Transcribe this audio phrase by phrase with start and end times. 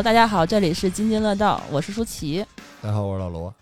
[0.00, 2.42] Hello，大家好，这里是津津乐道，我是舒淇。
[2.80, 3.54] 大家好，我是老罗。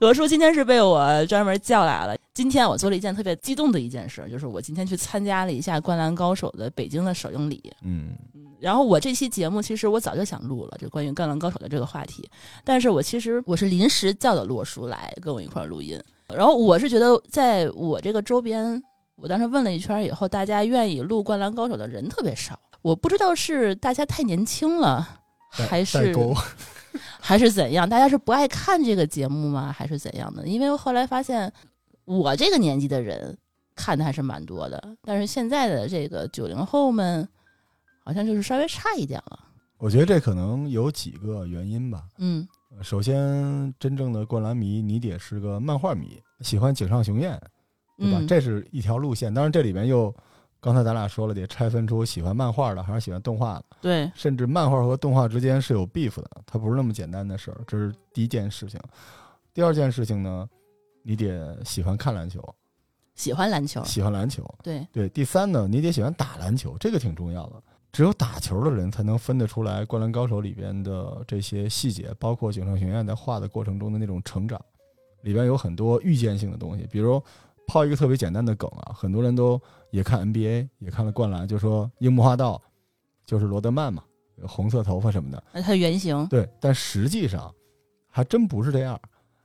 [0.00, 2.16] 罗叔今天是被我专门叫来了。
[2.34, 7.72] 今天我做了一件特别激动的一件事，就是我今天去参加了一下《灌篮高手》的北京的首映礼。
[7.82, 8.16] 嗯，
[8.58, 12.28] 然后我这期节目其实我早就想录了，就关于《灌篮高手》的这个话题，
[12.64, 15.96] 但是我其实我是临时叫的罗叔来跟我一块儿录音。
[16.34, 18.82] 然后我是觉得，在我这个周边，
[19.14, 22.58] 我当时问了一圈以后，大家愿意录《灌篮高手》的人特别少。
[22.82, 25.17] 我不知道是大家太年轻了，
[25.48, 26.14] 还是
[27.20, 27.88] 还是怎样？
[27.88, 29.72] 大家是不爱看这个节目吗？
[29.76, 30.46] 还是怎样的？
[30.46, 31.52] 因为后来发现，
[32.04, 33.36] 我这个年纪的人
[33.74, 37.28] 看的还是蛮多的，但是现在的这个九零后们，
[38.04, 39.38] 好像就是稍微差一点了。
[39.78, 42.04] 我觉得这可能有几个原因吧。
[42.18, 42.46] 嗯。
[42.82, 47.38] 首先，真正的灌篮迷，你得是个漫画迷，喜欢井上雄彦，
[47.96, 48.20] 对吧？
[48.28, 49.32] 这是一条路线。
[49.32, 50.14] 当然，这里面又
[50.60, 53.64] 刚才咱俩说了，得拆分出喜欢漫画的还是喜欢动画的。
[53.80, 57.60] 对，甚至漫画和动画之间是有 beef 的，它不是那么简单的事儿。
[57.66, 58.80] 这是第一件事情。
[59.54, 60.48] 第二件事情呢，
[61.02, 62.42] 你得喜欢看篮球，
[63.14, 64.44] 喜欢篮球，喜欢篮球。
[64.62, 65.08] 对对。
[65.08, 67.62] 第三呢，你得喜欢打篮球，这个挺重要的。
[67.90, 74.60] 只有打球的人才能分得出来《灌篮高手》里边的这些细节，包括井上雄彦在画的过程中的那种成长，
[75.22, 76.86] 里边有很多预见性的东西。
[76.90, 77.20] 比如
[77.66, 79.60] 抛一个特别简单的梗啊，很多人都
[79.90, 82.60] 也看 NBA，也看了《灌篮》，就说樱木花道
[83.24, 84.02] 就是罗德曼嘛，
[84.46, 85.42] 红色头发什么的。
[85.52, 87.52] 那他原型对，但实际上
[88.10, 89.00] 还真不是这样，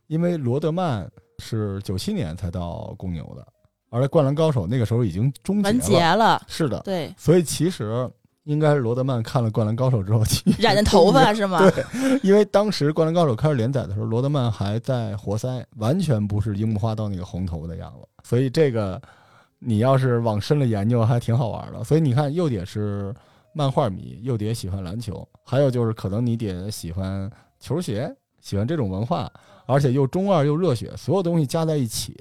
[0.08, 3.48] 因为罗德曼是九七年才到公牛的，
[3.90, 6.42] 而《灌篮高手》那个时候已经终结了。
[6.48, 8.10] 是的，对，所以其实。
[8.46, 10.22] 应该是罗德曼看了《灌篮高手》之后
[10.60, 11.60] 染的头发是吗？
[11.72, 18.06] 对，因为当时《灌篮高手》开始连载的时候，罗德曼还在活塞，完全不是樱木花道那个红头的样子。
[18.22, 19.02] 所以这个
[19.66, 21.84] 你要是往深了研究，还挺好玩的。
[21.84, 23.14] 所以你看，又得是
[23.54, 27.30] 漫画迷，又得喜欢篮球，还有就是可能你得喜欢
[27.60, 29.32] 球鞋，喜欢这种文化，
[29.66, 32.18] 而且又中二又热血，所有东西加在一起，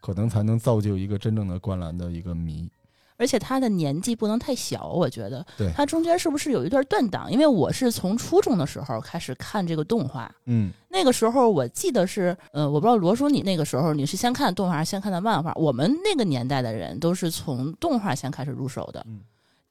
[0.00, 2.70] 可能才能造就一个真正的灌篮的一个迷。
[3.18, 5.44] 而且他的年纪不能太小，我觉得。
[5.56, 5.70] 对。
[5.72, 7.30] 他中间是不是有一段断档？
[7.30, 10.32] 因为我是从初中的时候开始看这个动画。
[10.46, 10.70] 嗯。
[10.88, 15.52] 那个时候我记得是，呃，我不知道罗叔你那个时候你是先看动画还是先看的漫画？
[15.56, 19.04] 我们那个年代的人都是从动画先开始入手的。
[19.06, 19.20] 嗯。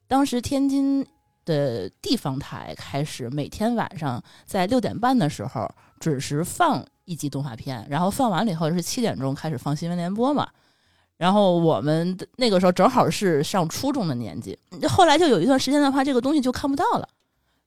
[0.08, 1.06] 当时天津
[1.46, 5.66] 的地方台开始每天晚上在六点半的时候
[6.00, 10.50] 准时放一集动画片，然后放完了以后是七点钟开始放新闻联播嘛。
[11.18, 14.58] 然后我们那个时候正好是上初中的年纪，
[14.88, 17.10] 后来就有一段时间的话，这个东西就看不到了。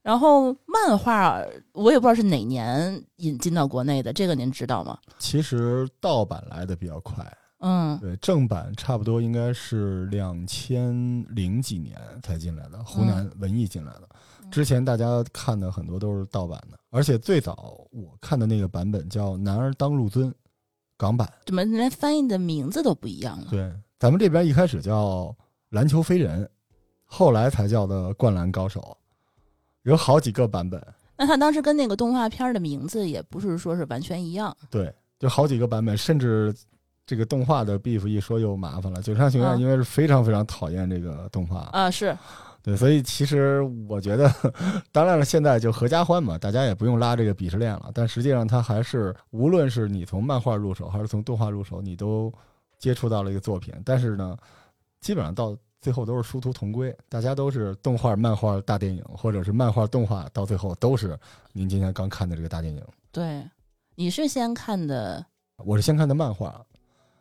[0.02, 4.96] 然后漫画我也不知道是哪年引进到国内的，这个您知道吗？
[5.18, 7.26] 其实盗版来的比较快，
[7.58, 10.94] 嗯，对，正版差不多应该是两千
[11.34, 14.08] 零几年才进来的，湖南文艺进来的。
[14.50, 20.24] 之前大家看的很多都是盗版的，而且最早我看的那个版本叫《男儿当入樽》。
[21.00, 23.46] 港版怎么连翻译的名字都不一样了？
[23.50, 25.24] 对，咱们这边一开始叫
[25.70, 26.44] 《篮球飞人》，
[27.06, 28.80] 后来才叫的《灌篮高手》，
[29.84, 30.78] 有好几个版本。
[31.16, 34.54] 那他当时跟那个动画片的名字也不是说是完全一样。
[34.68, 36.54] 对，就好几个版本，甚至
[37.06, 39.00] 这个动画的 beef 一说又麻烦了。
[39.00, 42.14] 九上学院因为是非常非常讨厌这个动画啊，是。
[42.62, 44.30] 对，所以其实我觉得，
[44.92, 47.90] 当然了，现在就合家欢嘛，大家也不用拉这个鄙视链了。
[47.94, 52.32] 但实际上，它还是无论是你从漫画入手，还是从动画入手，你都
[52.78, 53.72] 接触到了一个作品。
[53.84, 54.36] 但是呢，
[55.00, 61.18] 基本上到最后都是殊途同归，大家都是动画、漫画、大电影，或者是漫画、动画，到最后都是
[61.52, 62.82] 您今天刚看的这个大电影。
[63.10, 63.42] 对，
[63.94, 65.24] 你是先看的，
[65.64, 66.62] 我是先看的漫画。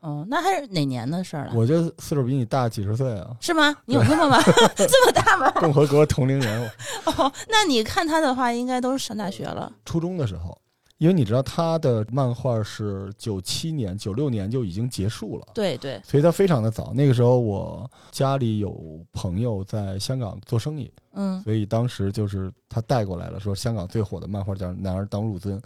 [0.02, 1.52] 哦，那还是哪年的事儿了？
[1.54, 3.36] 我觉得岁数比你大几十岁啊？
[3.42, 3.76] 是吗？
[3.86, 4.38] 你有那么吗？
[4.76, 5.52] 这么大吗？
[5.60, 6.72] 共和国同龄人。
[7.06, 9.72] 哦，那你看他的话，应该都是上大学了。
[9.86, 10.58] 初中的时候，
[11.00, 15.48] 因为你知道他的漫画是九七年、九六年就已经结束了。
[15.54, 16.02] 对对。
[16.06, 16.94] 所以他非常的早。
[16.94, 25.58] 那个时候我家里有朋友在香港做生意，嗯，所以当时就是他带过来了，说香港最火的漫画叫《男儿当入樽》。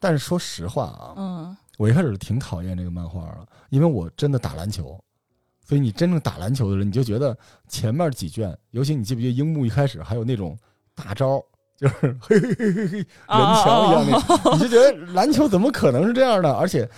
[0.00, 1.56] 但是说实话啊，嗯。
[1.78, 5.02] 我一开始挺讨厌这个漫画的，因为我真的打篮球，
[5.64, 7.34] 所以你真正打篮球的人，你就觉得
[7.68, 10.58] 前面几卷，尤其你记不记得樱木一开始还有那种
[10.92, 11.40] 大招，
[11.76, 16.52] 就是 嘿嘿嘿嘿嘿，人墙一样的，你就觉得篮球怎么可能是这样的？
[16.52, 16.88] 而且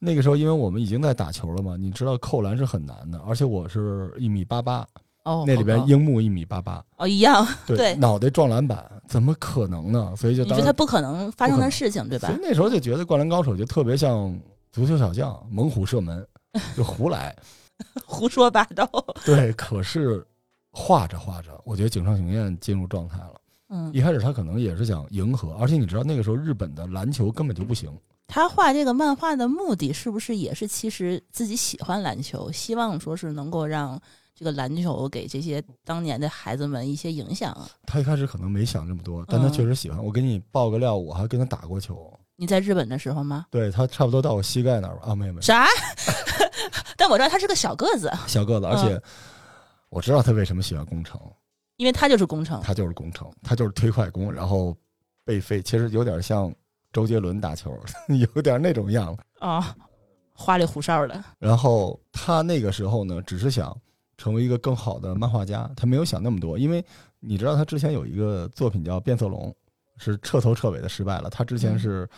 [0.00, 4.84] 那个时候，因为我们已经在打球了嘛，你知道扣篮是很难的，而且我是一米八八。
[5.24, 10.14] 哦，那里边樱木一米八八哦，一样对，脑袋撞篮板，怎么可能呢？
[10.16, 12.28] 所以就你觉得他不可能发生的事情，对吧？
[12.28, 14.38] 所以那时候就觉得灌篮高手就特别像
[14.70, 16.26] 足球小将，猛虎射门，
[16.76, 17.34] 就胡来，
[18.04, 18.88] 胡说八道。
[19.24, 20.24] 对，可是
[20.70, 23.34] 画着画着，我觉得井上雄彦进入状态了。
[23.70, 27.90] 嗯，一开始他可能也是想迎合，而且你知道那个时候日本的篮球根本就不行，
[28.26, 33.98] 他画这个漫画的目的是不是也是其实自己喜欢篮球，希望说是能够让
[34.34, 37.68] 这个篮球给这些当年的孩子们一些影响啊？
[37.86, 40.04] 他一开始可能没想这么多，但他嗯确实喜欢。
[40.04, 43.46] 我给你爆个料，我还跟他打过球，你在日本的时候吗？
[43.50, 45.02] 对他差不多到我膝盖那儿吧。
[45.06, 45.66] 啊，没有没有，啥？
[46.96, 49.02] 但我知道他是个小个子，小个子，而嗯且
[49.88, 51.20] 我知道他为什么喜欢工程，
[51.76, 52.60] 因为他就是工程。
[52.60, 54.76] 他就是工程，他就是推快攻，然后
[55.24, 56.52] 被废，其实有点像
[56.92, 57.76] 周杰伦打球，
[58.34, 59.22] 有点那种样子。
[59.38, 59.76] 啊、
[60.32, 61.22] 花里胡哨的。
[61.38, 63.76] 然后他那个时候呢，只是想
[64.16, 66.84] 成为一个更好的漫画家，他没有想那么多，因为
[67.20, 69.50] 你知道他之前有一个作品叫《变色龙》，
[70.02, 71.30] 是彻头彻尾的失败了。
[71.30, 72.08] 他之前嗯是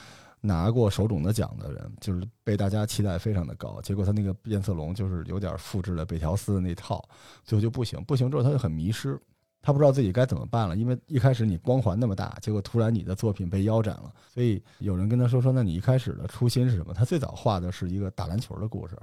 [0.40, 7.06] 拿过手冢的奖的人，就是被大家期待非常的高，结果他那个变色龙就是有点复制了北条司的那套，
[7.44, 9.20] 最后就不行，不行之后他就很迷失。
[9.62, 16.94] 他不知道自己该怎么办了，因为一开始你光环那么大，结果突然你的作品被腰斩了，所以有人跟他说说，那你一开始的初心是什么？
[16.94, 18.94] 他最早画的是一个打篮球的故事，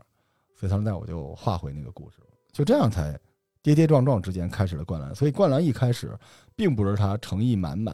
[0.55, 2.17] 所以他说那我就画回那个故事，
[2.53, 3.19] 就这样才
[3.61, 5.13] 跌跌撞撞之间开始了灌篮。
[5.13, 6.17] 所以灌篮一开始
[6.55, 7.93] 并不是他诚意满满、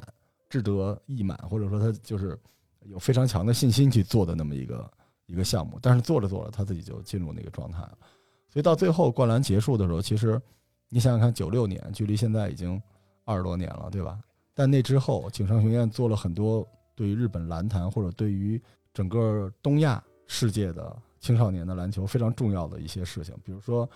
[0.50, 2.38] 志得意满，或者说他就是
[2.82, 4.92] 有非常强的信心去做的那么一个
[5.26, 7.98] 一个项目，但是做着做着他自己就进入那个状态了。
[8.50, 10.40] 所以到最后灌篮结束的时候，其实
[10.90, 12.82] 你想想看，九六年距离现在已经
[13.24, 14.20] 二十多年了，对吧？
[14.56, 18.62] 但那之后，井上雄彦做了很多对于日本篮坛或者对于
[18.94, 23.88] 整个东亚世界的青少年的篮球非常重要的一些事情，比如说，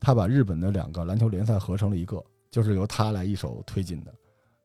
[0.00, 4.12] 他把日本的两个篮球联赛合成了一个，就是由他来一手推进的。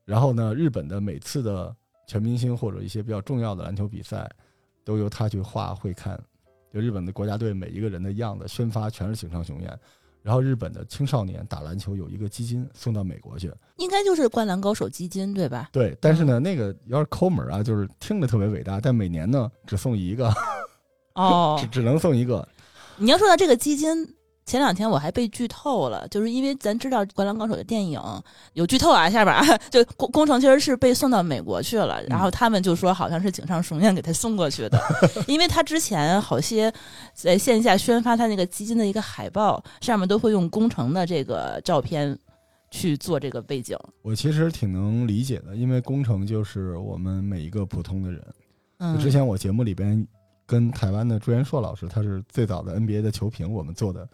[0.05, 1.75] 然后呢，日本的每次的
[2.07, 4.29] 全明星或者一些比较重要的篮球比赛，
[4.83, 6.19] 都由他去画会看。
[6.73, 9.79] 就日本的国家队每一个人的样子宣发全是井上雄彦。
[10.23, 15.67] 然后日本的青少年打篮球有一个基金送到美国去，应该就是灌篮高手基金对吧？
[15.73, 20.33] 对，但是呢，那个有点抠门啊，就是听着特别伟大，但每年呢只送一个，
[21.15, 22.47] 哦 只，只能送一个。
[22.95, 24.15] 你要说到这个基金，
[24.45, 27.99] 前两天我还被剧透了，就是因为咱知道《灌篮高手》的电影
[28.53, 34.79] 有剧透啊，下边啊， 就工工程其实是被送到美国去了，然后他们就说好像是井上雄彦给他送过去的，
[35.27, 36.71] 因为他之前好些
[37.13, 42.17] 在线下宣发他那个基金的一个海报，上面都会用工程的这个照片
[42.69, 43.77] 去做这个背景。
[44.01, 48.21] 我其实挺能理解的，因为工程就是我们每一个普通的人。
[48.79, 50.05] 嗯，之前我节目里边
[50.45, 54.05] 跟台湾的朱元硕老师，他是最早的 NBA 的球评，我们做的，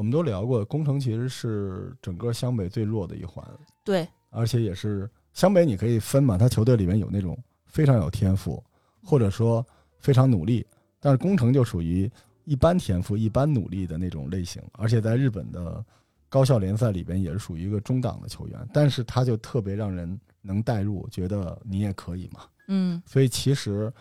[0.00, 3.46] 我们都聊过，工程其实是整个湘北最弱的一环，
[3.84, 8.64] 对，而且也是湘北你可以分嘛，他球队里面有那种非常有天赋，
[9.04, 9.62] 或者说
[9.98, 10.66] 非常努力，
[11.00, 12.10] 但是工程就属于
[12.44, 15.84] 一般天赋、一般努力的那种类型，而且在日本的
[16.30, 22.40] 高校联赛里边也是属于一个中档的球员，但是他就特别让人能代入，觉得你也可以嘛。
[22.68, 23.02] 嗯。
[23.04, 23.92] 所以其实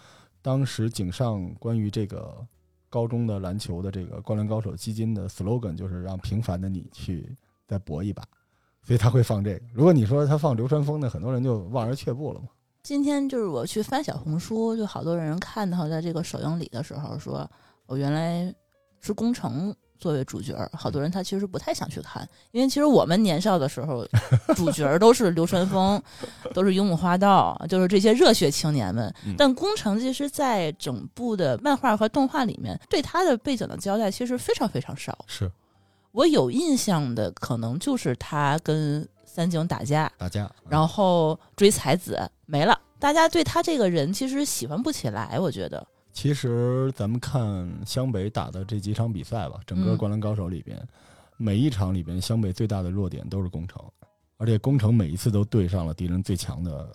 [0.41, 2.47] 当时井上关于这个
[2.89, 7.35] 高中的篮球的这个灌篮高手基金的 slogan 就是让平凡的你去
[7.67, 8.23] 再搏一把，
[8.81, 9.61] 所以他会放这个。
[9.73, 12.47] 如果你说他放流川枫呢，很多人就望而却步了嘛。
[12.81, 17.47] 今天就是我去翻小红书，就好多人看到在这个首映礼的时候说，
[17.85, 18.53] 我原来
[18.99, 24.07] 是工程作为主角儿，好多人他其实不太想去看，因为其实我们年少的时候，
[24.55, 26.01] 主角儿都是流川枫，
[26.53, 29.35] 都是樱木花道，就是这些热血青年们嗯。
[29.37, 35.17] 但宫城其实，在整部的漫画和动画里面，对他的背景的交代其实非常非常少。
[35.27, 35.51] 是
[36.11, 42.79] 我有印象的可能就是他跟三井打架，大家，然后追才子没了。
[42.97, 45.85] 大家对他这个人其实喜欢不起来，我觉得。
[46.11, 49.97] 其实咱们看湘北打的这几场比赛吧，整个嗯。
[49.97, 50.81] 灌篮高手里边，
[51.37, 53.81] 每一场里边湘北最大的弱点都是工程，
[54.37, 56.91] 而且工程每一次都对上了敌人最强的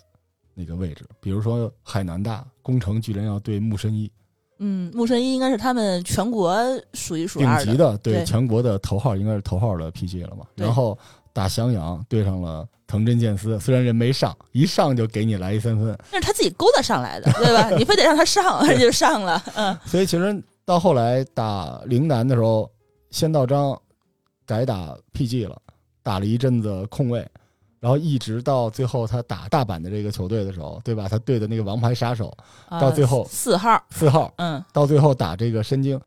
[0.53, 4.11] 那个位置，比如说海南大，工程居然要对木申一，
[4.59, 6.57] 嗯，木神一应该是他们全国
[6.93, 8.25] 数一数顶级的，对对。
[8.25, 10.45] 全国的头号应该是头号的 PG 了嘛。
[10.55, 10.97] 然后
[11.33, 17.69] 打襄阳对上了藤真健司，虽然人没上，一上就给你来一三分，那是他自己勾搭上来的，对吧？
[17.77, 19.41] 你非得让他上，他 就上了。
[19.55, 22.69] 嗯，所以其实到后来打陵南的时候，
[23.11, 23.77] 先到章
[24.45, 25.61] 改打 PG 了，
[26.01, 27.27] 打了一阵子控卫。
[27.81, 31.07] 然后一直到最后，他打大阪的这个球队的时候，对吧？
[31.07, 32.35] 他对的那个王牌杀手
[32.67, 35.99] 啊到最后四号，四号，嗯到最后打这个申京，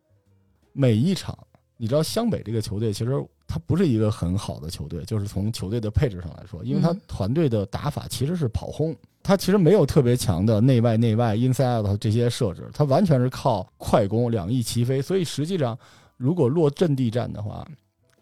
[0.73, 1.39] 每一场，
[1.77, 3.13] 你知道湘北这个球队其实
[3.49, 15.77] 它不是一个很好的球队，就是从球队的配置上来说，因为他嗯团队的打法其实是跑轰，他其实没有特别强的内外内外 inside out 这些设置，他完全是靠快攻两翼齐飞，所以实际上
[16.17, 17.67] 如果落阵地战的话。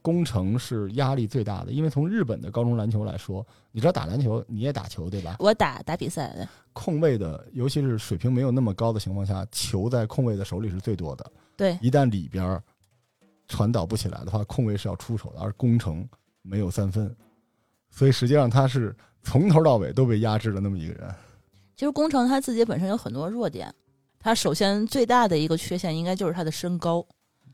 [0.02, 5.34] 攻城是压力最大的，因为从日本的高中篮球来说，你知道打篮球你也打球对吧？
[5.40, 11.28] 我打打比赛的，控卫的，尤其是水平没有那么高的情况下，球在控卫的手里是最多的。
[11.56, 12.62] 对，一旦里边儿
[13.48, 16.08] 传导不起来的话，控卫是要出手的，而攻城
[16.42, 17.14] 没有三分，
[17.90, 21.14] 所以实际上他是从头到尾都被压制了那么一个人。
[21.74, 23.72] 其实宫城他自己本身有很多弱点，
[24.18, 27.06] 他首先最大的一个缺陷应该就是他的身高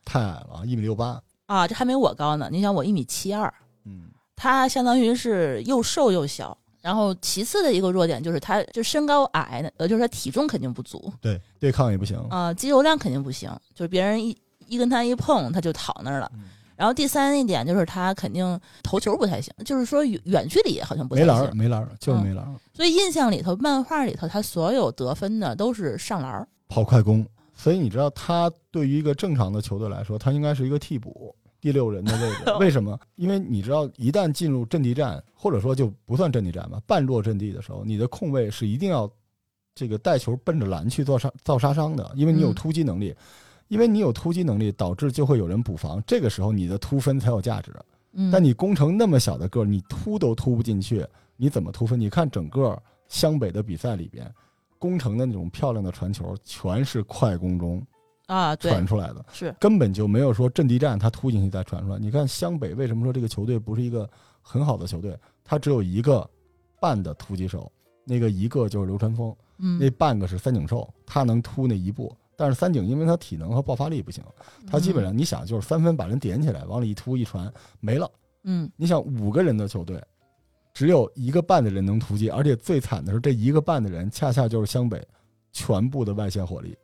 [0.04, 1.20] 太矮了，一米六八。
[1.46, 2.49] 啊，这还没我高呢。
[2.50, 3.52] 你想我一米七二，
[3.84, 6.56] 嗯，他相当于是又瘦又小。
[6.80, 12.18] 然后其次的一个弱点就是他就身高矮，呃，就是他体重肯定不足对，对抗也不行。
[12.28, 14.37] 啊、肌肉量肯定不行，就是别人一
[14.73, 16.31] 一跟他一碰，他就躺那儿了。
[16.35, 16.41] 嗯
[16.75, 26.49] 然后第三一点就是他肯定投球不太行，就是说远远距离好像不太行没篮儿，没篮儿，就是没篮儿，所以印象里头，漫画里头他所有得分的都是上篮儿。
[26.67, 27.25] 跑快攻。
[27.55, 32.52] 所以你知道，他对于一个正常的球队来说，他应该是一个替补第六人的位置。
[32.59, 32.99] 为什么？
[33.14, 39.09] 因为你知道，一旦进入阵地战，或者说就不算阵地战吧，半落阵地的时候，你的控卫是一定要
[39.73, 43.14] 这个带球奔着篮去做杀造杀伤的，因为你有嗯突击能力。
[43.73, 47.73] 因为你有突击能力，导致就会有人补防，这个时候你的突分才有价值。
[48.12, 51.02] 嗯，但你攻城那么小的个儿，你突都突不进去，
[51.38, 51.99] 你怎么突分？
[51.99, 54.31] 你看整个湘北的比赛里边，
[54.79, 57.83] 攻城的那种漂亮的传球，全是快攻中
[58.26, 61.99] 啊，传，出来的，是根本就没有说阵地战他突进去再传出来。
[61.99, 64.07] 你看湘北为什么说这个球队不是一个
[64.43, 65.19] 很好的球队？
[65.43, 66.29] 他只有一个
[66.79, 67.73] 半的突击手，
[68.05, 72.14] 那个一个就是流川枫，那嗯，半个是三井寿，他能突那一步。
[72.36, 74.22] 但是三井因为他体能和爆发力不行，
[74.66, 78.10] 他基本上你想就是三分把人点起来，往里一突一传没了。
[78.44, 80.02] 嗯，你想五个人的球队，
[80.74, 85.06] 只有一个半的人能突击，而且最惨的是这一个半的人恰恰就是湘北
[85.52, 86.76] 全部的外线火力，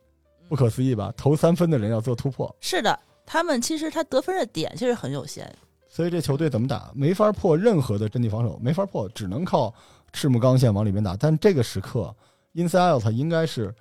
[0.47, 1.13] 不可思议吧？
[1.17, 5.53] 投三分的人要做突破，是的，他们其实他得分的点其实很有限。
[5.91, 6.91] 所以这球队怎么打？
[6.93, 9.73] 没法破任何的阵地防守，没法破，只能靠
[10.13, 11.17] 赤木刚宪往里面打。
[11.17, 12.15] 但这个时刻
[12.53, 13.73] ，inside out 应该是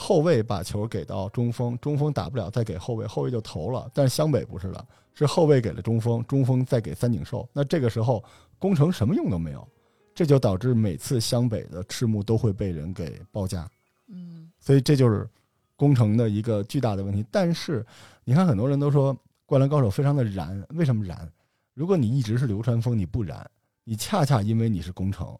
[0.00, 3.90] 后卫把球给到中锋，中锋打不了再给后卫，后卫就投了。
[3.92, 7.46] 但是湘北不是的，是后卫给了中锋，中锋再给三井寿。
[7.52, 8.22] 那这个时候
[8.60, 9.66] 攻城什么用都没有，
[10.14, 13.68] 这就导致每次湘北的赤木都会被人给包夹。
[14.06, 15.28] 嗯所以这就是
[15.74, 17.26] 攻城的一个巨大的问题。
[17.28, 17.84] 但是
[18.22, 19.12] 你看，很多人都说
[19.46, 21.28] 《灌篮高手》非常的燃，为什么燃？
[21.74, 23.44] 如果你一直是流川枫，你不燃，
[23.82, 25.36] 你恰恰因为你是工程，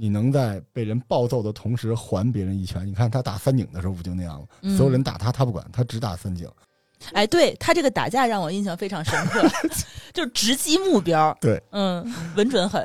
[0.00, 2.86] 你能在被人暴揍的同时还别人一拳。
[2.86, 4.46] 你看他打三井的时候不就那样吗？
[4.62, 6.48] 嗯所有人打他，他不管，他只打三井。
[7.12, 9.46] 哎，对他这个打架让我印象非常深刻，
[10.14, 11.36] 就是直击目标。
[11.38, 12.02] 对，嗯，
[12.34, 12.82] 稳准狠。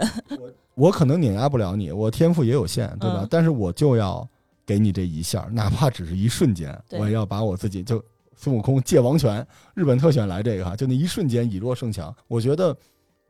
[0.73, 3.19] 我可能碾压不了你，我天赋也有限，对吧？
[3.21, 4.27] 嗯但是我就要
[4.65, 8.03] 给你这一下，哪怕只是一瞬间，我也要把我自己就
[8.35, 12.13] 孙悟空借王权，日本特选来这个哈，就那一瞬间以弱胜强。
[12.27, 12.75] 我觉得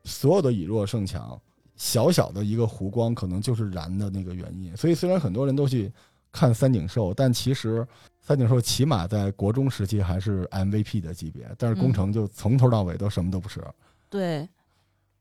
[0.06, 1.39] 所有的以弱胜强，
[1.75, 4.75] 小小的一个湖光，可能就是燃的那个原因。
[4.77, 5.91] 所以虽然很多人都去
[6.32, 7.86] 看三井寿，但其实
[8.22, 13.62] 三井寿起码在国中时期还是 MVP 的级别，但是宫城就从头到尾都什么都不是。
[14.10, 14.48] 对，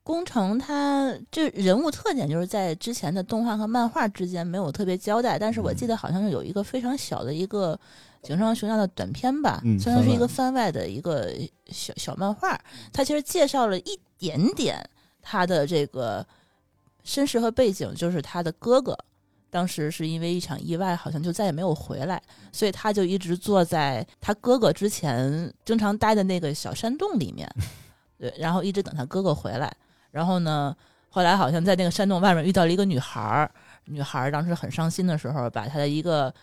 [0.03, 7.79] 宫城他这人物特点就是在之前的动画和漫画之间没有特别交代，但是我记得好像是有一个非常小的一个
[8.23, 11.33] 井上雄彦的短片吧，嗯算是一个番番外的一个
[11.67, 12.59] 小小漫画，
[12.93, 14.79] 他其实介绍了一点点
[15.23, 16.27] 他的这个
[17.05, 18.99] 身世和背景，就是他的哥哥。
[19.51, 22.21] 当时是因为一场意外，好像就再也没有回来，
[22.51, 27.49] 所以他就一直坐在他哥哥之前经常待的那个小山洞里面，
[28.19, 29.73] 对，然后一直等他哥哥回来。
[30.11, 30.75] 然后呢，
[31.09, 33.49] 后来好像在那个山洞外面遇到了一个女孩儿，
[33.85, 36.35] 女孩儿当时很伤心的时候，把她的一个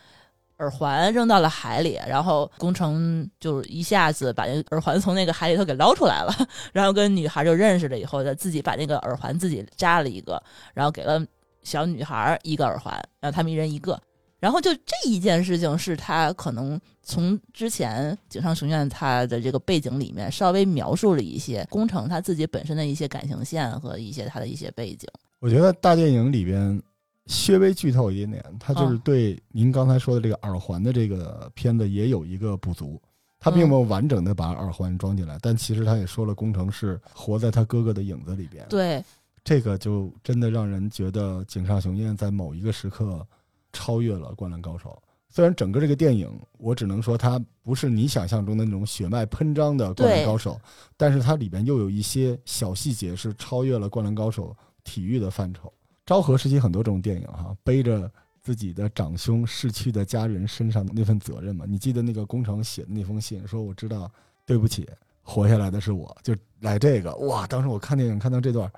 [0.61, 6.33] 耳环扔到了海里，然后工程就一下子把那耳环从那个海里头给捞出来了，
[6.71, 10.41] 然后跟女孩就认识了以后，他自己把那个耳环自己扎了一个，
[10.73, 11.25] 然后给了
[11.63, 13.99] 小女孩一个耳环，然后他们一人一个。
[14.39, 25.07] 然后就这一件事情是他可能从之前井上雄彦他的这个背景里面稍微描述了一些工程他自己本身的一些感情线和一些他的一些背景。
[25.39, 26.81] 我觉得大电影里边
[27.27, 33.01] 稍微剧透一点点，它就是嗯对您刚才说的这个耳环的这个片子也有一个不足。
[33.43, 38.63] 他并没有完整的把耳环装进来，但其实他也说了，工程是活在他哥哥的影子里边。
[38.69, 39.03] 对，
[39.43, 43.25] 这个就真的让人觉得井上雄彦在某一个时刻
[43.73, 44.89] 超越了《灌篮高手》。
[45.27, 50.53] 虽然整个这个电影，我只能说它不是你想象中的那种血脉喷张的《灌篮高手》，
[50.95, 54.49] 但是它里边又有一些小细节是超越了《灌篮高手》
[54.83, 55.73] 体育的范畴。
[56.05, 61.63] 昭和时期很多这种电影哈，背着自己的长兄逝去的家人身上的那份责任嘛。
[61.67, 64.11] 你记得那个宫城写的那封信，说我知道，
[64.45, 64.89] 对不起，
[65.21, 67.45] 活下来的是我，就来这个哇！
[67.45, 68.69] 当时我看电影看到这段，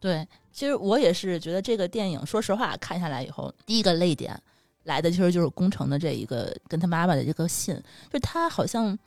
[0.00, 4.40] 对，其实我也是觉得这个电影，说实话，看下来以后，第一个泪点
[4.84, 7.78] 来的其实就是工程的这一个跟他妈妈的这个信，
[8.10, 8.98] 就他好像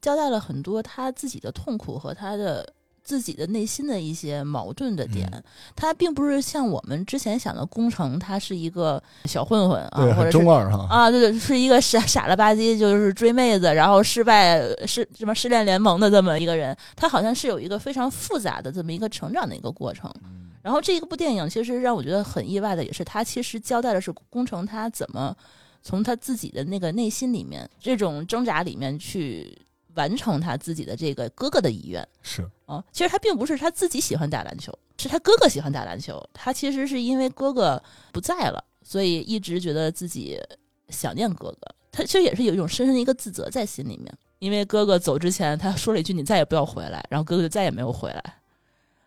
[0.00, 2.72] 交代了很多他自己的痛苦和他的。
[3.08, 5.26] 自己的内心的一些矛盾的点，
[5.74, 16.76] 他并不是像我们之前想的工程，他是一个小混混啊，或者中二哈啊，对对，是一个傻傻了吧唧，就是追妹子，然后失败失什么失恋联盟的这么一个人。
[16.96, 20.12] 他好像是有一个非常复杂的这么一个成长的一个过程。
[20.60, 25.34] 然后这一部电影其实让我觉得很意外的，也是他其实交代的是工程他怎么
[25.82, 29.56] 从他自己的那个内心里面这种挣扎里面去。
[29.98, 36.22] 完成他自己的这个哥哥的遗愿是啊，其实他并不是他自己喜欢打篮球，是他哥哥喜欢打篮球。
[36.32, 40.40] 他其实是因为哥哥不在了，所以一直觉得自己
[40.88, 41.74] 想念哥哥。
[41.90, 48.22] 他其实也是有一种深深的一个自责在心里面，因为哥哥走之前他说了一句“你再也不要回来”，然后哥哥就再也没有回来。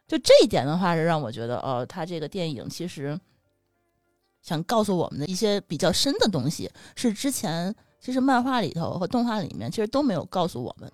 [0.09, 3.17] 就这一点的话，是让我觉得哦，他这个电影其实
[4.41, 7.73] 想告诉我们的一些比较深的东西，是之前。
[8.01, 10.91] 其实漫画里头和动画里面其实都没有告诉我们。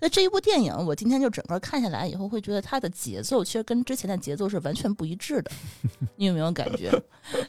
[0.00, 5.50] 那这一部电影，我今天就整个看下来以后，会觉得它的节奏其实跟之前的节奏是完全不一致的。
[6.16, 6.90] 你有没有感觉？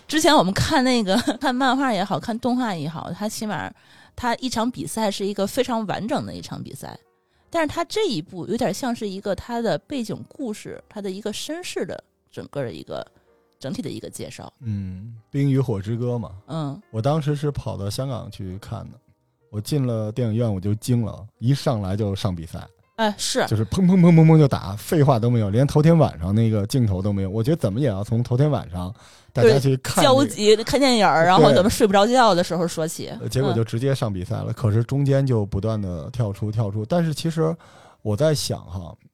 [0.07, 3.73] 之前我们看那个看漫画也好看动画也好，它起码
[4.15, 6.99] 它一场比赛是一个非常完整的一场比赛，
[7.49, 13.05] 但是它这一部有点像是一个它的背景故事，它的一个身世的整个的一个。
[13.61, 18.97] 整体的一个介绍，嗯，《冰与火之歌》嘛，嗯，我当时是跑到香港去看的，
[19.51, 28.91] 我进了电影院我就惊了，一上来就上比赛，哎，是，就是砰砰砰砰砰就打，废话都没有，连头天晚上那个镜头都没有，我觉得怎么也要从头天晚上
[29.31, 37.55] 大家去看焦急看电影，然后怎么睡不着觉的时候说起，结果就直接上比赛了，可是中间就不断的跳出跳出，但是其实
[38.01, 38.91] 我在想哈。
[39.03, 39.07] 嗯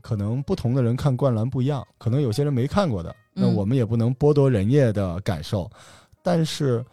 [0.00, 5.70] 可能不同的人看《灌篮》不一样，可能有些人没看过的，那我们也不能剥夺人家的感受。
[6.22, 6.84] 但是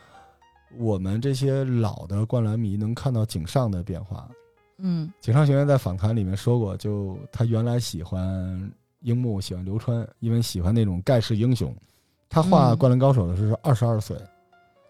[0.78, 4.30] 我们这些老的灌篮迷能看到井上的变化。
[4.78, 11.74] 嗯，井上学员在访谈里面说过，就他原来喜欢樱木，喜欢流川，因为喜欢那种盖世英雄。
[12.30, 14.18] 他画《灌篮高手》的时候是二十二岁，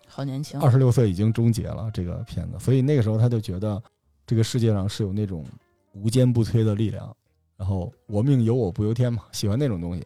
[0.07, 3.81] 好年轻，二十六岁已经终结了这个片子，所以那个时候他就觉得
[4.25, 5.45] 这个世界上是有那种
[5.93, 7.15] 无坚不摧的力量。
[7.55, 10.03] 然后我命由我不由天嘛，喜欢那种东西，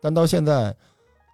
[0.00, 0.74] 但到现在，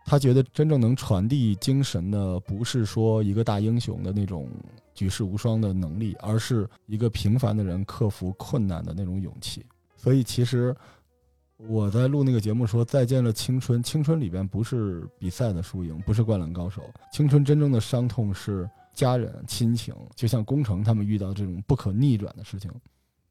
[0.04, 4.48] 他觉得真正能传递精神的，不是说一个大英雄的那种
[4.94, 9.64] 举世无双的能力，而是一个平凡的人克服困难的那种勇气。
[9.96, 10.74] 所以其实
[11.56, 22.70] 我在录那个节目说再见了青春，青春里边不是比赛的输赢，不是灌篮高手，青春真正的伤痛是家人亲情，就像工程他们遇到这种不可逆转的事情。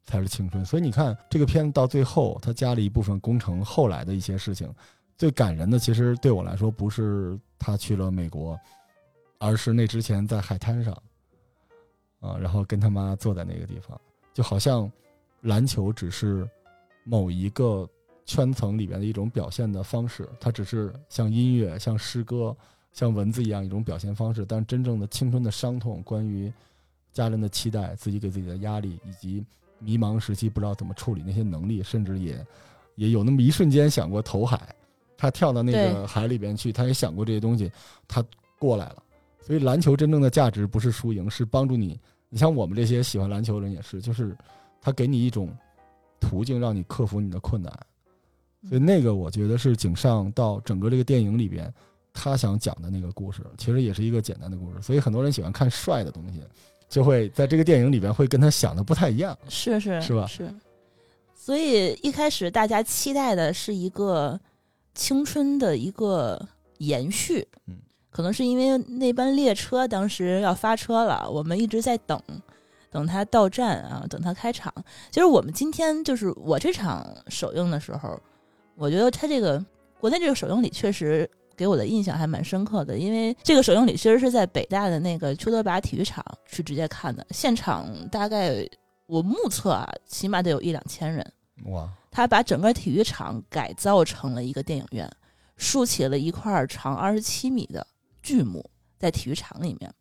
[0.05, 4.69] 才是青春，所以你看这个片子到最后，他加了一部分工程后来的一些事情。
[5.17, 8.59] 最感人的，其实对我来说不是他去了美国，
[9.37, 10.93] 而是那之前在海滩上，
[12.19, 13.99] 啊，然后跟他妈坐在那个地方，
[14.33, 14.91] 就好像
[15.41, 16.47] 篮球只是
[17.03, 17.87] 某一个
[18.25, 22.55] 圈层里边的一种表现的方式，它只是像音乐、像诗歌、
[22.91, 24.45] 像文字一样一种表现方式。
[24.45, 26.51] 但真正的青春的伤痛，关于
[27.11, 29.45] 家人的期待、自己给自己的压力以及。
[29.79, 32.47] 迷茫时期不知道怎么处理那些能力，甚至也
[32.95, 34.73] 也有那么一瞬间想过投海。
[35.23, 37.71] 他跳到那个海里边去，他也想过这些东西，
[38.09, 38.21] 他
[38.59, 39.01] 过来了。
[39.41, 41.97] 所以篮球真正的价值不是输赢，是帮助你。
[42.27, 44.35] 你像我们这些喜欢篮球的人也是，就是
[44.81, 45.49] 他给你一种
[46.19, 47.71] 途径，让你克服你的困难。
[48.67, 51.73] 所以那个我觉得是井上到整个这个电影里边，
[52.13, 54.81] 他想讲的那个故事，其实也是一个简单的故事。
[54.81, 56.41] 所以很多人喜欢看帅的东西。
[56.89, 60.27] 就会在这个电影里边会跟他想的不太一样，是是是吧？
[60.27, 60.53] 是，
[61.33, 64.39] 所以一开始大家期待的是一个
[64.93, 66.39] 青春的一个
[66.77, 67.75] 延续，嗯，
[68.09, 72.21] 可能是因为那班列车当时要发车了，我们一直在等，
[72.91, 74.73] 等它到站啊，等它开场。
[75.11, 78.19] 其实我们今天就是我这场首映的时候，
[78.75, 79.63] 我觉得它这个
[79.99, 81.29] 国内这个首映礼确实。
[81.55, 88.67] 给我的印象还蛮深刻的，因为这个首映礼其实是在北大的那个邱德拔体育场去直接看的，现场大概
[89.05, 91.23] 我目测啊，起码得有一两千人。
[91.65, 91.89] 哇！
[92.11, 95.09] 他把整个体育场改造成了一个电影院，
[95.57, 97.85] 竖起了一块长二十七米的
[98.21, 99.91] 巨幕在体育场里面，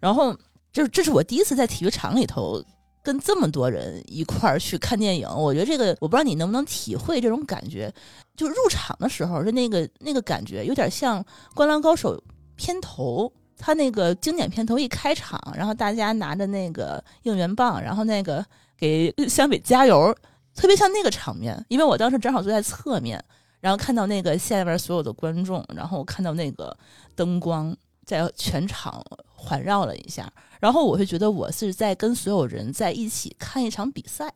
[0.00, 0.36] 然后
[0.72, 2.62] 就是这是我第一次在体育场里头。
[3.02, 7.88] 跟这么多人一块儿去看电影，我觉得这个我不知道你能不能体会这种感觉。
[8.34, 11.22] 就入场的时候，是那个那个感觉，有点像
[11.54, 12.18] 《灌篮高手》
[12.56, 18.44] 片头他那个经典片头一开场，然后大家拿着那个应援棒，然后那个
[18.76, 20.12] 给 湘北加油，
[20.56, 21.64] 特别像那个场面。
[21.68, 23.22] 因为我当时正好坐在侧面，
[23.60, 26.76] 然后看到那个下面所有的观众，然后看到那个
[27.14, 34.32] 灯光在全场环绕了一下，然后我会觉得我是在跟所有人在一起看一场比赛，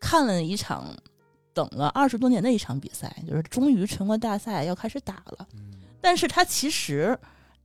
[0.00, 0.94] 看了一场
[1.54, 5.46] 等了二十多年的一场比赛，就是终于全国大赛要开始打了。
[6.00, 7.16] 但是它其实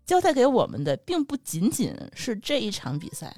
[0.06, 3.36] 交代给我们的并不仅仅是这一场比赛，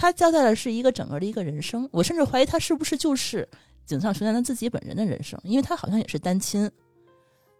[0.00, 1.86] 他交代的是一个整个的一个人生。
[1.92, 3.46] 我甚至怀疑他是不是就是
[3.84, 6.70] 井上雄彦他自己本人的人生，因为他好像也是单亲，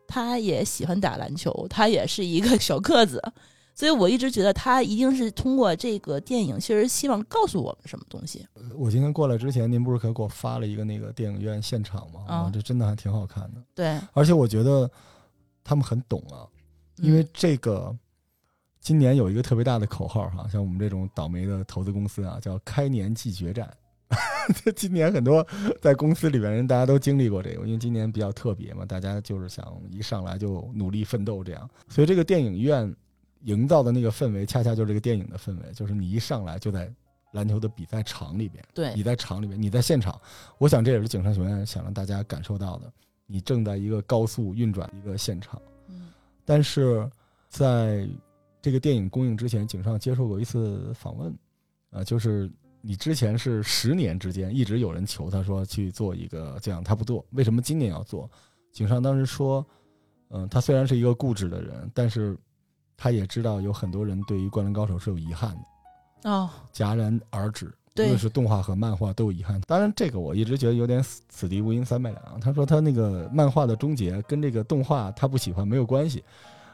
[0.09, 3.23] 他也喜欢打篮球，他也是一个小个子，
[3.77, 8.47] 所以我一直觉得他一定是通过这个电影，其实希望告诉我们什么东西。
[8.75, 12.25] 我今天过来之前，您不是可给我发了一个那个电影院现场吗？
[12.27, 14.91] 啊这真的还挺好看的，对，而且我觉得
[15.63, 16.49] 他们很懂啊，
[16.97, 17.95] 因为嗯这个
[18.81, 23.71] 今年有一个特别大的口号哈，像我们这种倒霉的投资公司啊，叫开年即决战。
[24.75, 25.47] 今年很多
[25.81, 32.93] 在公司里边人，大家都经历过这个，因为今年比较特别嘛，大家就是想一上来就努力奋斗这样，所以这个电影院
[33.43, 36.93] 营造的那个氛围，恰恰就是这个电影的氛围，就是你一上来就在
[37.33, 40.21] 篮球的比赛场里边，对你在场里边，你在现场，
[40.59, 42.93] 我想这也是井上学院想让大家感受到的，
[43.27, 45.61] 你正在一个高速运转的一个现场。
[45.89, 46.09] 嗯
[46.45, 47.09] 但是
[47.49, 48.09] 在
[48.63, 51.35] 这个电影公映之前，井上接受过一次访问，
[51.91, 58.31] 啊、就是你之前是十年之间一直有人求他说去做一个这样，他不做，为什么今年要做？
[58.73, 59.67] 井上当时说，
[60.29, 62.37] 嗯、他虽然是一个固执的人，但是
[62.97, 65.51] 他也知道有很多人对于《灌篮高手》是有遗憾
[66.23, 67.67] 的，哦，戛然而止。
[67.67, 69.61] 无对论是动画和漫画都有遗憾。
[69.63, 72.41] 当然，这个我一直觉得有点此地无银三百两。
[72.41, 76.23] 他说他那个漫画的终结跟这个动画他不喜欢没有关系。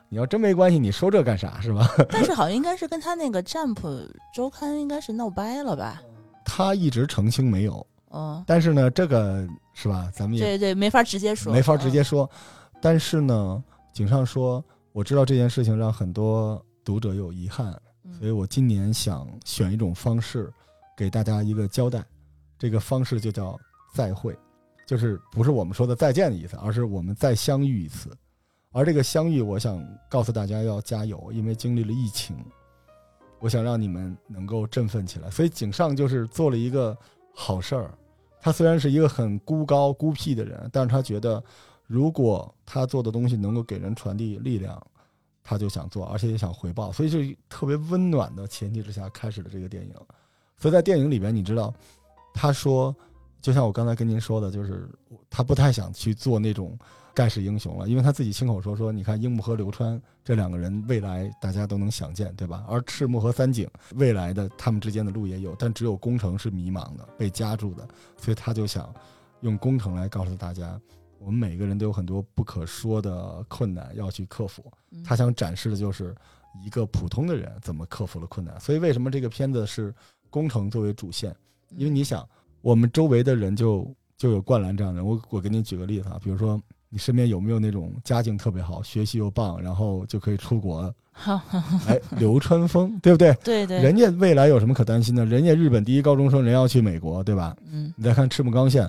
[0.09, 1.89] 你要真没关系，你说这干啥 是吧？
[2.11, 3.75] 但是好像应该是跟他那个《Jump》
[4.35, 6.03] 周刊应该是闹掰了吧？
[6.45, 10.11] 他一直澄清没有，嗯，但是呢，这个是吧？
[10.15, 12.31] 咱们也对对，没法直接说，没法直接嗯说。
[12.81, 20.53] 但是呢，井上说，我知道这件事情让很多读者有遗憾，嗯所以我今年想选一种方式，
[20.97, 22.05] 给大家一个交代。
[22.59, 23.59] 这个方式就叫
[23.93, 24.35] 再会，
[24.87, 28.11] 就是不是我们说的再见的意思，而是我们再相遇一次。
[28.77, 32.37] 而这个相遇，我想告诉大家要加油，因为经历了疫情，
[33.39, 35.31] 我想让你们能够振奋起来。
[35.31, 36.95] 所以井上就是做了一个
[37.35, 37.91] 好事儿。
[38.39, 41.43] 他虽然是一个很孤高孤僻的人，但是他觉得，
[41.87, 44.79] 如果他做的东西能够给人传递力量，
[45.43, 49.95] 他就想做，而且也想回报，所以就特别温暖的前提之下开始了这个电影。
[50.59, 51.73] 所以在电影里边，你知道，
[52.35, 52.95] 他说，
[53.41, 54.87] 就像我刚才跟您说的，就是
[55.31, 56.79] 他不太想去做那种
[57.17, 62.63] 盖世英雄了，因为他自己亲口说说，你看樱木和流川这两个人未来大家都能想见，对吧？
[62.69, 68.95] 而赤木和三井未来的他们之间的路也有，但只有宫城是迷茫的，被夹住的，所以他就想
[69.41, 70.79] 用宫城来告诉大家，
[71.19, 74.63] 我们每个人都有很多不可说的困难要去克服。
[74.91, 76.15] 嗯他想展示的就是
[76.63, 78.61] 一个普通的人怎么克服了困难。
[78.61, 79.95] 所以为什么这个片子是
[80.29, 81.35] 工程作为主线？
[81.71, 82.29] 因为你想，
[82.61, 85.09] 我们周围的人就就有灌篮这样的人。
[85.09, 90.93] 我我给你举个例子啊，比如说你身边有没有那种家境特别好、学习又棒，然后就可以出国？
[91.13, 91.41] 好，
[91.89, 93.33] 哎，流川枫，对不对？
[93.43, 95.25] 对对，人家未来有什么可担心的？
[95.25, 97.57] 人家日本第一高中生，人要去美国，对吧？
[97.73, 98.87] 嗯，你再看赤木刚宪，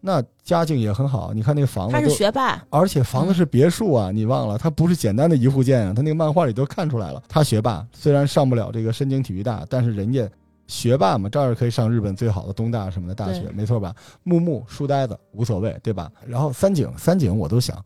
[0.00, 7.22] 那家境也很好，你看那个房子他是学霸，而且房子是别墅啊，你忘了，他不是简单的一户建啊，他那个漫画里都看出来了。
[7.28, 10.26] 他学霸，虽然上不了这个深京体育大，但是人家
[10.68, 13.94] 学霸嘛，照样可以上日本最好的东大什么的大学，没错吧？
[14.22, 16.12] 木木书呆子无所谓，对吧？
[16.26, 17.82] 然后三井，三井我都想，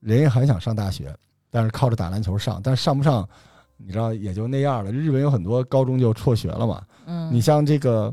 [0.00, 1.14] 人家很想上大学，
[1.50, 3.28] 但是靠着打篮球上，但是上不上，
[3.76, 4.90] 你知道也就那样了。
[4.90, 8.12] 日本有很多高中就辍学了嘛，嗯，你像这个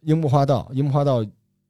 [0.00, 1.22] 樱木花道，樱木花道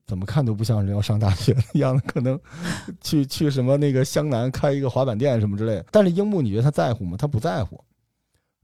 [0.07, 2.39] 怎么看都不像是要上大学的样子，可能
[3.03, 5.87] 去去什么那个湘南开一个滑板店什么之类的。
[5.91, 7.17] 但是樱木，你觉得他在乎吗？
[7.19, 7.83] 他不在乎。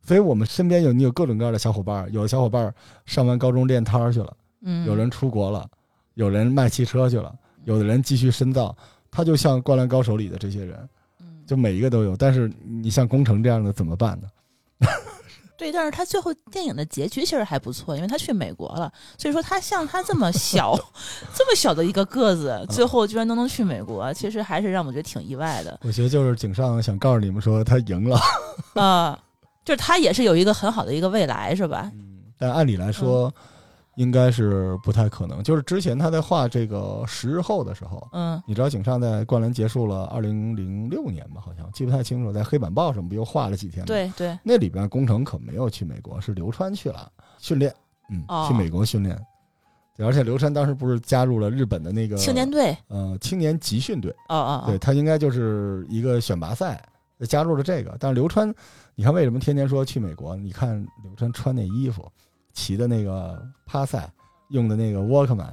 [0.08, 5.68] 所以我们身边有你有各种各样的小伙伴，有的小伙伴上完高中练摊儿去了，嗯，有人出国了，
[6.14, 8.74] 有人卖汽车去了，有的人继续深造。
[9.10, 10.88] 他就像《灌篮高手》里的这些人，
[11.20, 12.16] 嗯，就每一个都有。
[12.16, 14.28] 但是你像工程这样的怎么办呢？
[15.58, 20.76] 对，但是他最后电影的结局其实还不错，因为他去美国了，所以说他像他这么小
[21.34, 28.20] 这么小的一个个子，最后居然都能去美国，其实还是让我觉得挺意外的我觉得就是井上想告诉你们说他赢了。
[28.80, 29.18] 啊、
[29.68, 31.92] 就是他也是有一个很好的一个未来，是吧？
[31.92, 33.30] 嗯，但按理来说，
[33.96, 35.42] 应该是不太可能。
[35.42, 41.42] 就是之前他在画这个十日后的时候，嗯你知道井上在灌篮结束了二零零六年吧？
[41.44, 47.06] 好像记不太清楚，在黑板报上不又画了几天吗？，对对，那里边工程可没有去美国，是流川去了
[47.38, 47.70] 训练，
[48.10, 49.20] 嗯，哦去美国训练。
[49.98, 56.82] 而且刘川当时不是加入了日本的那个青年队，呃青年集训队，哦哦，哦对，他应该就是一个选拔赛
[57.26, 57.96] 加入了这个。
[57.98, 58.54] 但是流川，
[58.94, 60.36] 你看为什么天天说去美国？
[60.36, 62.10] 你看刘川穿那衣服，
[62.52, 64.10] 骑的那个帕赛，
[64.50, 65.52] 用的那个沃克曼，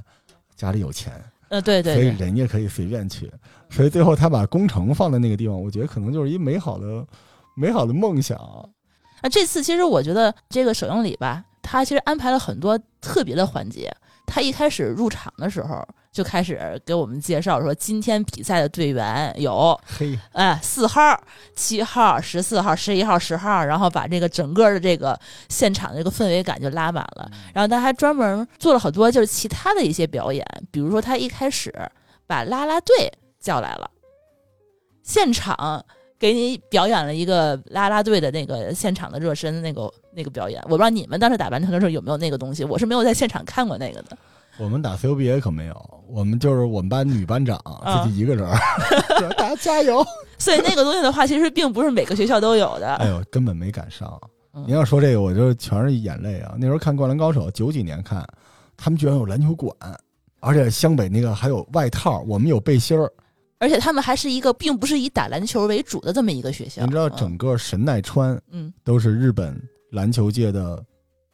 [0.55, 1.13] 家里有钱，
[1.49, 3.31] 呃，对对所以，人家可以随便去。
[3.69, 7.05] 所以最后他把工程放在那个地方，我觉得可能就是一美好的、
[7.55, 8.37] 美好的梦想。
[9.21, 13.91] 啊，这次其实我觉得这个首映礼吧，他其实安排了很多特别的环节。
[14.27, 21.21] 他一开始入场的时候就开始给我们介绍说，今天比赛的队员有嘿，哎四号、
[21.57, 27.29] 七号、十四号、十一号、十号，然后把这个整个的这个现场的这个氛围感就拉满了。
[27.53, 31.69] 然后他还专门做了好多就是其他的一些表演，比如说他一开始
[32.25, 33.91] 把啦啦队叫来了，
[35.03, 35.83] 现场
[36.17, 40.61] 给你表演了一个啦啦队的那个现场的热身那个那个表演。
[40.63, 44.17] 我不知道你们当时打篮球的时候有没有那个东西，我是没有在现场看过那个的。
[44.57, 47.59] 我们打 CUBA 可没有，我们就是我们班女班长
[48.03, 48.47] 自己一个人
[49.37, 50.05] 大家加油。
[50.37, 52.95] 所以那个东西的话，其实并不是每个学校都有的。
[52.95, 54.19] 哎呦，根本没赶上。
[54.53, 56.55] 嗯您要说这个，我就全是眼泪啊！
[56.57, 58.25] 那时候看《灌篮高手》，九几年看，
[58.77, 59.75] 他们居然有篮球馆，
[60.39, 63.11] 而且湘北那个还有外套，我们有背心儿。
[63.59, 66.83] 而且他们还是一个并不是以打篮球为主的这么一个学校。
[66.85, 70.81] 你知道，整个神奈川嗯都是日本篮球界的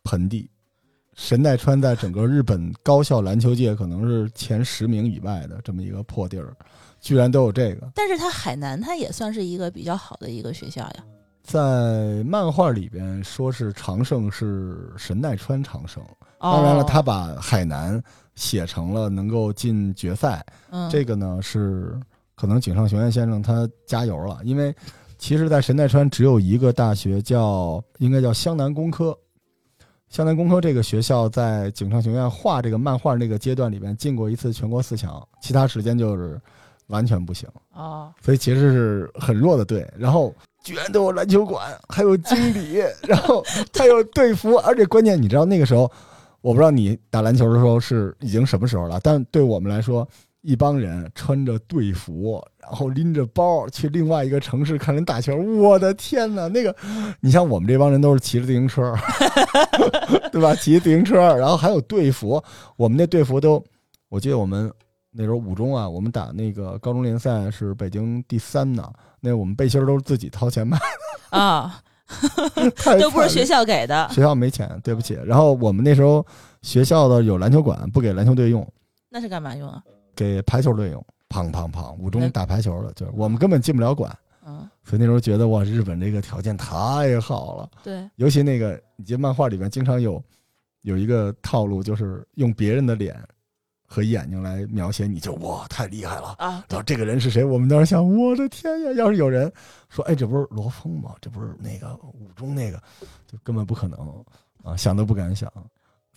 [0.06, 0.50] 盆地。
[1.24, 6.52] 神奈川在整个日本高校篮球界可能是前十名以外的这么一个破地儿，
[7.00, 7.92] 居然都有这个。
[7.94, 10.96] 但是它海南它也算是一个比较好的一个学校呀。
[11.44, 16.02] 在漫画里边说是长胜是神奈川长胜，
[16.40, 18.02] 哦当然了，他把海南
[18.34, 22.00] 写成了能够进决赛，嗯这个呢是
[22.34, 24.76] 可能井上雄彦先生他加油了，因为
[25.20, 29.16] 其实，在神奈川只有一个大学叫应该叫湘南工科。
[30.12, 36.38] 湘南工科这个学校在井上学院画这个漫画那个阶段里边进过一次全国四强，其他时间就是
[36.88, 37.48] 完全不行。
[37.74, 43.42] 哦，所以其实是很弱的队，然后居然都有篮球馆，还有经理，然后
[43.74, 45.90] 还有队服，而且关键你知道那个时候，
[46.42, 50.06] 我不知道你打篮球的时候是已经什么时候了，但对我们来说，
[50.42, 56.48] 一帮人穿着队服，然后拎着包去另外一个城市看人打球，我的天哪！
[56.48, 56.76] 那个，
[57.20, 58.94] 你像我们这帮人都是骑着自行车，
[60.32, 60.54] 对吧？
[60.56, 62.44] 骑自行车，然后还有队服，
[62.76, 63.64] 我们那队服都，
[64.10, 64.72] 我记得我们。
[65.14, 68.90] 那时候五中啊，我们打那个高中联赛是北京第三呢。
[69.20, 70.80] 那我们背心都是自己掏钱买，
[71.32, 71.82] 啊，
[72.78, 75.20] 太都不是学校校给的，学校没钱，对不起。
[75.26, 76.26] 然后我们那时候
[76.62, 78.66] 学校的有篮球馆，不给篮球队用，
[79.10, 79.84] 那是干嘛用啊？
[80.16, 81.06] 给排球队用。
[81.30, 81.94] 砰砰砰！
[81.94, 84.14] 五中打排球的，就是我们根本进不了馆，
[84.46, 87.70] 嗯，所以那时候觉得哇，日本这个条件太好了。
[87.82, 90.22] 对，尤其那个，你这漫画里面经常有
[90.82, 93.18] 有一个套路，就是用别人的脸
[93.88, 96.36] 和眼睛来描写你，就哇太厉害了。
[96.38, 97.46] 啊，然后这个人是谁？
[97.46, 98.92] 我们当时想，我的天呀！
[98.98, 99.50] 要是有人
[99.88, 101.16] 说，哎，这不是罗峰吗？
[101.22, 102.78] 这不是那个五中那个，
[103.26, 104.26] 就根本不可能
[104.66, 105.50] 啊，想都不敢想。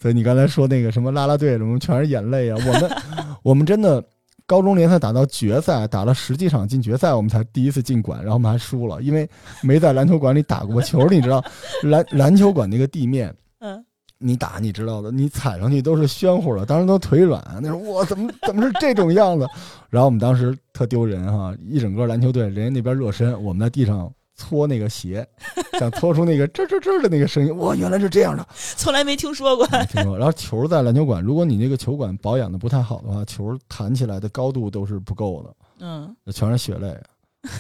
[0.05, 2.59] 所以你刚才说那个什么啦啦队，什么全是眼泪啊！
[2.59, 2.91] 我们
[3.43, 4.05] 我们真的
[4.45, 9.27] 高中联赛打到决赛，打了十几场进决赛，我们才第一次进馆，然后我们还输了，因为
[9.63, 11.09] 没在篮球馆里打过球。
[11.09, 11.43] 你知道，
[11.85, 13.35] 篮篮球馆那个地面。
[13.61, 13.83] 嗯，
[14.19, 17.43] 你打你知道的，你踩上去都是暄乎的，当时都腿软。
[17.63, 19.49] 那时候我怎么怎么是这种样子？
[19.89, 25.27] 然后我们当时特丢人哈，一整个篮球队，人家那边热身，我们在地上搓那个鞋，
[25.79, 27.57] 想搓出那个吱吱吱的那个声音。
[27.59, 29.67] 哇，原来是这样的，从来没听说过。
[29.69, 30.17] 没听说。
[30.17, 36.89] 然后球在篮球馆，如果你那个球馆保养的不太好的话，球弹起来的高度都是不够的，嗯，全是血泪。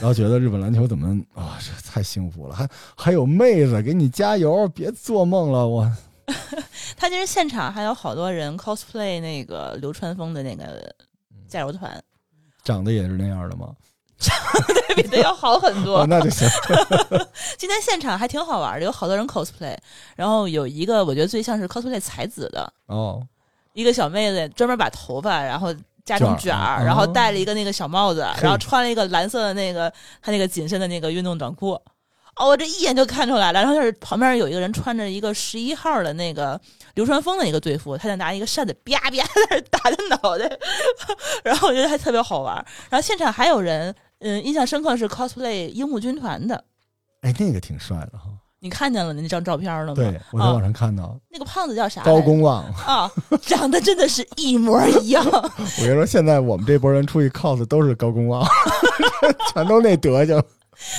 [0.01, 5.91] 然后觉得日本篮球怎么 啊，这太幸福了，还还有妹子给你加油，别做梦了，我。
[6.97, 10.91] 他其实现场还有好多人 cosplay 那个流川枫的那个
[11.47, 12.03] 加油团，
[12.63, 13.75] 长得也是那样的吗？
[14.97, 16.07] 比的要好很哦，多。
[16.07, 16.49] 那就行。
[17.59, 19.77] 今天现场还挺好玩的，有好多人 cosplay，
[20.17, 23.21] 然后有一个我觉得最像是 cosplay 才子的哦，
[23.73, 31.81] 一个小妹子，专门把头发然后扎成卷卷儿儿，然后哦戴了一个那个小帽子，嘿然后穿了一个蓝色的那个她那个紧身的那个运动短裤。
[32.37, 33.61] 哦，我这一眼就看出来了。
[33.61, 36.61] 然后就是旁边有一个人穿着一个十一号的那个
[36.95, 40.51] 流川枫的一个队服，他就拿一个扇子啪啪在那打他脑袋，
[41.45, 42.57] 然后我觉得还特别好玩。
[42.91, 46.65] 然后现场还有人，嗯，印象深刻是 cosplay 樱木军团的，
[47.23, 48.25] 哎，那个挺帅的哈。
[48.61, 49.95] 你看见了那张照片了吗？
[49.95, 52.03] 对，我在网上看到那个胖子叫啥？
[52.03, 52.65] 高公望。
[52.75, 53.11] 啊，
[53.43, 55.23] 长得真的是一模一样。
[55.31, 58.43] 我跟你说，现在我们这波人出去 cos 都是高公望，
[59.53, 60.43] 全都那德行。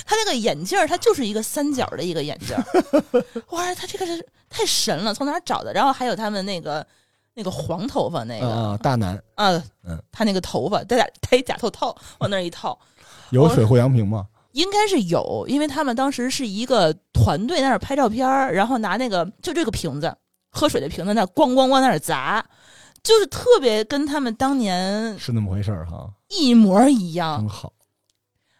[0.06, 3.24] 他那个眼镜儿，他就是一个三角的一个眼镜儿。
[3.50, 5.74] 哇，他这个是太神了，从哪儿找的？
[5.74, 6.86] 然后还有他们那个
[7.34, 9.52] 那个黄头发那个啊，大男啊，
[9.84, 12.78] 嗯，他那个头发戴假戴一假头套往那儿一套，
[13.44, 14.28] 有水户洋平吗？
[14.54, 20.16] 应该是有，因为他们当时是一个团队在那儿拍照片儿，然后拿那个就这个瓶子
[20.50, 22.46] 喝水的瓶子那咣咣咣在那儿砸，
[23.04, 27.50] 就是特别跟他们当年是那么回事儿哈，一模一样真。
[27.50, 27.74] 好。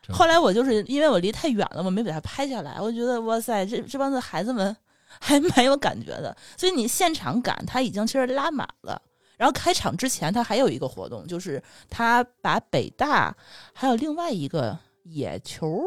[0.10, 2.80] 后来我就是因为我离太远了，我没把它拍下来。
[2.80, 4.76] 我觉得哇塞，这这帮子孩子们
[5.20, 6.36] 还蛮有感觉的。
[6.58, 9.02] 所以你现场感他已经其实拉满了。
[9.38, 13.36] 然后开场之前，他还有一个活动，就是他把北大
[13.74, 15.82] 还有另外一个野球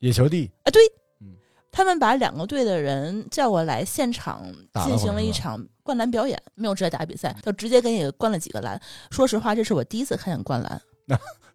[0.00, 0.82] 野球地啊，对
[1.20, 1.34] 嗯，
[1.70, 4.44] 他们把两个队的人叫过来，现场
[4.84, 8.80] 进行了一场灌篮表演，没有直接打比赛，就直接给你灌了几个篮。
[9.10, 10.80] 说实话，这是我第一次看见灌篮，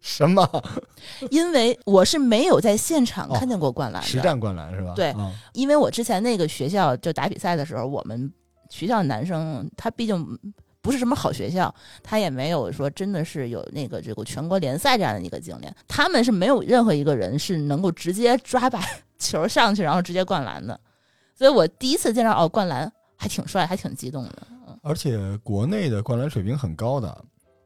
[0.00, 0.48] 什么
[1.30, 4.06] 因为我是没有在现场哦看见过灌篮的。
[4.06, 4.92] 实战灌篮是吧？
[4.94, 8.32] 对啊因为我之前那个学校就打比赛的时候，我们
[8.68, 10.38] 学校男生他毕竟
[10.86, 18.80] 不是什么好学校，他也没有说真的是有那个这个全国联赛这样的一个经验，他们是没有任何一个人是能够直接抓把
[19.18, 20.78] 球上去然后直接灌篮的，
[21.34, 24.46] 所以我第一次见到哦灌篮还挺帅，还挺激动的。
[24.82, 27.24] 而且国内的灌篮水平很高的，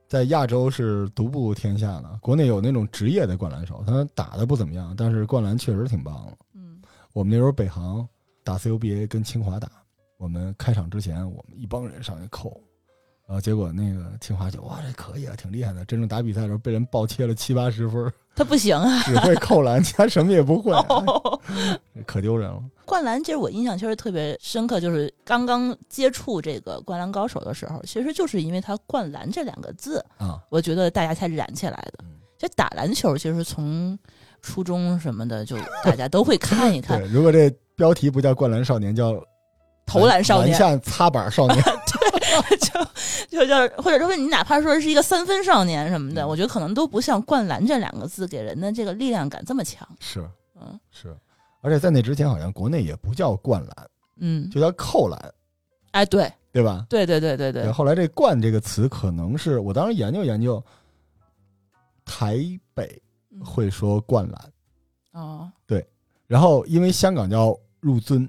[0.09, 2.19] 在亚洲是独步天下的。
[2.23, 6.33] 国内有那种职业的灌篮手，他打的不怎么样，但是灌篮确实挺棒的。
[6.55, 6.81] 嗯，
[7.13, 8.09] 我们那时候北航
[8.43, 9.71] 打 CUBA 跟清华打，
[10.17, 12.59] 我们开场之前我们一帮人上去扣，
[13.31, 15.85] 然后结果那个清华就哇这可以啊，挺厉害的。
[15.85, 19.01] 真正打比赛的时候被人暴切了七八十分， 他不行啊。
[19.07, 21.41] 只会扣篮，其他什么也不会， 哦
[22.05, 22.61] 可丢人了。
[22.85, 32.11] 灌篮，其实我印象其实特别深刻，就是刚刚接触这个《灌篮高手》的时候，其实就是因为他“灌篮”这两个字，啊，我觉得大家才燃起来的嗯。
[32.37, 33.97] 就打篮球，其实从
[34.43, 39.15] 初中什么的，就大家都会看一看对，如果这标题不叫灌篮少年，叫
[39.87, 41.63] 投篮少年篮，下擦板少年。
[43.29, 46.29] 就 就就或者说你哪怕说是一个三分少年什么的，嗯。
[46.29, 49.87] 我觉得可能都不像“灌篮”这两个字给人的这个力量感这么强。
[50.01, 50.29] 是。
[50.61, 50.79] 嗯。
[50.91, 51.17] 是，
[51.61, 55.35] 而且在那之前好像国内也不叫灌篮，嗯，就叫扣篮，
[55.93, 56.31] 哎，对。
[56.53, 56.85] 对吧？
[56.89, 60.61] 对对对对对，后来这“灌”这个词，可能是我当时研究研究，
[62.05, 62.39] 台
[62.75, 63.45] 北嗯。
[63.45, 64.53] 会说灌篮，
[65.13, 65.53] 哦。
[65.67, 65.87] 对。
[66.27, 68.29] 然后因为香港叫入樽，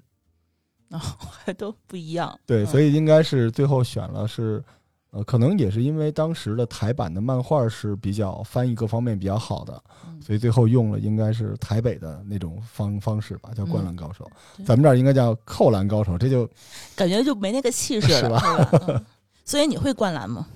[0.91, 0.99] 哦，
[1.43, 2.37] 还 都不一样。
[2.45, 4.63] 对，嗯所以应该是最后选了是，
[5.11, 14.29] 呃，可能也是因为当时的台版的漫画是比较翻译各方面比较好的，嗯所以最后用了应该是台北的那种方方式吧，叫灌篮高手。
[14.57, 16.47] 对咱们这儿应该叫扣篮高手，这就
[16.95, 18.69] 感觉就没那个气势了， 是吧？
[18.87, 19.05] 嗯
[19.43, 20.47] 所以你会灌篮吗？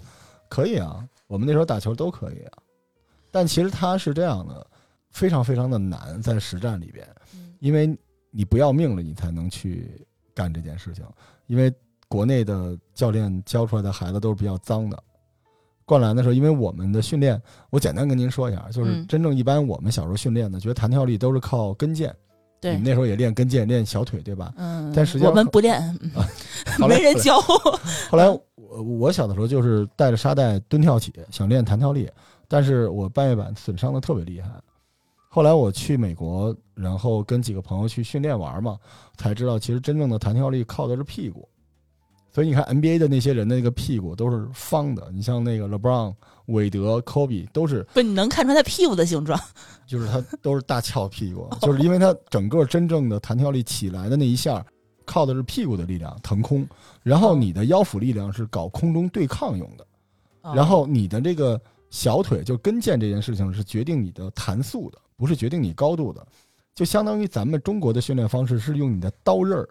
[0.48, 1.04] 可以啊。
[1.28, 2.54] 我们那时候打球都可以啊，
[3.32, 4.66] 但其实它是这样的，
[5.10, 7.98] 非常非常的难，在实战里边，嗯因为
[8.30, 10.05] 你不要命了，你才能去
[10.36, 11.04] 干这件事情。
[11.48, 11.74] 因为
[12.08, 15.02] 国内的教练教出来的孩子都是比较脏的。
[15.86, 22.08] 灌篮的时候，因为我们的训练，我简单跟您说一下，就是嗯真正一般我们小时候训练的，觉得弹跳力都是靠跟腱。
[22.08, 22.14] 你
[22.62, 24.52] 对们，那时候也练跟腱、练小腿，对吧？
[24.58, 25.80] 嗯，但实际上我们不练，
[26.90, 27.40] 没人教。
[27.40, 32.10] 后来我我小的时候就是带着沙袋蹲跳起，想练弹跳力，
[32.48, 34.50] 但是我半月板损伤的特别厉害。
[35.36, 38.80] 后来我去美国，然后跟几个朋友去训练玩嘛，
[39.18, 41.46] 才知道其实真正的弹跳力靠的是屁股。
[42.32, 49.38] 所以你看 NBA 的那些人的那个屁股都是方的，你像那个 LeBron、韦德、科比都是，不，你能看出他屁股的形状。
[49.86, 54.66] 就是他都是大翘屁股，就是因为他整个真正的弹跳力起来的那一下，
[55.04, 56.66] 靠的是屁股的力量腾空，
[57.04, 59.86] 然后你的腰腹力量是搞空中对抗用的。
[60.56, 66.26] 然后你的这个小腿就跟腱这件事情是决定你的弹速的，不是决定你高度的。
[66.74, 69.70] 就相当于咱们中国的训练方式是用你的刀刃儿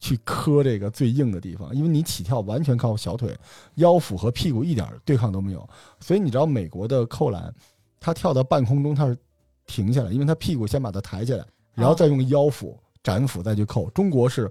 [0.00, 3.36] 去磕这个最硬的地方，因为你起跳完全靠小腿、
[3.74, 5.68] 腰腹和屁股一点对抗都没有。
[6.00, 7.54] 所以你知道美国的扣篮，
[8.00, 9.16] 他跳到半空中他是
[9.66, 13.90] 停下来，因为他屁股先把它抬起来，然后再用腰腹展腹再去扣。
[13.90, 14.50] 中国是。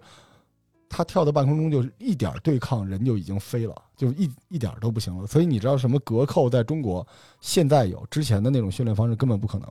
[0.90, 5.28] 他跳到半空中就是一点对抗，人就已经飞了，就一一点都不行了。
[5.28, 7.06] 所以你知道什么隔扣在中国
[7.42, 9.68] 现在有，之前的那种训练方式根本不可能。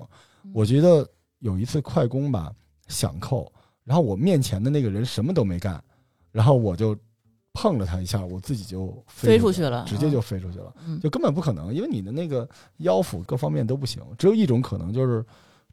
[0.54, 1.08] 我觉得
[1.40, 2.52] 有一次快攻吧，
[2.88, 3.52] 想扣，
[3.84, 5.82] 然后我面前的那个人什么都没干，
[6.32, 6.96] 然后我就
[7.52, 14.02] 碰了他一下，我自己就飞出出去了直接就飞出去了，嗯就根本不可能，因为你的那个腰腹各方面都不行。
[14.18, 15.24] 只有一种可能就是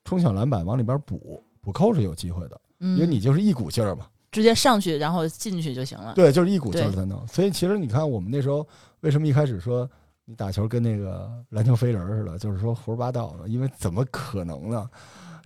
[0.06, 4.08] 冲抢篮板往里边补补扣是有机会的，因因为你就是一股劲儿嘛。
[4.32, 6.14] 直接上去然后进去就行了。
[6.16, 7.28] 对，就是一股劲儿对在弄。
[7.28, 8.68] 所以其实你看，我们那时候
[9.02, 9.88] 为什么一开始说
[10.26, 13.48] 你打球跟那个篮球飞人似的，就是说胡说八道呢？
[13.48, 14.90] 因为怎么可能呢？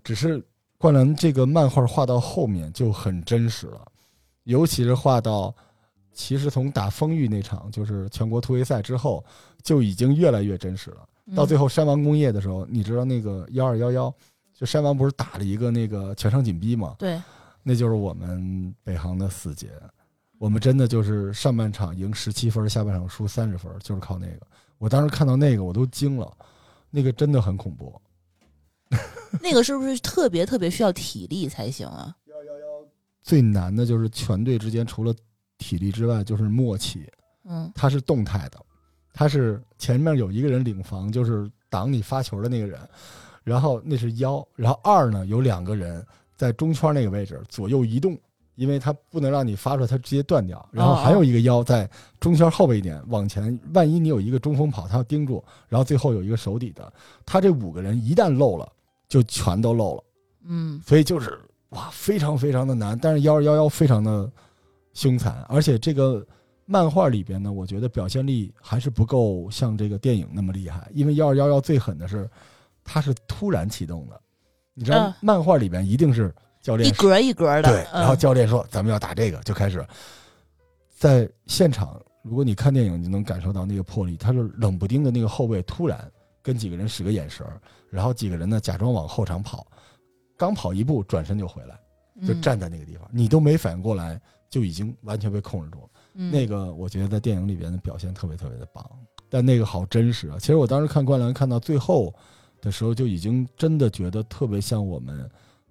[0.03, 0.43] 只是
[0.77, 3.81] 灌篮这个漫画画到后面就很真实了，
[4.43, 5.53] 尤其是画到
[6.13, 9.25] 其实从打丰裕那场就是全国突围赛之后，
[9.63, 11.07] 就已经越来越真实了。
[11.35, 14.13] 到最后，山王工业的时候，你知道那个幺二幺幺，
[14.53, 16.95] 就山王不是打了一个那个全场紧逼吗？
[16.99, 17.21] 对，
[17.63, 19.69] 那就是我们北航的死结。
[20.37, 24.47] 我们真的就是上半场赢十七分，下半场输三十分，就是靠那个。
[24.77, 26.31] 我当时看到那个我都惊了，
[26.89, 27.93] 那个真的很恐怖。
[29.41, 32.15] 那个是不是特别特别需要体力才行啊？
[33.21, 35.13] 最难的就是全队之间除了
[35.57, 37.05] 体力之外，就是默契。
[37.49, 38.57] 嗯它是动态的，
[39.13, 42.79] 它是前面有一个人领防，就是挡你发球的那个人，
[43.43, 46.05] 然后那是幺，然后二呢有两个人
[46.35, 48.17] 在中圈那个位置左右移动，
[48.57, 50.67] 因为它不能让你发出来，它直接断掉。
[50.71, 51.89] 然后还有一个腰在
[52.19, 56.91] 中圈后边一点往前，万一你有一个中锋跑，他要盯住，然后最后有一个手底的，
[57.25, 58.67] 他这五个人一旦漏了，
[59.07, 60.03] 就全都漏了。
[60.49, 61.39] 嗯所以就是
[61.69, 62.97] 哇，非常非常的难。
[62.97, 64.29] 但是幺二幺幺非常的
[64.93, 66.25] 凶残，而且这个
[66.65, 70.89] 漫画里边呢，我觉得表现力还是不够像这个电影那么厉害。
[70.93, 72.27] 因为幺二幺幺最狠的是，
[72.83, 74.19] 它是突然启动的，
[74.73, 76.33] 你知道嗯，漫画里边一定是
[76.67, 79.87] 教练一格一格的，对，嗯然后教练说咱们要打这个，就开始
[80.97, 81.97] 在现场。
[82.23, 84.17] 如果你看电影，你能感受到那个魄力。
[84.17, 86.11] 他是冷不丁的那个后卫突然
[86.43, 89.65] 跟几个人使个眼神儿，然后几个人呢假装往后场跑，
[90.35, 91.79] 刚跑一步转身就回来，
[92.27, 95.89] 就嗯站在那个地方，你都没反应过来，就已经完全被控制住了。
[96.15, 98.85] 嗯那个我觉得在电影里边的表现特别特别的棒，
[99.29, 100.35] 但那个好真实啊！
[100.37, 102.13] 其实我当时看《灌篮》看到最后
[102.59, 105.29] 的时候，就已经真的觉得特别像我们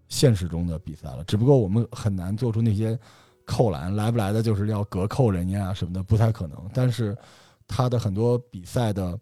[0.09, 1.25] 现实中的比赛了。
[1.25, 2.99] 只不过我们很难做出那些
[3.45, 6.59] 扣篮，来不来的就是要隔扣人家啊什么的，不太可能。
[6.73, 7.17] 但是
[7.67, 9.19] 他的很多比赛的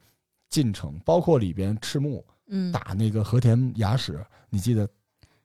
[0.49, 4.89] 进程，包括里边赤木嗯打那个和田雅史，你记得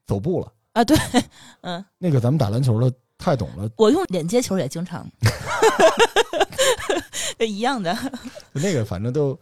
[0.05, 0.51] 走步了。
[0.73, 0.97] 啊对，
[1.61, 5.09] 嗯，那个咱们打篮球的太懂了，我用脸接球也经常，
[7.39, 7.95] 一样的，
[8.53, 9.37] 那个反正都，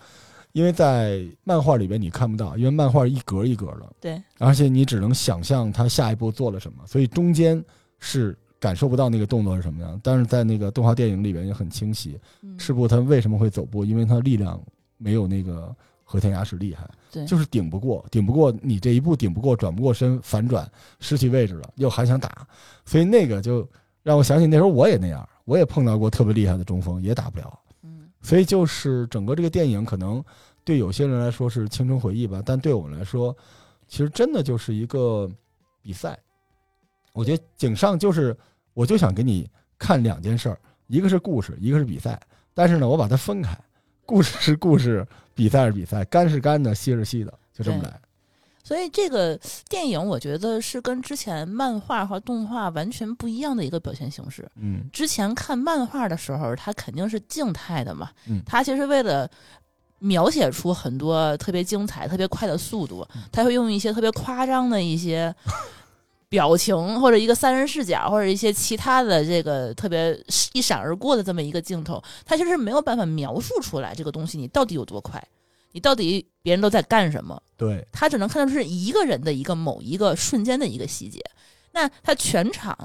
[0.57, 7.63] 因为在漫画里边你看不到，因为漫画一格一格的，对，而且你只能想象他下一步做了什么，所以中间
[7.99, 10.01] 是感受不到那个动作是什么样。
[10.03, 12.57] 但是在那个动画电影里边也很清晰，嗯。
[12.57, 14.59] 赤部他为什么会走步，因为他力量
[14.97, 17.23] 没有那个和田雅史厉害，对。
[17.27, 20.67] 就是顶不过，顶不过你这一步顶不过，转不过身，反转
[20.99, 22.47] 失去位置了，又还想打，
[22.83, 23.69] 所以那个就
[24.01, 27.59] 让我想起那时候我也那样，我也碰到过特别厉害的中锋，也打不了。
[27.83, 28.09] 嗯。
[28.23, 30.23] 所以就是整个这个电影可能
[30.67, 33.33] 对有些人来说是青春回忆吧，但对我们来说，
[33.87, 35.31] 其实真的就是一个
[35.81, 36.19] 比赛。
[37.13, 38.35] 我觉得井上就是，
[38.73, 39.49] 我就想给你
[39.79, 42.19] 看两件事儿，一个是故事，一个是比赛。
[42.53, 43.57] 但是呢，我把它分开，
[44.05, 47.97] 故事是故事，比赛是比赛，干是干的，戏是戏的，就这么来。
[48.61, 49.39] 所以这个
[49.69, 54.45] 电影我觉得是跟之前漫画和动画完全不一样的一个表现形式。
[54.57, 59.31] 嗯之前看漫画的时候，它肯定是静态的嘛，嗯它其实为了
[59.99, 65.33] 描写出很多特别精彩、特别快的速度，他会用一些特别夸张的一些
[66.29, 70.19] 表情，或者一个三人视角，或者一些其他的这个特别
[70.53, 75.25] 一闪而过的这么一个镜头，他其实是没有办法描述出来这个东西你到底有多快，
[75.71, 77.41] 你到底别人都在干什么。
[77.55, 81.19] 对，他只能看到是一个人的一个某一个瞬间的一个细节。
[81.71, 82.77] 那他全场，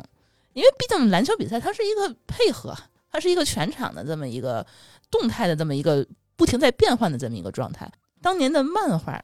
[0.53, 2.77] 因为毕竟篮球比赛它是一个配合，
[3.11, 4.67] 它是一个全场的这么一个
[5.11, 6.07] 动态的这么一个
[6.37, 7.91] 不停在变换的这么一个状态。
[8.21, 9.21] 当年的漫画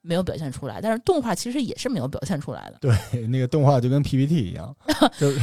[0.00, 2.78] 没有表现出来，但是动画其实也是没有表现出来的。
[2.80, 4.74] 对，那个动画就跟 PPT 一样，
[5.16, 5.40] 就是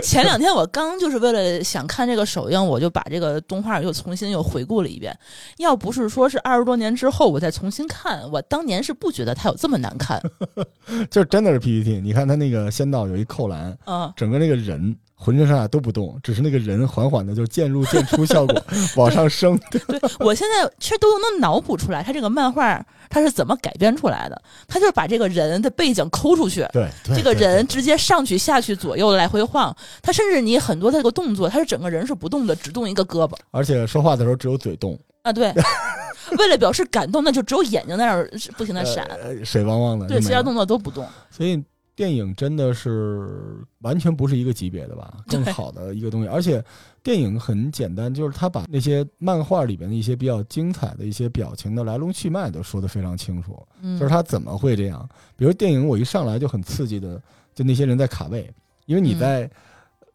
[0.00, 5.14] 前两天我刚就是为了想看这个首映，我就把这个动画又重新又回顾了一遍。
[5.58, 10.22] 要不是说是二十多年之后我再重新看，我当年是不觉得它有这么难看。
[11.10, 12.00] 就是真的是 PPT。
[12.00, 18.60] 你看他那个仙道有一扣篮，嗯，整个那个人浑身上下都不动，只是那个人缓缓的就渐入渐出效果
[18.96, 19.56] 往上升。
[19.70, 19.80] 对
[20.18, 24.42] 我现在其实都能脑补出来，他这个漫画他是怎么改编出来的。
[24.66, 29.74] 他就是把这个人的背景抠出去，对，对这个人直接上去下去左右来回晃。
[30.02, 35.32] 他甚至你很多的这个动作，他是整个人是不动的，只动一个胳膊而且说话的时候只有嘴动，啊。
[35.32, 35.52] 对，
[36.38, 40.08] 为了表示感动，那就只有眼睛在那儿不停的闪，呃水汪汪的。
[40.08, 41.06] 对，其他动作都不动。
[41.30, 41.62] 所以
[41.94, 46.28] 电影真的是完全不是一个级别的吧，更好的一个东西。
[46.28, 46.64] 而且
[47.02, 55.06] 电影很简单，就是他把那些漫画里边的一些比较精彩的一些表情的来龙去脉都说得非常清楚，嗯，就是他怎么会这样。
[55.36, 57.20] 比如电影我一上来就很刺激的，
[57.54, 58.50] 就那些人在卡位，
[58.86, 59.50] 因为你嗯在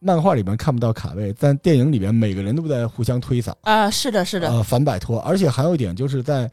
[0.00, 5.20] 漫画里面看不到卡位，但电影里边每个人都在互相推搡，啊，是的，是的，呃，反摆脱。
[5.20, 6.50] 而且还有一点就是在，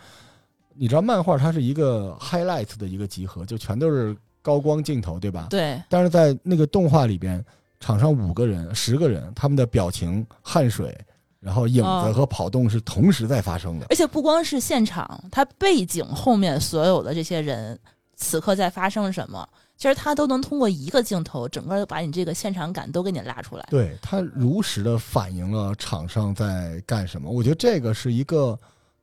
[0.76, 4.16] 你知道漫画它是一个 highlight 的一个集合，就全都是
[4.46, 5.48] 高光镜头，对吧？
[5.50, 7.44] 对，但是在那个动画里边，
[7.80, 10.96] 场上五个人、十个人，他们的表情、汗水，
[11.40, 13.88] 然后影子哦和跑动是同时在发生的。
[13.90, 17.76] 而且不光是现场，它背景后面所有的这些人
[18.16, 23.66] 此刻在发生什么，其实他都能通过一个镜头，整个把你这个现场感都给你拉出来。
[23.72, 27.32] 对，它如实的反映了场上在干什么。
[27.32, 28.56] 我觉得这个是一个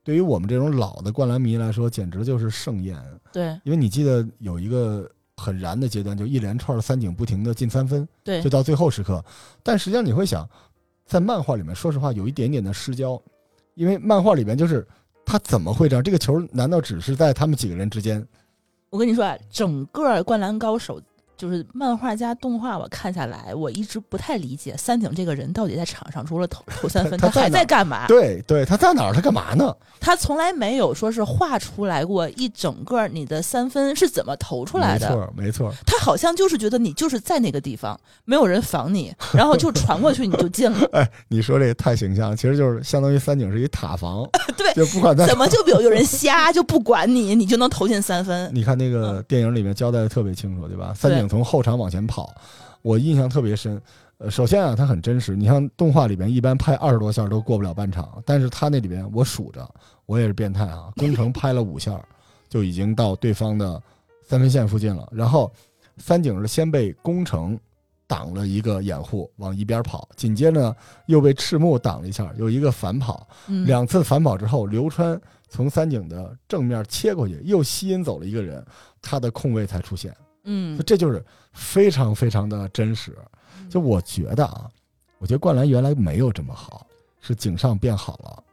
[0.05, 2.97] 对于我们这种老的灌篮迷来说，简直就是盛宴。
[3.33, 5.09] 对因为你记得有一个
[5.43, 9.23] 很燃的阶段，就一连串的三井不停的进三分，对就到最后时刻。
[9.61, 10.47] 但实际上你会想，
[11.05, 13.21] 在漫画里面，说实话有一点点的失焦，
[13.73, 14.87] 因为漫画里面就是
[15.25, 16.01] 他怎么会这样？
[16.01, 18.25] 这个球难道只是在他们几个人之间？
[18.89, 21.01] 我跟你说啊，整个《灌篮高手》
[21.37, 28.07] 就是漫画加动画，我看下来，我一直不太理解三井这个人到底在场上除了投投三分， 他还在干嘛？
[28.07, 29.13] 对对，他在哪儿？
[29.13, 29.75] 他干嘛呢？
[29.99, 35.09] 他从来没有说是画出来过一整个你的三分是怎么投出来的。
[35.09, 35.73] 没错，没错。
[35.85, 40.87] 他好像就是觉得你就是在那个地方，没有人防你，然后就传过去你就进了。
[40.93, 44.27] 哎，你说这个太形象了，其实就是相当于三井是一塔防，
[44.57, 48.49] 对就不管他怎么就有有人瞎就不管你，你就能投进三分？
[48.53, 50.93] 你看那个电影里面交代的特别清楚，对吧？
[50.93, 52.33] 三井从后场往前跑，
[52.81, 53.81] 我印象特别深。
[54.19, 55.35] 呃，首先啊，它很真实。
[55.35, 59.67] 你像动画里边一般拍二十多下都过不了半场，但是他那里边我数着，
[60.05, 61.99] 我也是变态啊，工程拍了五下，
[62.47, 63.81] 就已经到对方的
[64.21, 65.09] 三分线附近了。
[65.11, 65.51] 然后
[65.97, 67.59] 三井是先被工程
[68.07, 70.75] 挡了一个掩护，往一边跑，紧接着呢
[71.07, 75.19] 又被赤木挡了一下，有一个反跑，嗯，两次反跑之后，流川
[75.49, 78.63] 从三井的正面切过去，又吸引走了一个人，
[79.01, 80.15] 他的空位才出现。
[80.43, 83.17] 嗯，这就是非常非常的真实。
[83.69, 84.69] 就我觉得啊，
[85.17, 86.85] 我觉得灌篮原来没有这么好，
[87.21, 88.43] 是井上变好了。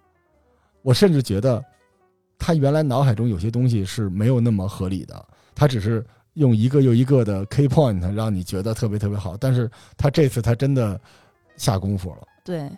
[0.83, 1.63] 我甚至觉得
[2.39, 9.37] 他原来脑海中有些东西是没有那么合理的，他只是用一个又一个的 key point 让你觉得特别特别好。
[9.37, 11.01] 但是他这次他真的
[11.57, 12.27] 下功夫了。
[12.45, 12.71] 对。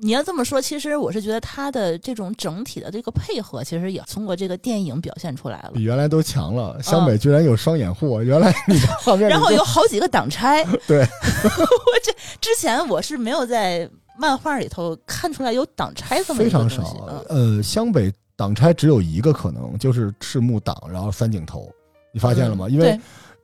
[0.00, 5.82] 你要这么说，其实我是觉得他的这种整体的这个配合，其实也通过这个电影表现出来了比。
[5.82, 13.88] 原来都强了，湘北居然有双掩护，原来你的画面然后有好几个挡拆， 对 我这之前我是没有在
[14.18, 17.56] 漫画里头看出来有挡拆这么一非常个东西少嗯。
[17.56, 21.68] 呃，湘北挡拆只有一个可能，就是赤木挡，然后三井投。
[22.12, 22.66] 你发现了吗？
[22.68, 23.00] 嗯因为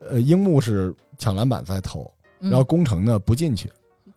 [0.09, 3.73] 呃，樱木是抢篮板在投，然后工程呢不进去，嗯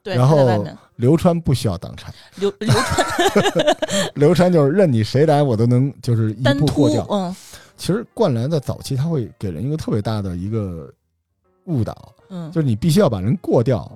[0.09, 3.77] 对，然后他在外面流川不需要挡拆，流流川
[4.17, 7.35] 流川就是任你谁来我都能就是一步过掉。，嗯
[7.77, 10.93] 其实灌篮在早期他会给人一个特别大的一个
[11.67, 13.89] 误导，嗯，就是你必须要把人过掉。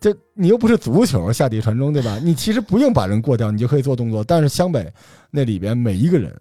[0.00, 2.18] 这你又不是足球下底传中，对吧？
[2.20, 4.24] 你其实不用把人过掉，你就可以做动作。
[4.24, 4.92] 但是湘北
[5.30, 6.34] 那里边每一个人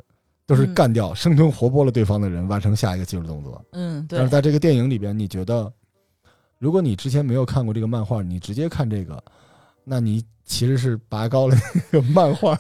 [0.48, 3.64] 都是嗯干掉、生吞活剥了对方的人，完成下一个技术动作。
[3.74, 5.72] 嗯，对但是，在这个电影里边，你觉得，
[6.62, 9.22] 如果你之前没有看过这个漫画，你直接看这个，
[9.84, 12.56] 那你其实是拔高了那个漫画。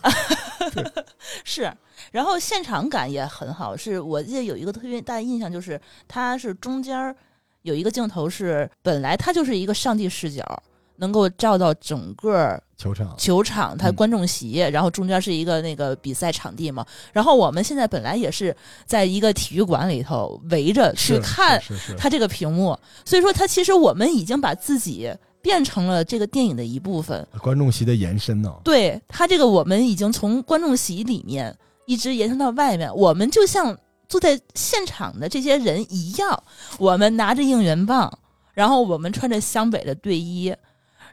[1.45, 1.71] 是，
[2.11, 3.77] 然后现场感也很好。
[3.77, 7.15] 是我记得有一个特别大的印象，就是它是中间儿
[7.61, 10.63] 有一个镜头是本来它就是一个上帝视角，
[11.01, 16.85] 能够照到整个球场球场，它嗯观众席，然后中间是一个那个比赛场地嘛。
[17.11, 21.59] 然后我们现在本来也是在一个体育馆里头围着去看
[21.97, 27.27] 它这个屏幕，所以说它其实我们已经把自己变成了这个电影的一部分。
[27.41, 28.53] 观众席的延伸呢。
[28.63, 33.75] 对它这个，我们已经从观众席里面一直延伸到外面，我们就像
[34.07, 36.43] 坐在现场的这些人一样，
[36.77, 38.11] 我们拿着应援棒，
[38.53, 40.53] 然后我们穿着湘北的队衣，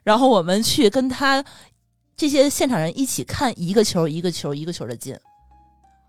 [0.08, 1.44] 然后我们去跟他
[2.16, 5.14] 这些现场人一起看一个球一个球一个球的进，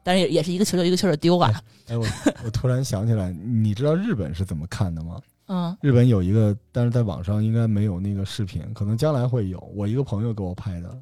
[0.05, 2.07] 但是也也是一个球球一个球的丢啊，哎，我
[2.45, 5.19] 我突然想起来，你知道日本是怎么看的吗？
[5.47, 9.59] 嗯日本有一个，但是在网上应该没有那个视频，可能将来会有。
[9.75, 10.97] 我一个朋友给我拍的，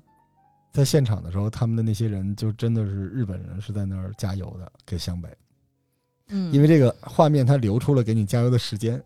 [0.73, 5.29] 在现场的时候，他们的那些人就真的是日本人，是在那儿加油的给湘北，
[6.29, 8.99] 嗯，因为这个画面它留出了给你加油的时间，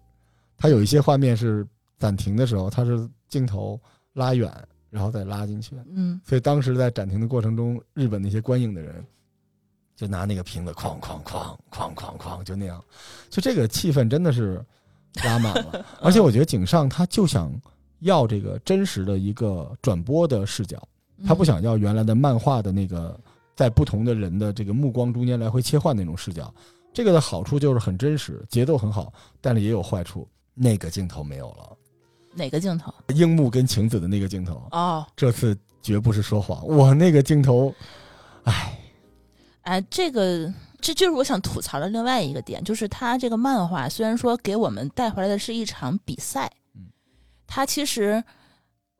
[0.56, 1.68] 它有一些画面是
[2.00, 3.82] 暂停的时候，它是镜头
[4.14, 4.52] 拉远，
[4.92, 9.04] 然后再拉进去，嗯所以当时在暂停的过程中，日本那些观影的人
[9.96, 12.84] 就拿那个瓶子哐哐哐哐哐哐就那样，
[13.30, 14.64] 就这个气氛真的是
[15.24, 15.86] 拉满了。
[16.02, 17.52] 而且我觉得井上他就想
[18.00, 20.82] 要这个真实的一个转播的视角，
[21.26, 23.18] 他不想要原来的漫画的那个
[23.56, 26.54] 在不同的人的这个目光中间来回切换那种视角。
[26.94, 31.78] 这个的好处就是很真实，节奏很好，但是也有坏处，那个镜头没有了。
[32.34, 32.94] 哪个镜头？
[33.10, 37.74] 樱木跟晴子的那个镜头，哦，这次绝不是说谎，我那个镜头，
[38.44, 38.80] 哎，
[39.64, 46.88] 哎，这个这就是我想吐槽的另外一个点，就是他这个漫画虽然说给我们带回来的是一场比赛，嗯，
[47.46, 48.24] 他其实，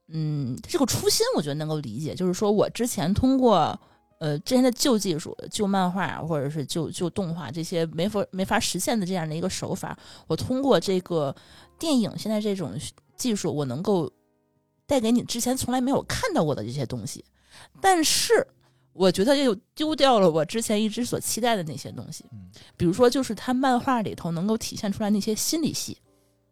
[0.10, 3.80] 嗯，这个初心我觉得能够理解，就是说我之前通过
[4.20, 11.36] 呃之前的旧技术、旧漫画或者是旧旧动画这些没法没法实现的这样的一个手法，我通过这个
[11.80, 12.74] 电影现在这种
[13.22, 14.12] 技术，我能够
[14.86, 17.24] 带给你之前从来没有看到过的这些东西，
[17.80, 18.48] 但是。
[18.94, 25.98] 我觉得又丢掉了我之前一直所期待的那些东西，嗯比如说就是他漫画里头能够体现出来那些心理戏，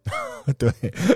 [0.58, 0.72] 对，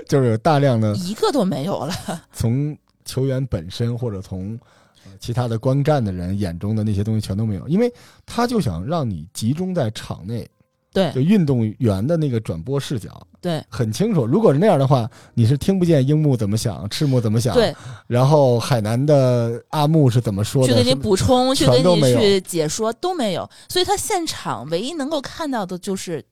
[0.06, 1.94] 就是有大量的一个都没有了。
[2.34, 4.60] 从球员本身或者从
[5.06, 7.90] 呃其他的观战的人眼中的那些东西全都没有，因为
[8.26, 10.46] 他就想让你集中在场内，
[10.92, 13.64] 对就运动员的那个转播视角对。
[13.70, 14.26] 很清楚。
[14.26, 17.76] 如果是那样的话，你是听不见樱木怎么想，赤木怎么想，对，
[18.08, 26.24] 然后海南的阿木是怎么说的，去给你补充， 去给你去解说都没有，所以他现场唯一能够看到的就是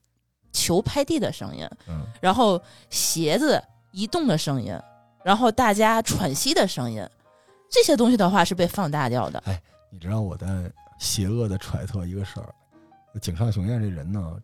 [0.54, 2.60] 球拍地的声音，嗯，然后
[2.90, 4.74] 鞋子移动的声音，
[5.24, 7.06] 然后大家喘息的声音，
[7.70, 9.44] 这些东西的话是被放大掉的。
[9.46, 9.62] 哎
[9.94, 10.48] 你知道我在
[11.00, 12.48] 邪恶的揣测一个事儿，
[13.20, 14.38] 井上雄彦这人呢，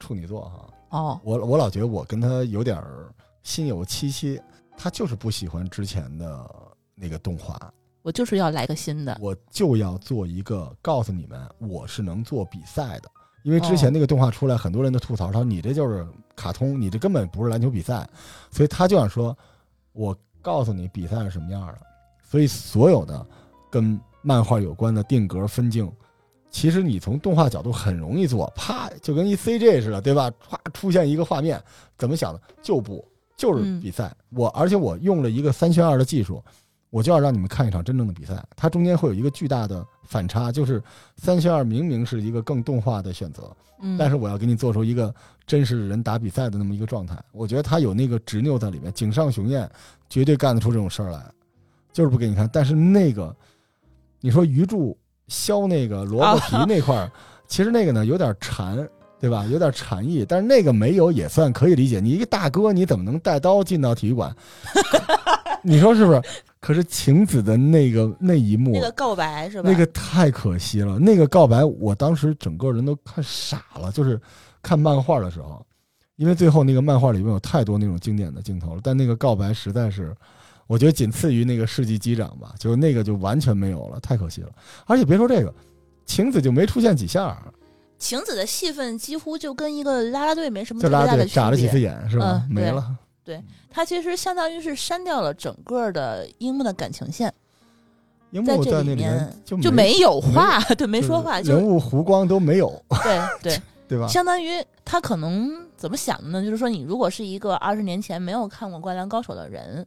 [0.00, 3.12] 处女座哈，哦，我我老觉得我跟他有点儿
[3.42, 4.40] 心有戚戚，
[4.76, 6.50] 他就是不喜欢之前的
[6.94, 7.58] 那个动画，
[8.02, 9.18] 我就是要来个新的。
[9.20, 13.10] 我就要做一个告诉你们我是能做比赛的，
[13.42, 18.08] 因为之前那个动画出来，很多人都吐槽说你这就是卡通，你这根本不是篮球比赛，
[18.50, 19.36] 所以他就想说，
[19.92, 21.78] 我告诉你比赛是什么样的，
[22.22, 23.26] 所以所有的
[23.70, 25.90] 跟漫画有关的定格分镜。
[26.56, 30.30] 其实你从动画角度很容易做，啪就跟一 CG 似的，对吧？
[30.48, 31.62] 唰出现一个画面，
[31.98, 32.40] 怎么想的？
[32.62, 34.10] 就不就是比赛。
[34.30, 36.42] 我而且我用了一个三选二的技术，
[36.88, 38.42] 我就要让你们看一场真正的比赛。
[38.56, 40.82] 它中间会有一个巨大的反差，就是
[41.16, 43.54] 三选二明明是一个更动画的选择，
[43.98, 45.14] 但是我要给你做出一个
[45.46, 47.22] 真实人打比赛的那么一个状态。
[47.32, 49.70] 我觉得他有那个执拗在里面，井上雄彦
[50.08, 51.22] 绝对干得出这种事儿来，
[51.92, 52.48] 就是不给你看。
[52.50, 53.36] 但是那个，
[54.22, 54.96] 你说鱼柱
[55.28, 57.10] 削那个萝卜皮那块儿，
[57.46, 58.76] 其实那个呢有点馋，
[59.20, 59.44] 对吧？
[59.46, 62.00] 有点禅意，但是那个没有也算可以理解。
[62.00, 64.34] 你一个大哥，你怎么能带刀进到体育馆？
[65.62, 66.22] 你说是不是？
[66.60, 69.70] 可是晴子的那个那一幕，那个告白是吧？
[69.70, 70.98] 那个太可惜了。
[70.98, 73.92] 那个告白，我当时整个人都看傻了。
[73.92, 74.20] 就是
[74.62, 75.64] 看漫画的时候，
[76.16, 80.12] 因为最后那个漫画里面有太多那种经典的镜头了，但那个告白实在是，
[80.66, 84.50] 我觉得仅次于那个世纪机长吧，就是那个就完全没有了，太可惜了。
[84.86, 85.52] 而且别说这个，
[86.06, 87.40] 晴子就没出现几下，
[87.98, 91.80] 晴子的戏份几乎就跟一个啦啦队没什么特别大的区别眨了几次。
[91.80, 92.42] 眼是吧？
[92.44, 92.96] 嗯没了。
[93.24, 97.32] 对他其实相当于是删掉了整个的樱木的感情线，
[98.30, 102.70] 樱木在那里面面就就没有话， 对，没说话，就人物弧光都没有，
[103.02, 104.06] 对对， 对吧？
[104.06, 106.44] 相当于他可能怎么想的呢？
[106.44, 109.84] 就是说，你如果是一个二十年前没有看过《灌篮高手》的人，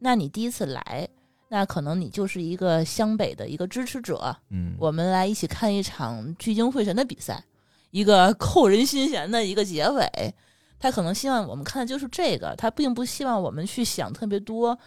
[0.00, 1.08] 那你第一次来，
[1.48, 7.44] 那可能你就是一个湘北的一个支持者，嗯，我们来一起看一场聚精会神的比赛，
[7.90, 10.34] 一个扣人心弦的一个结尾。
[10.78, 14.78] 他可能希望我们看的就是这个，他并不希望我们去想特别多。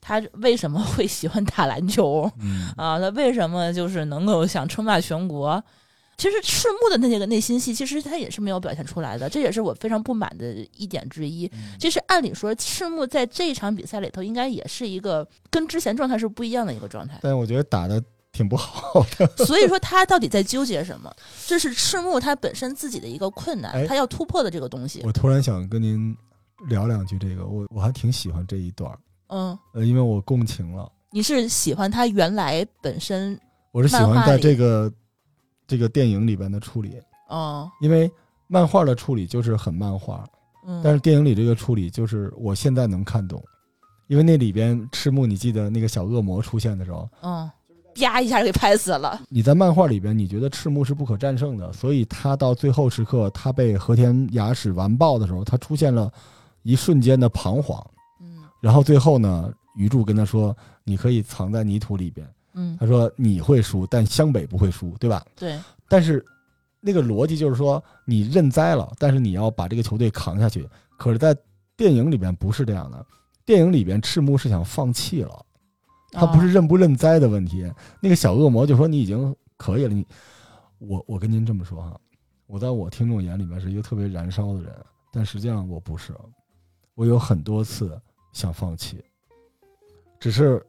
[0.00, 3.00] 他为什么会喜欢打篮球嗯啊？
[3.00, 5.60] 他为什么就是能够想称霸全国？
[6.18, 11.46] 其实赤木的那个内心戏，其实他也是没有表现出来的，这也是我非常不满的一点之一。
[11.54, 17.20] 嗯其实按理说，赤木在这一场比赛里头，应该也是一个跟之前状态是不一样的一个状态。
[17.22, 18.02] 但我觉得打的
[18.32, 19.44] 挺不好的。
[19.44, 21.14] 所以说他到底在纠结什么？
[21.46, 25.02] 这是赤木他本身自己的一个困难哎，他要突破的这个东西。
[25.04, 26.16] 我突然想跟您
[26.68, 28.98] 聊两句这个，我我还挺喜欢这一段儿，
[29.28, 33.38] 嗯，呃，因为我共情了，你是喜欢他原来本身？
[33.70, 34.92] 我是喜欢在这个
[35.68, 38.10] 这个电影里边的处理，哦，因为
[38.48, 40.26] 漫画的处理就是很漫画，
[40.66, 43.40] 嗯，但是电影里这个处理就是我现在能看懂，
[44.06, 47.48] 因为那里边赤木，你记得那个小恶魔出现的时候，嗯，
[47.94, 49.20] 啪一下给拍死了。
[49.28, 56.10] 你在漫画里边你觉得赤木是不可战胜的，所以他到最后时刻他被和田雅史完爆的时候，他出现了
[56.62, 57.78] 一瞬间的彷徨。
[58.20, 62.26] 嗯然后最后呢，鱼柱跟他说：“你可以藏在泥土里边。”
[62.58, 65.56] 嗯，他说：“你会输，但湘北不会输，对吧对，？”
[65.88, 66.24] 但是
[66.80, 70.68] 那个逻辑就是说，你认栽了，但是你要把这个球队扛下去。
[70.98, 71.36] 可是，在
[71.76, 73.06] 电影里边不是这样的，
[73.46, 75.46] 电影里边赤木是想放弃了，
[76.10, 77.72] 他不是哦认不认栽的问题。
[78.00, 80.04] 那个小恶魔就说：“你已经可以了，你
[80.78, 82.00] 我我跟您这么说哈，
[82.48, 84.74] 我在我听众眼里面是一个特别燃烧的人，
[85.12, 86.12] 但实际上我不是。
[86.96, 87.96] 我有很多次
[88.32, 89.00] 想放弃，
[90.18, 90.60] 只是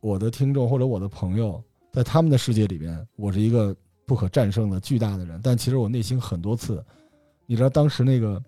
[0.00, 3.74] 我的听众或者我的朋友在他们的世界里边，我是一个
[4.06, 6.84] 不可战胜的巨大的人，但其实我内心很多次，
[7.46, 8.42] 你知道当时那个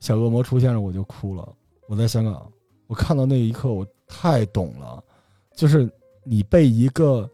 [0.00, 1.52] 小恶魔出现了，我就哭了。
[1.88, 2.50] 我在香港，
[2.86, 5.02] 我看到那一刻，我太懂了，
[5.54, 5.90] 就是
[6.24, 7.28] 你被一个，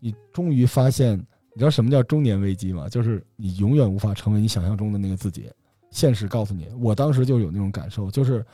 [0.00, 1.18] 你终于发现，
[1.52, 2.88] 你知道什么叫中年危机吗？
[2.88, 5.50] 就是你永远无法成为你想象中的那个自己。
[5.90, 8.44] 现实告诉你，我当时就有那种感受，就是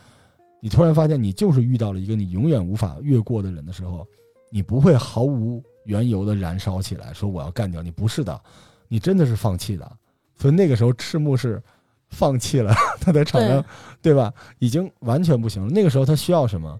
[0.61, 4.07] 你突然发现你就是遇到了一个你永远无法越过的人的时候，
[4.51, 7.91] 你不会毫无缘由的燃烧起来，说我要干掉你。
[7.91, 8.41] 不是的，
[8.89, 9.91] 你真的是放弃的。
[10.37, 11.63] 所以那个时候赤木是
[12.11, 13.65] 放弃了，他在场上，
[14.01, 14.33] 对吧？
[14.59, 15.71] 已经完全不行了。
[15.71, 16.79] 那个时候他需要什么？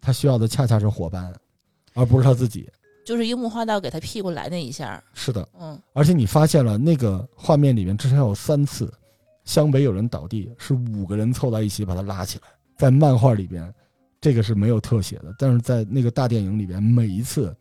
[0.00, 1.32] 他需要的恰恰是伙伴，
[1.94, 2.70] 而不是他自己。
[3.04, 5.02] 就是樱木花道给他屁股来那一下。
[5.14, 5.80] 是的，嗯。
[5.92, 8.92] 而且你发现了那个画面里面至少有三次。
[9.44, 12.48] 湘北有人倒地，是五个人凑在一起把他拉起来。
[12.78, 13.74] 在漫画里边，
[14.20, 17.54] 这个是没有特写的，但是在那个大电影里边，每一次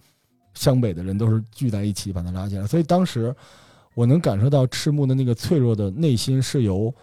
[0.54, 2.66] 湘北的人都是聚在一起把他拉起来。
[2.68, 3.36] 所以当时
[3.96, 6.94] 我能感受到赤木的那个脆弱的内心是由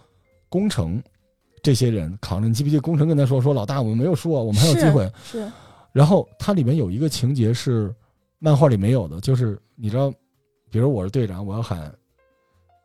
[0.49, 1.03] 宫城
[1.61, 2.47] 这些人扛着。
[2.47, 5.51] 你记不记得宫城跟他说：“说老大，我们没有输啊，我们还有机会。”是。
[5.93, 7.93] 然后它里面有一个情节是
[8.39, 10.13] 漫画里没有的，就是你知道，
[10.71, 11.93] 比如我是队长，我要喊，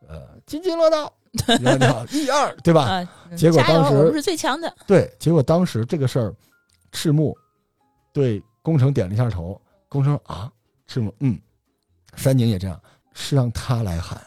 [0.08, 1.12] 呃，津津乐道。
[1.32, 3.06] 一二，对吧？
[3.36, 4.74] 结果当时我们是最强的。
[4.86, 6.34] 对，结果当时这个事儿，
[6.92, 7.36] 赤木
[8.12, 9.60] 对宫城点了一下头。
[9.88, 10.50] 宫城啊，
[10.86, 11.38] 赤木，嗯，
[12.14, 12.80] 山井也这样，
[13.12, 14.20] 是让他来喊。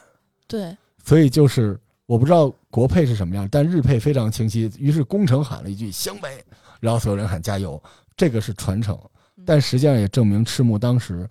[0.47, 4.71] 对，所以就是我不知道国配是什么样，但日配非常清晰。
[4.77, 6.43] 于是宫城喊了一句“湘北”，
[6.79, 7.81] 然后所有人喊加油。
[8.15, 8.97] 这个是传承，
[9.45, 11.27] 但实际上也证明赤木当时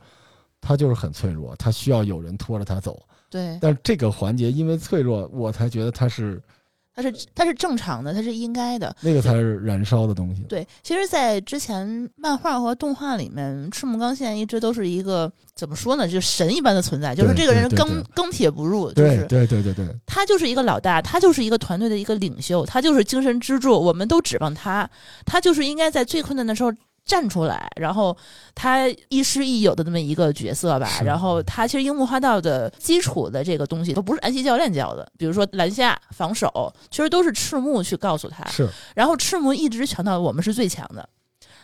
[0.61, 3.01] 他就是很脆弱，他需要有人拖着他走。
[3.33, 6.39] 对，但是这个环节因为脆弱，我才觉得它是，
[6.95, 10.43] 它是它是正常的，它是应该的，那个才是燃烧的东西。
[10.43, 24.87] 对，其实，在之前漫画和动画里面，赤木刚宪一直都是一个怎么说呢，就是神一般的存在，就是这个人钢钢铁不入，就是对对对对，他就是一个老大，他就是一个团队的一个领袖，他就是精神支柱，我们都指望他，
[25.24, 26.70] 他就是应该在最困难的时候。
[27.05, 28.17] 站出来，然后
[28.55, 30.89] 他亦师亦友的那么一个角色吧。
[31.05, 38.45] 然后他其实樱木花道的基础的这个东西都不是安西教练教的，比如说篮下、防守，其实都是赤木去告诉他。
[38.47, 38.69] 是。
[38.95, 41.09] 然后赤木一直强调我们是最强的，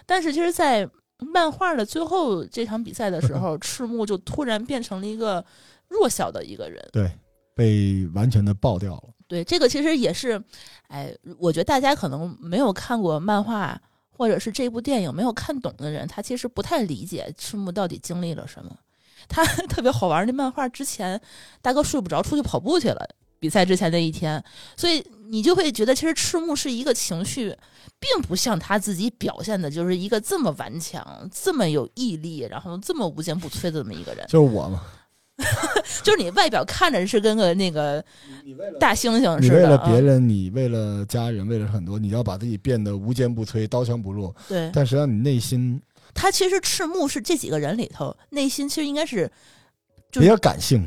[0.05, 5.45] 但是其实，在漫画的最后这场比赛的时候， 赤木就突然变成了一个
[5.89, 6.85] 弱小的一个人。
[6.93, 7.11] 对，
[7.55, 9.05] 被完全的爆掉了。
[9.29, 10.43] 对，这个其实也是，
[10.89, 13.81] 哎，我觉得大家可能没有看过漫画。
[14.19, 18.77] 或者是这部电影没有看懂的人，他其实不太理解赤木到底经历了什么。
[19.29, 21.21] 他 特别好玩的漫画之前，
[21.63, 23.09] 大哥睡不着，出去跑步去了。
[23.39, 24.43] 比赛之前那一天，
[24.77, 27.57] 所以你就会觉得，其实赤木是一个情绪，
[28.01, 34.27] 并不像他自己表现的，就是一个这么顽强、这么有毅力，然后这么无坚不摧的这么一个人。
[34.27, 34.83] 就是我嘛。
[36.03, 38.05] 就是你外表看着是跟个那个
[38.81, 44.35] 大猩猩似的，你为了别人，你为了家人，为了很多，你要把自己变得无坚不摧、刀枪不入。
[44.49, 45.81] 对，但实际上你内心，
[46.13, 49.31] 他其实赤木是这几个人里头内心其实应该是
[50.11, 50.87] 比较感性，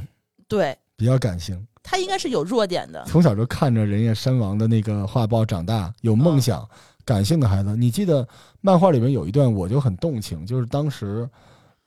[0.49, 1.65] 对，比较感性。
[1.81, 6.67] 他应该是有弱点的，从小就看着人家山王的那个画报长大，有梦想、
[7.05, 7.75] 感性的孩子。
[7.77, 8.27] 你记得
[8.59, 11.27] 漫画里面有一段，我就很动情，就是当时。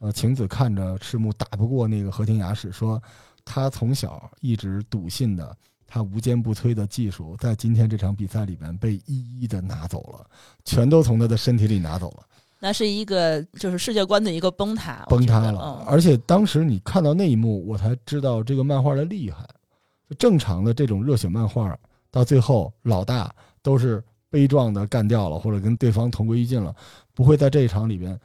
[0.05, 3.03] 呃，晴子看着赤木打不过那个和田雅史，说
[3.43, 10.27] 他从小一直笃信的他无坚不摧的技术，在今天这场比赛里面被一一的拿走了，
[10.63, 12.25] 全都从他的身体里拿走了。
[12.61, 15.83] 那是一个就是世界观的一个崩塌，崩塌了。
[15.89, 19.49] 而且当时你看到那一幕，我才知道这个漫画的厉害。
[20.19, 21.75] 正常的这种热血漫画，
[22.11, 26.77] 到最后老大都是悲壮的干掉了，或者跟对方同归于尽了，
[27.15, 28.21] 不会在这一场里边。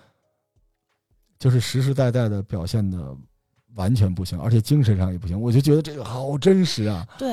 [1.39, 3.15] 就是实实在在的表现的
[3.75, 7.07] 完全不行，而且精神上也不行，我就觉得这个好真实啊。
[7.17, 7.31] 对，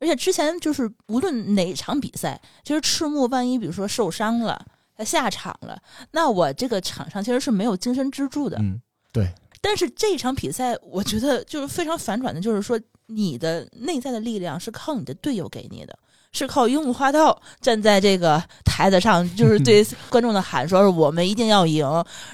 [0.00, 5.80] 而且之前就是无论哪场比赛，其实赤木万一比如说受伤了，他下场了，
[6.10, 8.58] 那我这个场上其实是没有精神支柱的。
[8.60, 8.80] 嗯，
[9.12, 9.32] 对。
[9.60, 15.98] 但是这场比赛，我觉得就是非常反转的，就是说你的内在的力量是靠你的队友给你的。
[16.34, 21.86] 是靠樱木花道站在这个台子上，就 是对观众的喊说：“是我们一定要赢。”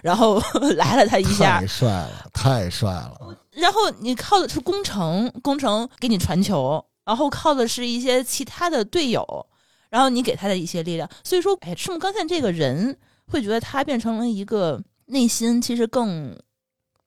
[0.03, 0.43] 然后
[0.77, 3.37] 来了他一下，太帅了，太帅了。
[3.53, 9.47] 然后你靠的是工程，工程给你传球，然后靠的是一些其他的队友，
[9.91, 11.09] 然后你给他的一些力量。
[11.23, 12.97] 所以说，哎，赤木刚宪这个人
[13.27, 16.35] 会觉得他变成了一个内心其实更。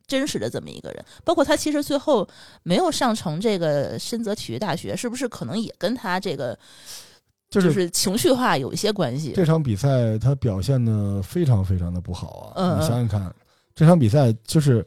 [0.06, 2.28] 真实的这么一个人，包括他其实最后
[2.64, 6.58] 没有上成这个深泽体育大学，是不是可能也跟他这个
[7.50, 9.32] 就就是情绪化有一些关系。
[9.36, 12.78] 这场比赛他表现的非常非常的不好啊！
[12.80, 13.34] 你想想看，
[13.76, 14.86] 这场比赛就是，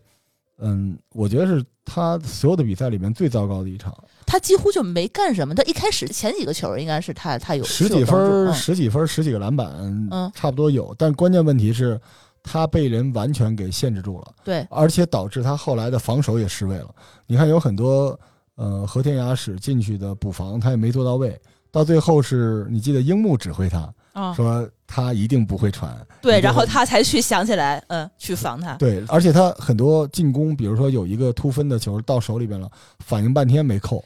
[0.58, 3.96] 嗯，我觉得是他所有的比赛里面最糟糕的一场，
[4.26, 5.54] 他几乎就没干什么。
[5.54, 9.72] 他一开始前几个球应该是他他有十几分十几分、十几个篮板，
[10.10, 10.94] 嗯差不多有。
[10.98, 12.00] 但关键问题是，
[12.48, 16.94] 他被人完全给限制住了，对，而且导致他后来的防守也失位了。
[17.26, 18.18] 你看，有很多
[18.54, 21.36] 呃和田雅史进去的补防，他也没做到位。
[21.72, 28.74] 到最后是你记得樱木指挥他啊，说他一定不会传，对，然后他才去想起来，嗯，去防他。
[28.76, 32.70] 对，而且他很多进攻，比如说有一个突分的球到手里边了，
[33.00, 34.02] 反应半天没扣，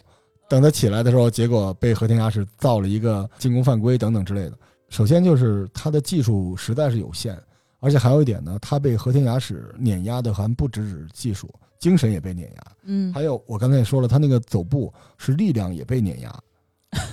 [0.49, 4.53] 等他起来的时候，结果被和田雅史造了一个进攻犯规等等之类的。
[4.89, 7.39] 首先就是他的技术实在是有限，
[7.81, 12.63] 而且还有一点呢，他被和田雅史碾压的还不只是技术，精神也被碾压。
[12.85, 16.35] 嗯，还有我刚才也说了，他那个走步是力量也被碾压，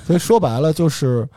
[0.05, 1.27] 所以说白了就是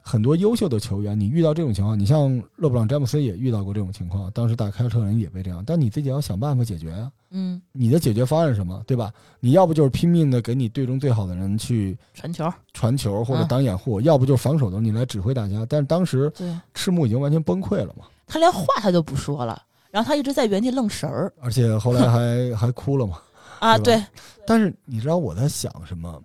[0.00, 7.10] 很多优秀的球员，你遇到这种情况，你像勒布朗詹姆斯也遇到过这种情况，当时打凯尔特人也被这样，但你自己要想办法解决啊。
[7.30, 9.12] 嗯，你的解决方案是什么，对吧？
[9.40, 15.64] 你要不就是拼命的给你队中最好的人去传球，传球或者嗯当掩护，要不就是防守的你来指挥大家。
[15.66, 23.20] 但是当时对赤木已经完全崩溃了嘛，他连话他都不说了，然后他一直在原地愣神儿而且后来还 还哭了嘛。
[23.60, 24.04] 啊，对对，
[24.46, 26.20] 但是你知道我在想什么？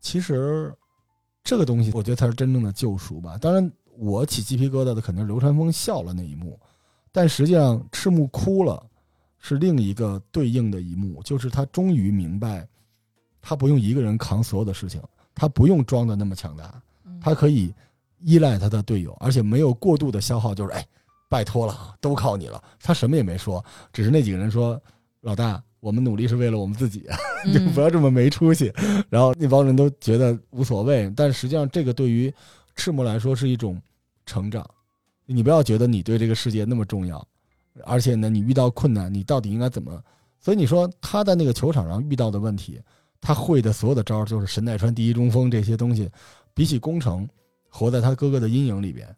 [0.00, 0.72] 其实
[1.42, 3.36] 这个东西，我觉得才是真正的救赎吧。
[3.38, 6.58] 当然，我起鸡皮疙瘩的肯定是流川枫笑了那一幕，
[7.10, 8.80] 但实际上赤木哭了，
[9.38, 12.66] 是另一个对应的一幕，就是他终于明白，
[13.42, 15.02] 他不用一个人扛所有的事情，
[15.34, 17.74] 他不用装的那么强大，嗯他可以
[18.20, 20.86] 依赖他的队友，而且没有过度的消耗，就是哎，
[21.32, 22.62] 拜托了，都靠你了。
[22.78, 24.78] 他什么也没说，只是那几个人说，
[25.22, 27.06] 老大，我们努力是为了我们自己。
[27.54, 28.70] 就嗯不要这么没出息。
[29.08, 32.30] 然后那帮人都觉得无所谓，但实际上这个对于
[32.76, 33.80] 赤木来说是一种
[34.26, 34.62] 成长。
[35.24, 37.26] 你不要觉得你对这个世界那么重要，
[37.84, 39.98] 而且呢，你遇到困难，你到底应该怎么？
[40.38, 42.78] 所以你说他在那个球场上遇到的问题，
[43.22, 46.10] 他会的所有的招儿就是神奈川第一中锋这些东西，
[46.52, 47.26] 比起宫城
[47.70, 49.08] 活在他哥哥的阴影里边，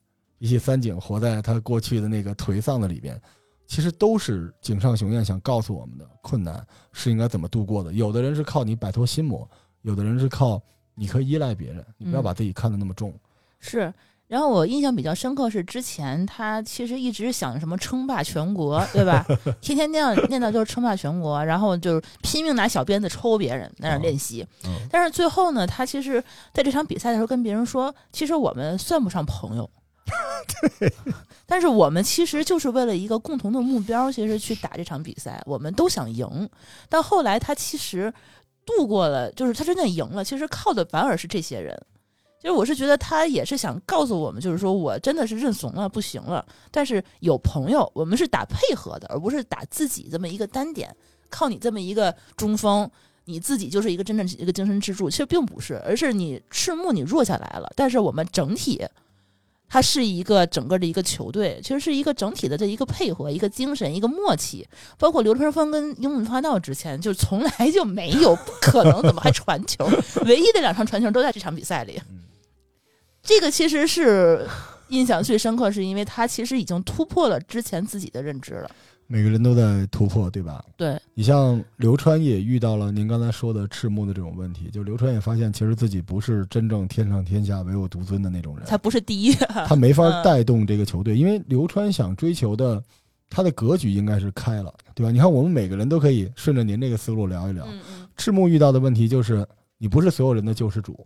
[0.45, 3.18] 比起三井活在他过去的那个颓丧的里边，
[3.66, 7.90] 其实都是井上雄彦想告诉我们的困难是应该怎么度过的。
[7.95, 9.49] 有的人是靠你摆脱心魔，
[9.80, 10.61] 有的人是靠
[10.95, 13.11] 你可以依赖别人，你不要嗯把自己看得那么重。
[13.59, 13.90] 是。
[14.26, 19.24] 然后我印象比较深刻是之前他其实一直想什么称霸全国，对吧？
[19.62, 24.47] 天天念念叨就是称霸全国，然后就是拼命拿小鞭子抽别人，在那儿练习。
[24.66, 26.22] 嗯，但是最后呢，他其实
[26.53, 29.70] 在这场比赛的时候跟别人说，其实我们算不上朋友。
[31.46, 36.48] 但是我们其实就是为了一个共同的目标，其实去打这场比赛，我们都想赢。
[36.88, 38.12] 但后来他其实
[38.64, 41.78] 度过了，就是他真正赢了，其实靠的反而是这些人。
[42.40, 46.44] 其实我是觉得他也是想告诉我们，就是说我真的是认怂了，不行了。
[46.70, 50.94] 但是有朋友，我们是打配合的，而不是打自己这么一个单点。
[51.30, 52.88] 靠你这么一个中锋，
[53.24, 55.09] 你自己就是一个真正一个精神支柱。
[55.09, 58.84] 其实并不是，而是你赤木你弱下来了，但是我们整体，
[59.75, 64.64] 它是一个整个的一个球队，其实是一个整体的这一个配合、一个精神、一个默契。
[64.97, 69.85] 包括刘春峰跟樱木花道之前就从来就没有，不可能，怎么还传球？
[70.27, 72.01] 唯一的两场传球都在这场比赛里。
[73.20, 74.47] 这个其实是
[74.91, 78.70] 印象最深刻，是因为他其实已经突破了之前自己的认知了。
[79.07, 80.64] 每个人都在突破，对吧？
[80.76, 89.32] 对，你像刘川也遇到了您刚才说的赤木的这种问题，就刘川也发现，其实自己不是真正天上天下唯我独尊的那种人，他不是第一，
[89.66, 92.82] 他没法嗯带动这个球队，因为刘川想追求的，
[93.28, 95.11] 他的格局应该是开了，对吧？
[95.11, 97.64] 你看，我们每个人都可以顺着您这个思路聊一聊。
[97.66, 99.46] 嗯嗯赤木遇到的问题就是，
[99.76, 101.05] 你不是所有人的救世主，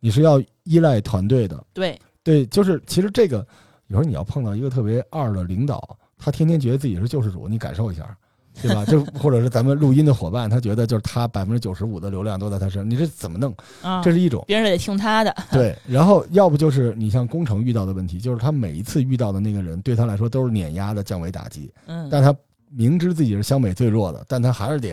[0.00, 1.62] 你是要依赖团队的。
[1.74, 3.46] 对，对，就是其实这个
[3.88, 8.16] 有时候你要碰到一个特别二的领导，他天天觉得自己是救世主，你感受一下，
[8.62, 8.84] 对吧？
[8.90, 13.54] 就或者是咱们录音的伙伴，他觉得就是他百分之九十五的流量都在他身上，你这怎么弄？
[13.82, 14.44] 啊，这是一种。
[14.46, 22.34] 别人得听他的， 对，然后要不就是你像工程遇到的问题，就是他每一次遇到的那个人对他来说都是碾压的降维打击，嗯，但他
[22.70, 24.90] 明知自己是湘北最弱的，但他还是得，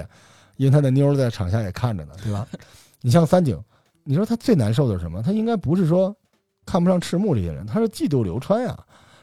[0.57, 2.47] 因为他的妞儿在场下也看着呢，对吧？
[3.01, 3.57] 你像三井，
[4.03, 5.21] 你说他最难受的是什么？
[5.21, 6.15] 他应该不是说
[6.65, 8.77] 看不上赤木这些人，他是嫉妒流川呀。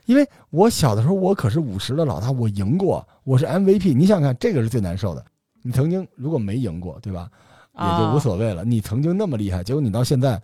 [0.07, 3.95] 因为我小的时候我可是五十的老大，我赢过，我是 MVP。
[3.95, 5.25] 你想想看，这个是最难受的。
[5.63, 7.29] 你曾经如果没赢过，对吧？
[7.75, 8.65] 也就无啊所谓了。
[8.65, 10.41] 你曾经那么厉害，结果你到现在，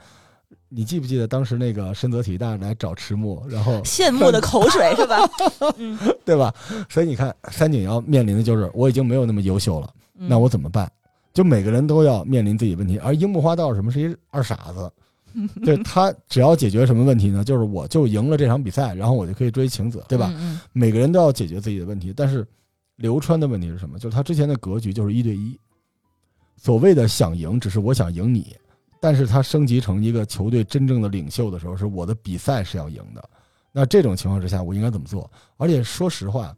[0.69, 5.19] 你记不记得当时那个深泽体育大来找赤木，然后羡慕的口水是吧？
[5.79, 6.53] 嗯，对吧？
[6.91, 9.89] 所以你看，三井要面临的就是我已经没有那么优秀了，
[10.19, 10.91] 嗯那我怎么办？
[11.33, 12.99] 就每个人都要面临自己问题。
[12.99, 14.93] 而樱木花道什么是一二傻子，
[15.65, 17.45] 对他只要解决什么问题呢？
[17.45, 20.33] 就是我就赢了这场比赛，然后我就可以追晴子，对吧？
[20.37, 22.47] 嗯每个人都要解决自己的问题，但是
[22.97, 23.99] 刘川的问题是什么？
[23.99, 25.59] 就是他之前的格局就是一对一，
[26.57, 28.55] 所谓的想赢，只是我想赢你，
[29.01, 33.29] 但是他升级成一个球队真正的领袖的时候，是我的比赛是要赢的。
[33.73, 35.29] 那这种情况之下，我应该怎么做？
[35.57, 36.55] 而且说实话，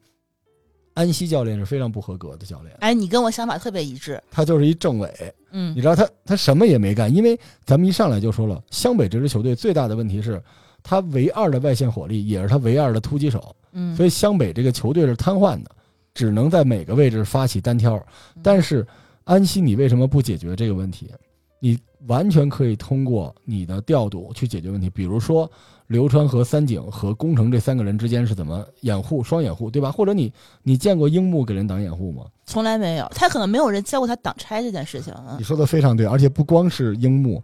[0.95, 4.22] 安西教练是非常不合格的教练，哎，你跟我想法特别一致。
[4.30, 5.12] 他就是一政委，
[5.51, 10.42] 嗯你知道他他什么也没干，因为咱们一上来就说了，湘北这支球队最大的问题是，
[10.82, 15.70] 他唯二的外线火力也是他唯二的突击手，嗯，所以湘北这个球队是瘫痪的，
[16.14, 18.01] 只能在每个位置发起单挑。
[18.42, 18.86] 但是
[19.24, 21.11] 安西，你为什么不解决这个问题？
[21.59, 25.51] 你完全可以通过你的调度去解决问题，比如说
[25.87, 29.93] 流川和三井和宫城这三个人之间是怎么掩护双掩护，对吧？
[29.93, 30.32] 或者你
[30.62, 32.24] 你见过樱木给人挡掩护吗？
[32.47, 35.45] 从来没有，他可能没有人教过他挡拆这件事情啊你。
[35.45, 37.43] 说的非常对，而且不光是樱木，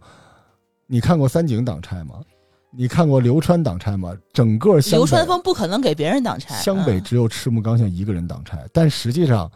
[0.87, 2.15] 你看过三井挡拆吗？
[2.73, 4.13] 你看过流川挡拆吗？
[4.31, 6.55] 整个流川枫不可能给别人挡拆。
[6.55, 9.51] 嗯湘北只有赤木刚宪一个人挡拆，但实际上，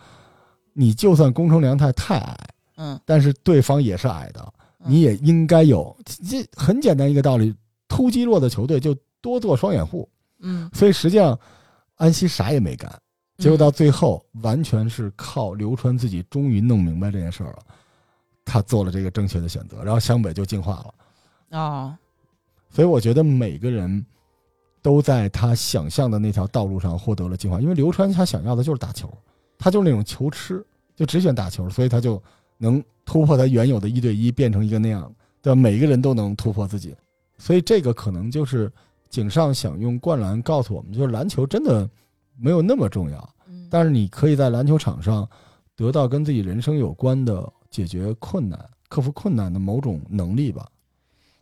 [0.73, 2.37] 你就算宫城良太太矮，
[2.75, 5.95] 嗯，但是对方也是矮的，嗯你也应该有。
[6.29, 7.55] 这很简单一个道理，
[7.87, 10.07] 突击弱的球队就多做双掩护。
[10.39, 11.37] 嗯，所以实际上，
[11.95, 12.91] 安西啥也没干，
[13.37, 17.59] 结果到最后完全是靠刘川自己终于弄明白这件事儿了，
[18.43, 20.93] 他做了这个正确的选择，然后湘北就进化了。
[21.51, 21.97] 嗯哦，
[22.69, 24.05] 所以我觉得每个人
[24.81, 29.09] 都在他想象的那条道路上获得了进化，因为刘川他想要的就是打球，
[29.57, 30.65] 他就是那种球痴，
[30.95, 32.21] 就只选打球，所以他就
[32.57, 35.09] 能突破他原有的一对一，变成一个那样，
[35.41, 35.55] 对吧？
[35.55, 36.93] 每个人都能突破自己，
[37.37, 38.71] 所以这个可能就是
[39.09, 41.89] 井上想用灌篮告诉我们，就是篮球真的
[42.37, 45.27] 没有那么重要，嗯但是你可以在篮球场上
[45.75, 48.57] 得到跟自己人生有关的解决困难、
[48.87, 50.67] 克服困难的某种能力吧。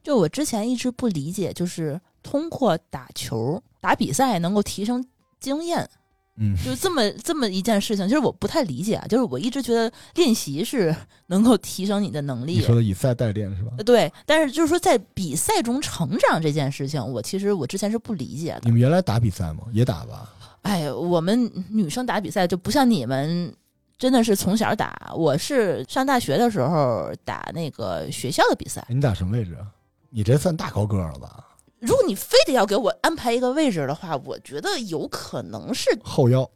[0.02, 5.06] 就我之前一直不理解，就是通过打球、打比赛能够提升
[5.40, 5.90] 经验，
[6.38, 9.06] 嗯，就这么这么一件事情，就是我不太理解啊。
[9.08, 10.96] 就是我一直觉得练习是
[11.28, 13.72] 能够提升你的能力你，说的以赛代练是吧？
[13.78, 14.12] 呃对。
[14.26, 18.72] 但是就是说在比赛中成长这件事情，我其实我之前是不理解的你。
[18.72, 19.64] 们原来打比赛吗？
[19.72, 20.30] 也打吧？
[20.64, 23.54] 哎，我们女生打比赛就不像你们，
[23.98, 25.12] 真的是从小打。
[25.16, 28.84] 我是上大学的时候打那个学校的比赛。
[28.90, 29.68] 你打什么位置啊？
[30.10, 31.46] 你这算大高个儿了吧？
[31.86, 36.50] 如果你非得要给我安排一个位置的话，我觉得有可能是后腰，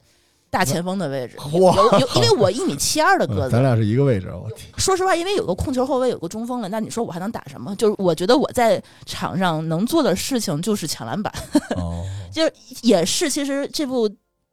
[0.49, 1.35] 大前锋的位置。
[1.53, 1.59] 有
[1.99, 3.49] 有，因为我一米七二的个子。
[3.49, 7.75] 嗯咱俩是一个位置，我天，说实话，因为有个控球后卫，有个中锋了，那你说我还能打什么？
[7.77, 11.33] 就是我觉得我在场上能做的事情就是抢篮板，
[11.75, 14.09] 哦， 就是也是其实这部。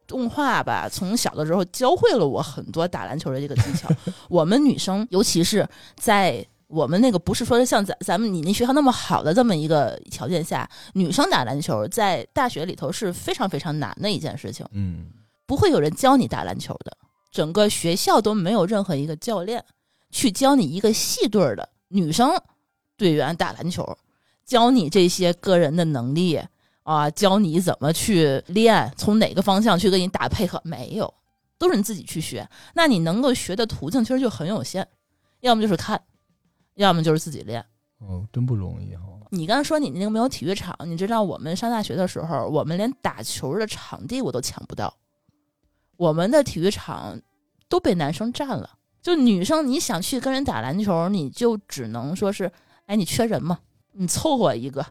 [0.06, 3.88] 动画吧，从小的时候教会了我很多打篮球的这个技巧。
[4.28, 5.66] 我们女生，尤其是
[5.96, 14.66] 在我们那个不是说像咱咱们你那学校那么好的这么一个条件下，女生打篮球在大学里头是非常非常难的一件事情。
[14.72, 15.06] 嗯，
[15.46, 16.96] 不会有人教你打篮球的，
[17.30, 19.64] 整个学校都没有任何一个教练
[20.10, 22.30] 去教你一个系队儿的女生
[22.96, 23.96] 队员打篮球，
[24.44, 26.40] 教你这些个人的能力
[26.82, 31.12] 啊，教你怎么去练，从哪个方向去跟你打配合，没有，
[31.58, 32.48] 都是你自己去学。
[32.74, 34.86] 那你能够学的途径其实就很有限，
[35.40, 36.00] 要么就是看，
[36.74, 37.64] 要么就是自己练。
[37.98, 39.04] 哦，真不容易哈。
[39.30, 44.94] 你刚才说你那个没有体育场，你知道我们上大学的时候，我们连打球的场地我都抢不到，
[45.96, 47.20] 我们的体育场
[47.68, 48.78] 都被男生占了。
[49.02, 52.50] 就女生你想去跟人打篮球，你就只能说是，
[52.86, 53.58] 哎，你缺人吗？
[53.92, 54.84] 你凑合一个，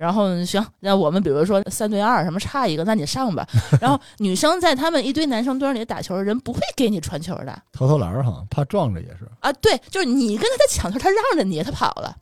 [0.00, 3.46] 然后行，那我们比如说三对二，什么差一个，那你上吧。
[3.82, 9.28] 然后女生在他们一堆男生堆里打球，人不会给你传球的投投篮哈，怕撞着也是。
[9.40, 9.52] 啊。
[9.52, 12.16] 对，就是你跟他在抢球，他让着你，他跑了。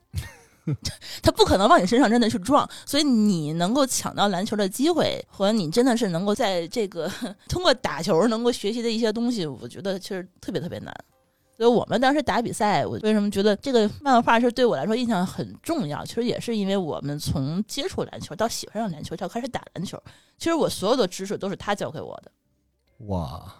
[1.22, 7.08] 他不可能往你身上真的去撞，所以你能够抢到篮球的机会，和你真的是能够在这个
[7.48, 10.92] 通过打球能够学习的一些东西，我觉得其实特别特别难。
[11.59, 16.04] 所以我们当时打比赛，我为什么觉得这个漫画是对我来说印象很重要？
[16.06, 20.00] 其实也是因为我们从接触篮球到喜欢上篮球到开始打篮球，
[20.38, 22.30] 其实我所有的知识都是他教给我的。
[23.09, 23.56] 哇，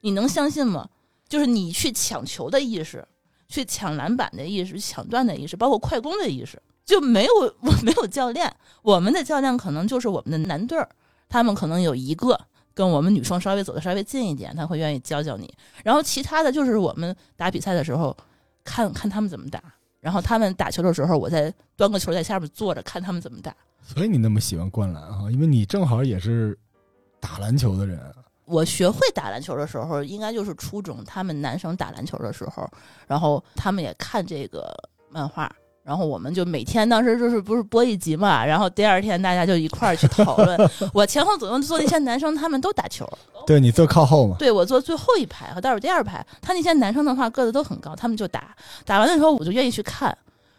[0.00, 0.88] 你能相信吗？
[1.28, 3.06] 就是你去抢球的意识，
[3.48, 8.50] 去抢篮板的意识，抢断的意识，包括快攻的意识，就没有 我没有教练，
[8.80, 10.88] 我们的教练可能就是我们的男队儿，
[11.28, 12.40] 他们可能有一个
[12.74, 15.52] 跟我们女生稍微走的稍微近一点，他会愿意教教你，
[15.84, 18.16] 然后其他的就是我们打比赛的时候
[18.64, 19.62] 看看他们怎么打，
[20.00, 23.54] 然后他们打球的时候，我再端个球在下面坐着看他们怎么打。
[23.82, 26.58] 所以你那么喜欢灌篮啊，因为你正好也是
[27.20, 28.00] 打篮球的人。
[28.44, 32.68] 我学会打篮球的时候，应该就是初中，他们男生打篮球的时候，
[33.06, 34.72] 然后他们也看这个
[35.08, 35.50] 漫画，
[35.84, 40.70] 然后我们就每天当时就是不是播一集嘛，然后第二天大家就一块儿去讨论。
[40.94, 43.04] 我前后左右坐那些男生，他们都打球。
[43.46, 44.36] 对你坐靠后嘛？
[44.38, 46.24] 对我坐最后一排和倒数第二排。
[46.40, 48.54] 他那些男生的话个子都很高，他们就打。
[48.84, 50.16] 打完的时候我就愿意去看，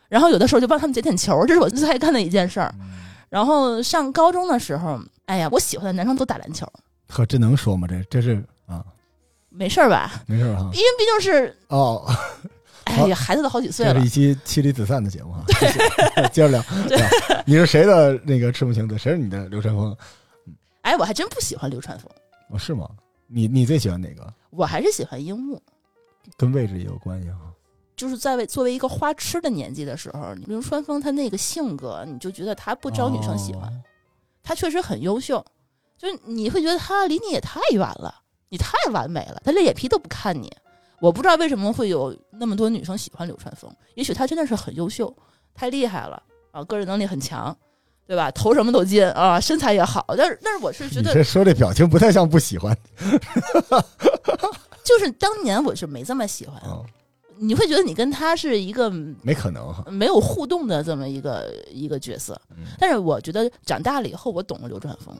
[0.09, 2.75] 然后有的时候就帮他们捡捡球，这是我最爱干的一件事儿。
[3.29, 6.67] 然后上高中的时候，哎呀，我喜欢的男生都打篮球。
[7.07, 7.87] 呵，这能说吗？
[7.87, 8.83] 这这是啊，
[9.49, 10.11] 没事儿吧？
[10.27, 12.05] 没事儿哈，因为毕竟是哦。
[12.85, 13.93] 哎呀，孩子都好几岁了。
[13.93, 15.43] 这是一期妻离子散的节目 哈。
[16.29, 16.63] 接着聊，
[17.45, 18.97] 你是谁的那个赤木晴子？
[18.97, 19.95] 谁是你的流川枫？
[20.81, 22.09] 哎，我还真不喜欢流川枫。
[22.49, 22.89] 哦，是吗？
[23.27, 24.31] 你你最喜欢哪个？
[24.49, 25.61] 我还是喜欢樱木。
[26.37, 27.37] 跟位置也有关系哈。
[27.95, 33.71] 就是在为作为一个花痴的年纪的时候，流川枫他那个性格，你就觉得他不招女生喜欢。
[34.43, 35.43] 他确实很优秀，
[35.97, 38.13] 就是你会觉得他离你也太远了，
[38.49, 40.51] 你太完美了，他连眼皮都不看你。
[41.03, 45.13] 我不知道为什么会有那么多女生喜欢流川枫，也许他真的是很优秀，
[45.53, 47.53] 太厉害了啊，个人能力很强，
[48.07, 48.31] 对吧？
[48.31, 50.05] 投什么都进啊，身材也好。
[50.17, 52.73] 但是，但是我是觉得，这说这表情不太像不喜欢。
[54.81, 56.57] 就是当年我是没这么喜欢，
[57.35, 62.39] 你会觉得你跟他是一个没可能没有互动的这么一个一个角色。
[62.79, 65.13] 但是我觉得长大了以后，我懂了流川枫。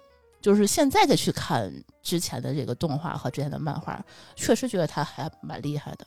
[0.44, 4.04] 就是现在再去看之前的这个动画和之前的漫画，
[4.36, 6.06] 确实觉得他还蛮厉害的，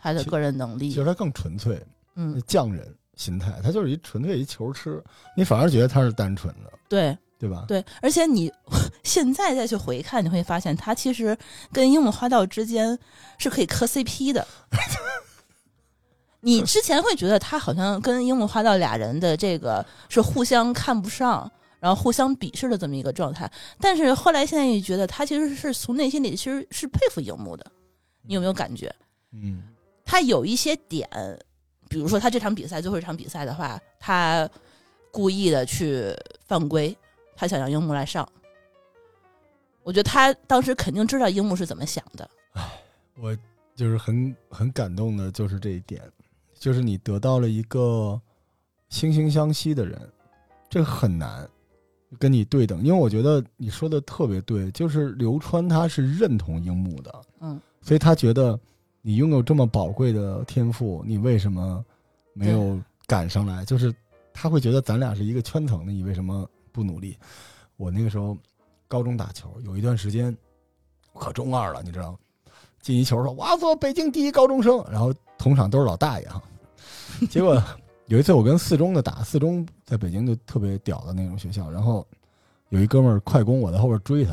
[0.00, 0.88] 他的个人能力。
[0.88, 1.80] 其实他更纯粹，
[2.16, 5.00] 嗯，匠人心态，他就是一纯粹一球吃，
[5.36, 7.66] 你反而觉得他是单纯的，对对吧？
[7.68, 8.52] 对，而且你
[9.04, 11.38] 现在再去回看，你会发现他其实
[11.72, 12.98] 跟樱木花道之间
[13.38, 14.44] 是可以磕 CP 的。
[16.42, 21.48] 你之前会觉得他好像跟樱木花道俩人的这个是互相看不上。
[21.80, 27.64] 然后互相鄙视的这么一个状态，但是后来现在也觉得他其实是从内心里其实是佩服樱木的，
[28.22, 28.94] 你有没有感觉？
[29.32, 29.62] 嗯，
[30.04, 31.08] 他有一些点，
[31.88, 34.48] 比如说他这场比赛最后一场比赛的话，他
[35.10, 36.14] 故意的去
[36.46, 36.96] 犯规，
[37.36, 38.28] 他想让樱木来上。
[39.82, 42.30] 我觉得他当时肯定知道樱木是怎么想的。
[42.54, 42.62] 唉，
[43.16, 43.36] 我
[43.74, 46.02] 就是很很感动的，就是这一点，
[46.58, 48.20] 就是你得到了一个
[48.90, 50.12] 惺惺相惜的人，
[50.68, 51.48] 这很难。
[52.18, 58.58] 跟你对等，因为我觉得你说的特别对，就是刘川他是认同樱木的，嗯，所以他觉得
[59.02, 61.84] 你拥有这么宝贵的天赋，你为什么
[62.32, 63.64] 没有赶上来？
[63.64, 63.94] 就是
[64.32, 67.14] 他会觉得咱俩是一个圈层的，你为什么不努力？
[67.76, 68.36] 我那个时候
[68.86, 70.34] 高中打球，有一段时间
[71.12, 72.18] 可中二了，你知道，
[72.80, 76.42] 进一球说我要做北京第一高中生，然后同场都是老大爷哈，
[77.28, 77.62] 结果。
[78.08, 82.06] 有一次我跟四中的打，四中在北京就特别屌的那种学校，然后
[82.70, 84.30] 有一哥们儿快攻，我在后边追他，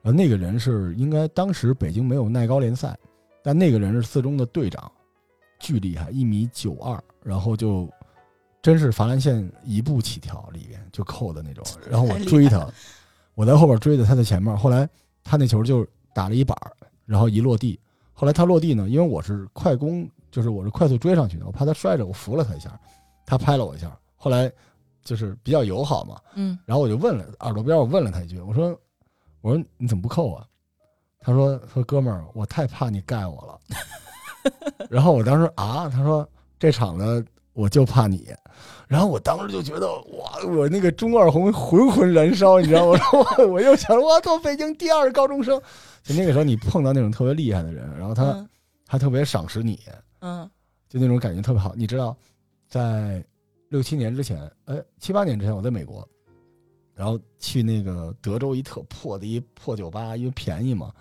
[0.00, 2.96] 然后那个人是应该当时北京没有耐高联赛，
[3.42, 4.90] 但那个人是四中的队长，
[5.58, 7.90] 巨厉害，一米九二，然后就
[8.62, 12.64] 真是罚篮线一步起跳里边就扣的那种，然后我追他，
[13.34, 14.88] 我在后边追的，他在前面，后来
[15.24, 16.56] 他那球就打了一板，
[17.04, 17.76] 然后一落地，
[18.12, 22.78] 后来他落地呢，因为我是快攻，就是我是快速追上去的，我怕他摔着，我扶了他一下。
[23.26, 24.50] 他拍了我一下，后来
[25.04, 28.68] 就是比较友好嘛，嗯，然后我就问了耳朵边，我问了他一句，我说，
[29.42, 30.46] 我说你怎么不扣啊？
[31.20, 33.60] 他说说哥们儿，我太怕你盖我了。
[34.88, 38.28] 然后我当时啊，他说这场呢，我就怕你。
[38.86, 43.00] 然后我当时就觉得哇，我那个中二红浑浑燃烧，你知道吗？
[43.38, 45.60] 我 我又想我做北京第二高中生。
[46.04, 48.48] 就那个时候，你碰到那种特别厉害的人，然后他
[48.86, 49.80] 他特别赏识你，
[50.20, 50.48] 嗯，
[50.88, 52.16] 就那种感觉特别好，你知道。
[52.68, 53.24] 在
[53.68, 56.06] 六七年之前，哎，七八年之前，我在美国，
[56.94, 60.92] 然后去那个德州一特破的一破酒吧，因为便宜嘛，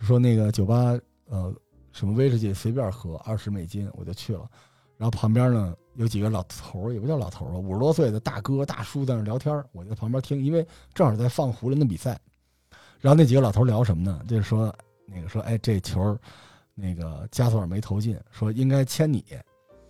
[0.00, 1.54] 说那个酒吧呃
[1.92, 4.48] 什么威士忌随便喝二十美金，我就去了。
[4.96, 12.18] 然后旁边呢有几个老头儿，也不叫老头儿吧，五十多岁的大哥大叔在那聊天，我在旁边听，因为正好在放湖人的比赛。
[13.00, 14.22] 然后那几个老头聊什么呢？
[14.28, 14.72] 就是说
[15.06, 16.16] 那个说，哎，这球
[16.72, 19.24] 那个加索尔没投进，说应该签你。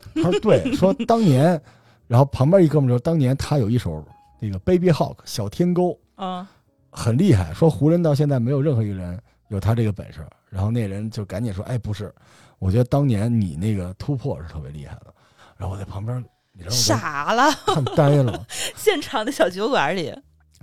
[0.22, 1.60] 他说：“对，说当年，
[2.06, 4.04] 然后旁边一哥们说，当年他有一首
[4.40, 6.48] 那个 Baby Hawk 小天钩啊，
[6.90, 7.54] 很厉害。
[7.54, 9.18] 说湖人到现在没有任何一个人
[9.48, 10.26] 有他这个本事。
[10.50, 12.14] 然后那人就赶紧说：‘哎，不是，
[12.58, 15.14] 我觉得当年你那个突破是特别厉害的。’
[15.56, 16.22] 然后我在旁边，
[16.52, 18.46] 你知道傻了，看呆了。
[18.76, 20.14] 现场的小酒馆里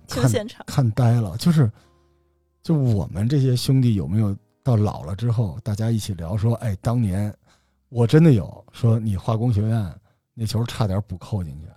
[0.08, 1.36] 听现场，看呆了。
[1.38, 1.72] 就是，
[2.62, 7.34] 就我们这些兄弟有没有到老了之后，大家一起聊说：‘哎，当年。’
[7.90, 9.94] 我真的有说你化工学院
[10.34, 11.68] 那球差点补扣进去，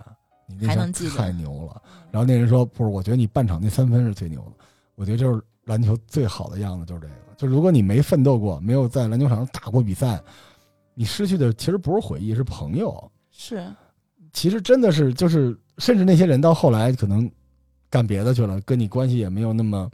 [0.47, 1.83] 你那球太牛了。
[2.11, 4.65] 然后那人说不是，我觉得你半场那三分是最牛的。
[4.95, 7.15] 我觉得就是篮球最好的样子就是这个。
[7.37, 10.23] 就如果你没奋斗过，没有在篮球场上打过比赛，
[10.95, 13.11] 你失去的其实不是回忆，是朋友。
[13.31, 13.67] 是，
[14.33, 17.29] 其实真的是就是，甚至那些人到后来可能
[17.89, 19.91] 干别的去了，跟你关系也没有那么。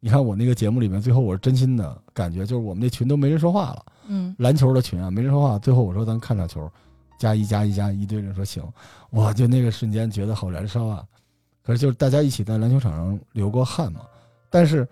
[0.00, 5.58] 你看我那个节目里面，最后我是真心的感觉，就是我们那群都没人说话了，嗯篮球的群啊，没人说话。
[5.58, 6.70] 最后我说咱看场球，
[7.18, 8.62] 加一加一加一，一堆人说行，
[9.10, 11.04] 哇，就那个瞬间觉得好燃烧啊！
[11.62, 14.00] 可是就是大家一起在篮球场上流过汗嘛，
[14.48, 14.86] 但是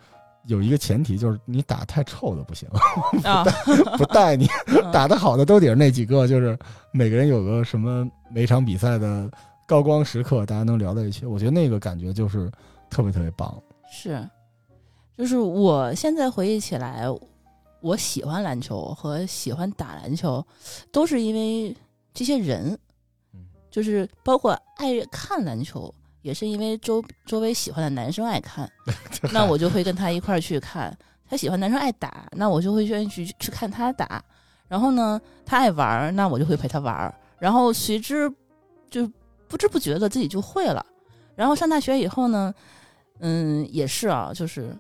[0.47, 2.69] 有一个前提就是你打太臭的不行，
[3.25, 3.45] 啊，
[3.97, 6.59] 不带你嗯打得好的都得是那几个，就是
[6.93, 9.31] 每个人有个什么每场比赛的
[9.67, 11.25] 高光时刻，大家能聊在一起。
[11.25, 12.51] 我觉得那个感觉就是
[12.91, 13.57] 特别特别棒。
[13.91, 14.29] 是，
[15.17, 17.07] 就是我现在回忆起来，
[17.81, 20.45] 我喜欢篮球和喜欢打篮球，
[20.93, 21.77] 都是因为
[22.13, 22.79] 这些人
[23.33, 28.71] 嗯，就是包括爱看篮球，也是因为周周围喜欢的男生爱看，
[29.33, 30.97] 那我就会跟他一块儿去看。
[31.29, 34.23] 他喜欢男生爱打，那我就会愿意去去看他打。
[34.69, 37.13] 然后呢，他爱玩儿，那我就会陪他玩儿。
[37.39, 38.33] 然后随之
[38.89, 39.11] 就
[39.49, 40.85] 不知不觉的自己就会了。
[41.35, 42.55] 然后上大学以后呢，
[43.19, 44.77] 嗯，也是啊，就是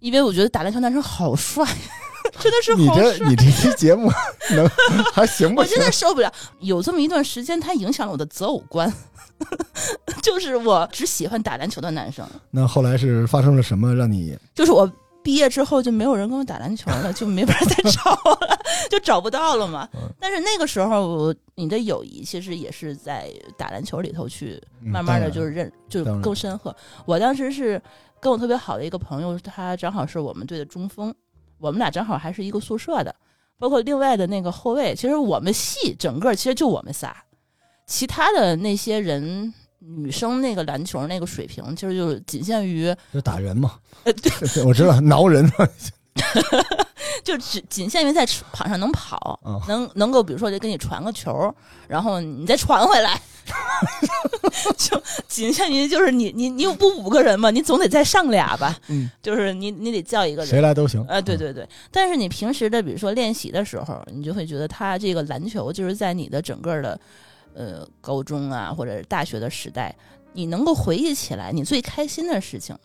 [0.00, 1.64] 因为我觉得打篮球男生好帅，
[2.38, 3.18] 真的是你好帅。
[3.18, 4.10] 这你这期节目
[4.54, 4.68] 能
[5.12, 5.86] 还行不行我真？
[5.86, 8.92] 的受不了，有这么一段时间，他影响了我的择偶观，
[10.22, 14.90] 就是我只喜欢打篮球的男生，那后来是发生了什么让你就是我
[15.22, 18.58] 毕业之后就没有人跟我打篮球了，就没法再找了，
[18.88, 20.08] 就找不到了嘛嗯。
[20.20, 23.28] 但是那个时候，我你的友谊其实也是在
[23.58, 26.74] 打篮球里头去嗯慢慢的然就是认，就当然更深刻。
[27.04, 27.80] 我当时是
[28.20, 31.14] 跟我特别好的一个朋友，他正好是我们队的中锋，
[31.58, 33.14] 我们俩正好还是一个宿舍的，
[33.58, 34.94] 包括另外的那个后卫。
[34.94, 37.16] 其实我们系整个其实就我们仨，
[37.86, 39.52] 其他的那些人。
[39.78, 43.78] 女生那个篮球那个水平，其实就仅限于就打人嘛？
[44.04, 44.32] 呃，对，
[44.64, 45.68] 我知道挠人嘛。
[47.22, 51.54] 就只仅限于在场上能跑，啊能能够比如说就给你传个球，
[51.88, 53.20] 然后你再传回来，
[54.76, 60.60] 就仅限于就是你你你有不五个人嘛，你总得再上俩吧，嗯， 就是你你得叫一个人谁。
[60.60, 61.04] 来都行。
[61.08, 66.98] 呃，对对对，但是你平时的，比如说练习的时候，你就会觉得他这个篮球就是在你的整个的，
[67.54, 69.94] 呃，高中啊或者大学的时代，
[70.32, 72.76] 你能够回忆起来，你最开心的事情，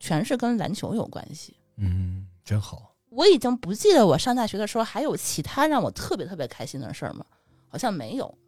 [0.00, 1.54] 全是跟篮球有关系。
[1.80, 2.94] 嗯，真好。
[3.10, 7.22] 我已经不记得我上大学的时候还有其他让我特别特别开心的事儿吗？
[7.68, 8.38] 好像没有，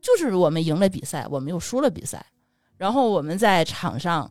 [0.00, 2.26] 就是我们赢了比赛，我们又输了比赛，
[2.76, 4.28] 然后我们在场上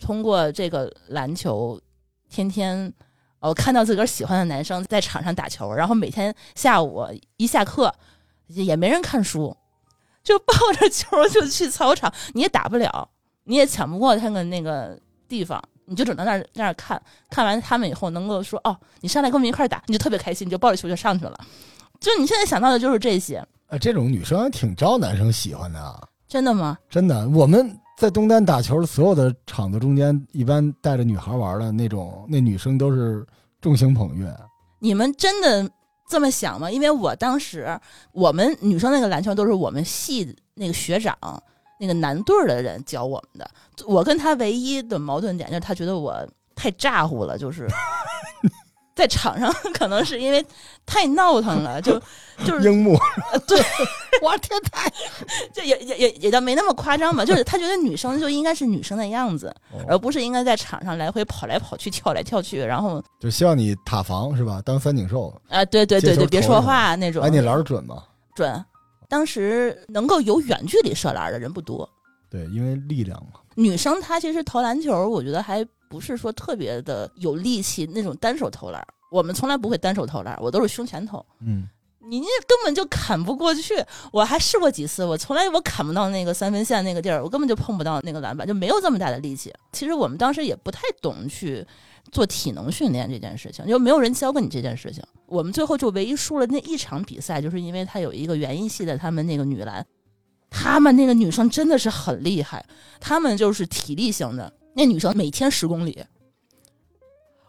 [0.00, 1.80] 通过这个篮球，
[2.28, 2.92] 天天
[3.38, 7.94] 哦看到自个儿喜欢的男生在场上打球，然后每天下午一下课
[8.48, 9.56] 也没人看书，
[10.24, 13.08] 就抱着球就去操场，你也打不了，
[13.44, 15.62] 你也抢不过他们那个地方。
[15.86, 17.00] 你就只能在那儿在那儿看
[17.30, 21.38] 看完他们以后，能够说哦，你上来跟我们一块儿打，你就特别开心，你就抱着球就上去了。
[21.98, 23.36] 就你现在想到的就是这些，
[23.68, 25.98] 啊，这种女生还挺招男生喜欢的啊。
[26.28, 26.76] 真的吗？
[26.90, 33.24] 真的，我们在东单打球，所有的场子中间，一般带着女孩玩的那种，那女生都是
[33.60, 34.28] 众星捧月。
[34.80, 35.70] 你们真的
[36.08, 36.68] 这么想吗？
[36.70, 37.80] 因为我当时
[38.12, 41.16] 我们女生那个篮球都是我们系那个学长
[41.78, 43.50] 那个男队的人教我们的。
[43.86, 47.68] 我跟他唯一的矛盾点就是他觉得我太咋呼了，就是
[48.96, 50.44] 在场上可能是因为
[50.86, 52.00] 太闹腾了，就
[52.46, 52.96] 就是樱木，
[53.30, 53.60] 呃对，
[54.22, 54.90] 我天太
[55.52, 59.54] 就也也也也倒没那么夸张吧，就是他觉得女生就应该是女生的样子，
[59.86, 64.62] 而不是应该在场上来回跑来跑去、跳来跳去，然后就希望你塔防是吧？
[64.64, 67.22] 当三井寿，啊，对对对对，别说话那种。
[67.22, 68.02] 哎，你篮儿准吗？
[68.34, 68.64] 准。
[69.08, 71.88] 当时能够有远距离射篮的人不多，
[72.28, 73.38] 对，因为力量嘛。
[73.56, 78.86] 女生她其实投篮球，我觉得还不是说特别的有力气那种单手投篮。
[79.10, 81.24] 我们从来不会单手投篮，我都是胸前投。
[81.40, 81.68] 嗯，
[82.08, 83.74] 你那根本就砍不过去。
[84.12, 89.52] 我还试过几次，我从来我砍不到那个三分线那个地儿，我根本就碰不到那个篮板，就没有这么大的力气。
[89.72, 91.64] 其实我们当时也不太懂去
[92.10, 95.02] 做体能训练这件事情，就没有人教过你这件事情。
[95.26, 99.86] 我们最后就唯一输了那一场比赛，就是因为他有一个园艺系的，他们那个女篮，
[100.50, 102.64] 他们那个女生真的是很厉害，
[103.00, 106.04] 他们就是体力型的，那女生每天十公里。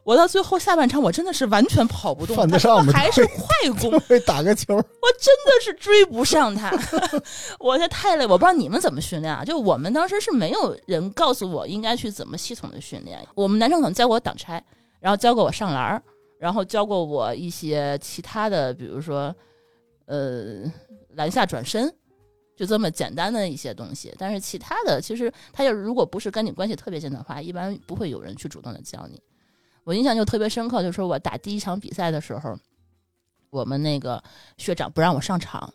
[0.03, 2.57] 我到最后下半场，我真的是完全跑不动，她
[2.93, 3.45] 还是快
[3.81, 6.71] 攻， 会打个球，我真的是追不上他，
[7.59, 8.25] 我这太累。
[8.25, 9.43] 我不知道你们怎么训练啊？
[9.43, 13.19] 就我们当时是没有人告诉我应该去怎么系统的训练。
[13.35, 14.63] 我们男生可能教过我挡拆，
[15.01, 16.01] 然后教过我上篮儿，
[16.39, 19.35] 然后教过我一些其他的，比如说
[20.05, 20.63] 呃
[21.15, 21.93] 篮下转身，
[22.57, 24.13] 就这么简单的一些东西。
[24.17, 29.21] 但是其他的，其实他要如果不是跟你关系特别近的话，一般不会有人去主动的教你。
[29.85, 32.57] 我印象就特别深刻，就是我打第一场比赛的时候，
[33.49, 34.21] 我们那个
[34.57, 35.73] 学长不让我上场，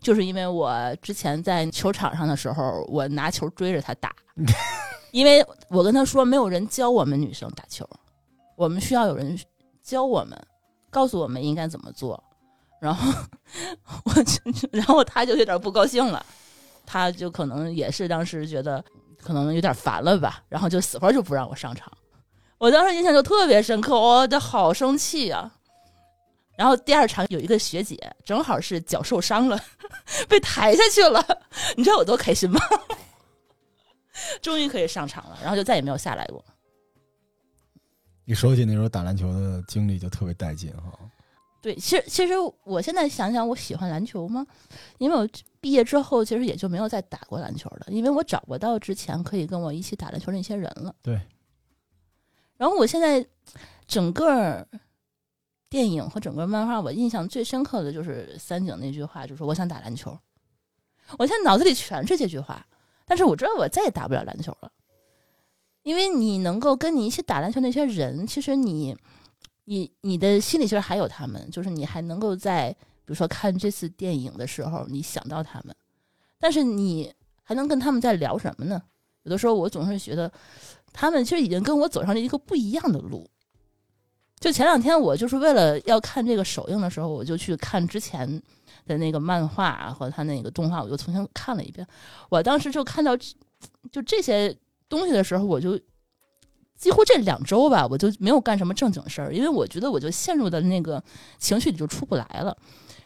[0.00, 4.14] 就是因为我之前在球场上的时候，我拿球追着他打，
[5.12, 7.86] 因为我跟他说没有人教我们女生打球，
[8.56, 9.38] 我们需要有人
[9.82, 10.40] 教我们，
[10.88, 12.22] 告诉我们应该怎么做。
[12.80, 13.12] 然后
[14.04, 14.40] 我 就，
[14.72, 16.24] 然后他就有点不高兴了，
[16.84, 18.84] 他就可能也是当时觉得
[19.22, 21.90] 可能有点烦了吧，然后就死活就不让我上场。
[22.58, 25.52] 我当时印象就特别深刻，我的好生气啊！
[26.56, 29.60] 然后第二场有一个学姐，正好是脚受伤了，
[30.28, 31.22] 被抬下去了，
[31.76, 32.58] 你知道我多开心吗？
[34.40, 36.42] 终于可以上场了，然后就再也没有下来过。
[38.24, 40.98] 你说起那时候打篮球的经历，就特别带劲哈。
[41.66, 44.46] 对，其实其实我现在想想，我喜欢篮球吗？
[44.98, 45.28] 因为我
[45.60, 50.94] 毕业之后，其实也就没有再打过篮球了，因为我找不到之前可以跟我一起打篮球那些人了。
[51.02, 51.20] 对。
[52.56, 53.26] 然后我现在
[53.86, 54.66] 整个。
[55.68, 60.16] 电影和整个漫画，我印象最深刻的就是三井那句话，就是我想打篮球。
[61.18, 62.64] 我现在脑子里全是这句话，
[63.04, 64.70] 但是我知道我再也打不了篮球了，
[65.82, 68.96] 因为你能够跟你一起打篮球那些人，其实你，
[69.66, 72.70] 你你的心里其实还有他们，就是你还能够在
[73.04, 75.76] 比如说看这次电影的时候，你想到他们，
[76.38, 77.12] 但是你
[77.42, 78.82] 还能跟他们在聊什么呢？
[79.22, 80.32] 有的时候我总是觉得，
[80.92, 83.28] 他们其实已经跟我走上了一个不一样的路。
[84.38, 88.40] 就前两天，我就是为了要看这个首映的时候，我就去看之前
[88.86, 91.84] 的那个漫画和他那个动画，我就重新看了一遍。
[92.28, 93.16] 我当时就看到
[93.90, 94.56] 就这些
[94.88, 95.80] 东西的时候，我就
[96.76, 101.02] 几乎这两周吧，我就没有干什么正经事儿，因为我觉得我就陷入的那个
[101.38, 102.56] 情绪里就出不来了。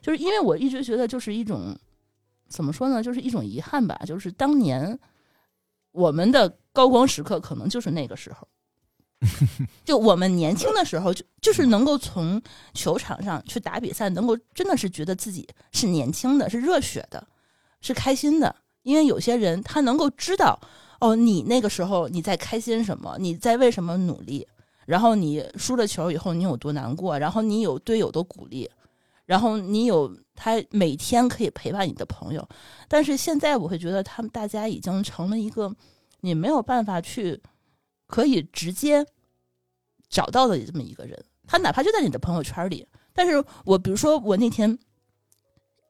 [0.02, 1.76] 就是因为我一直觉得，就是一种
[2.48, 4.00] 怎么说呢，就是一种遗憾吧。
[4.06, 4.98] 就是当年
[5.92, 8.48] 我们的高光时刻，可能就是那个时候。
[9.84, 12.40] 就我们年轻的时候，就就是能够从
[12.72, 17.26] 球场上去打比赛，能够真的是觉得自己是年轻的，是热血的，
[17.82, 18.56] 是开心的。
[18.82, 20.58] 因为有些人他能够知道，
[21.00, 24.46] 哦，你那个时候你在开心什么，你在为什么努力，
[24.86, 28.70] 然后你输了球以后你有多难过，然后你有队友的鼓励，
[29.26, 32.48] 然后你有他每天可以陪伴你的朋友。
[32.88, 35.74] 但是现在我会觉得，他们大家已经成了一个
[36.20, 37.40] 你没有办法去。
[38.12, 39.06] 可以直接
[40.08, 41.16] 找到的这么一个人，
[41.46, 42.84] 他哪怕就在你的朋友圈里。
[43.12, 44.76] 但是我比如说，我那天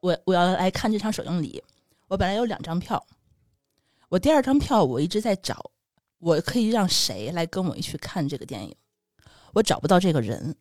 [0.01, 1.63] 我我要来看这场首映礼，
[2.07, 3.03] 我本来有两张票，
[4.11, 5.71] 我第二张票我一直在找，
[6.19, 8.75] 我可以让谁来跟我一起看这个电影，
[9.53, 10.53] 我找不到这个人。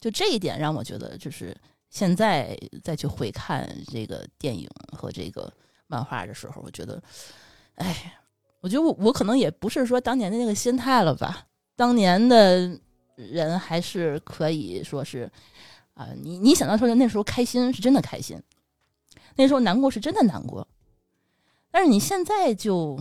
[0.00, 1.56] 就这一点让我觉得，就是
[1.90, 5.52] 现在再去回看这个电影和这个
[5.88, 7.02] 漫画的时候，我觉得，
[7.74, 8.20] 哎。
[8.62, 12.76] 我觉得我我可能也不是说当年的那个心态了吧，当年的
[13.14, 15.30] 人还是可以说是，
[15.94, 18.42] 啊，你你想到说那时候开心是真的开心，
[19.36, 20.66] 那时候难过是真的难过，
[21.76, 22.98] 但是你现在就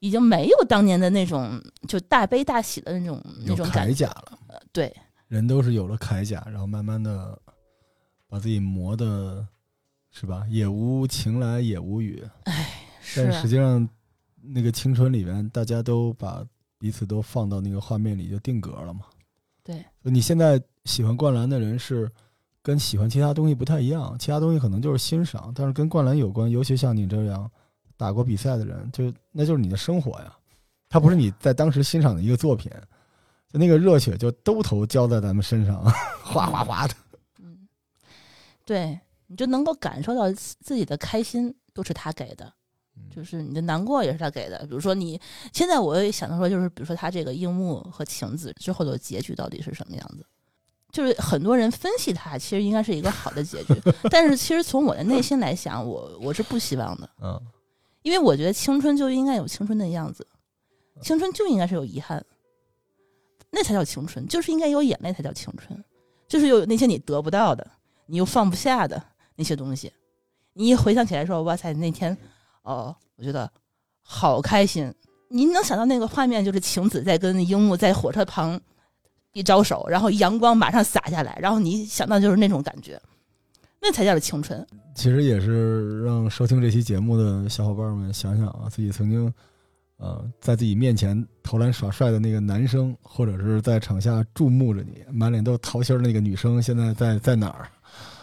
[0.00, 1.58] 已经没有当年的那种
[1.88, 4.38] 就大悲大喜的那种那种铠甲了，
[4.70, 4.94] 对，
[5.28, 7.40] 人都是有了铠甲，然后慢慢的
[8.28, 9.46] 把自己磨的，
[10.10, 10.44] 是吧？
[10.50, 12.84] 也无情来也无语，哎，
[13.16, 13.88] 但实际上。
[14.42, 16.42] 那个青春里面，大家都把
[16.78, 19.02] 彼此都放到那个画面里就定格了嘛。
[19.62, 22.10] 对，你现在喜欢灌篮的人是
[22.62, 27.50] 跟喜欢其他东西不太一样，其他东西可能就是欣赏，但是跟灌篮有关，尤其像你这样
[28.00, 30.34] 打过比赛的人，就那就是你的生活呀。
[30.88, 32.72] 他不是你在当时欣赏的一个作品，
[33.52, 35.84] 就那个热血就兜头浇在咱们身上，
[36.24, 36.94] 哗哗哗的。
[37.40, 37.68] 嗯，
[38.64, 42.50] 对，你就能够感受到自己的开心都是他给的。
[43.14, 45.20] 就是你的难过也是他给的，比如说你
[45.52, 50.24] 现在我也想到说，就是比如说他这个樱木和晴子之后的结局到底是什么样子？
[50.92, 53.74] 就是很多人分析他其实应该是一个好的结局，
[54.10, 57.08] 但是其实从我的内心来想，我我是不希望的。
[57.22, 57.40] 嗯，
[58.02, 60.26] 因为我觉得青春就应该有青春的样子，
[61.02, 62.24] 青春就应该是有遗憾，
[63.50, 65.82] 那才叫青春，就是应该有眼泪才叫青春，
[66.28, 67.66] 就是有那些你得不到的，
[68.06, 69.02] 你又放不下的
[69.36, 69.92] 那些东西，
[70.52, 72.16] 你一回想起来说，哇塞，那天。
[72.62, 73.50] 哦，我觉得
[74.02, 74.94] 好开心！
[75.28, 78.60] 您能想到那个画面，就是晴子在跟樱木在火车旁
[79.32, 83.00] 一招手，然后阳光马上洒下来，然后你想到就是那种感觉，
[83.80, 84.66] 那才叫做青春。
[84.94, 89.32] 其实也是让收听这期节目的小伙伴们想想啊，自己曾经
[89.96, 97.68] 呃在自己面前投篮耍帅的那个男生，或者是在场下注目着你，满脸都是桃心的那个女生，现在在在哪儿？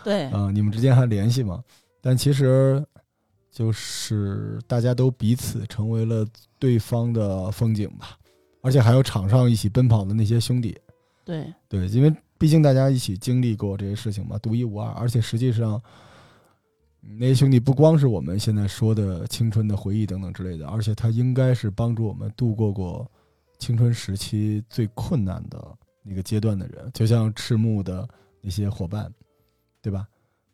[0.03, 1.63] 对，啊，你们之间还联系吗？
[2.01, 2.83] 但其实。
[3.49, 6.23] 就是大家都彼此成为了
[6.59, 8.15] 对方的风景吧，
[8.61, 10.77] 而且还有场上一起奔跑的那些兄弟。
[11.25, 14.91] 对对，因为毕竟大家一起经历过这些事情嘛，独一无二。
[14.91, 15.81] 而且实际上，
[17.01, 23.09] 那些兄弟不光是我们现在说的青春的回忆等等之类的，而且他应该是帮助我们度过过
[23.57, 28.07] 青春时期最困难的那个阶段的人，就像赤木的
[28.41, 29.11] 那些伙伴，
[29.81, 30.07] 对吧？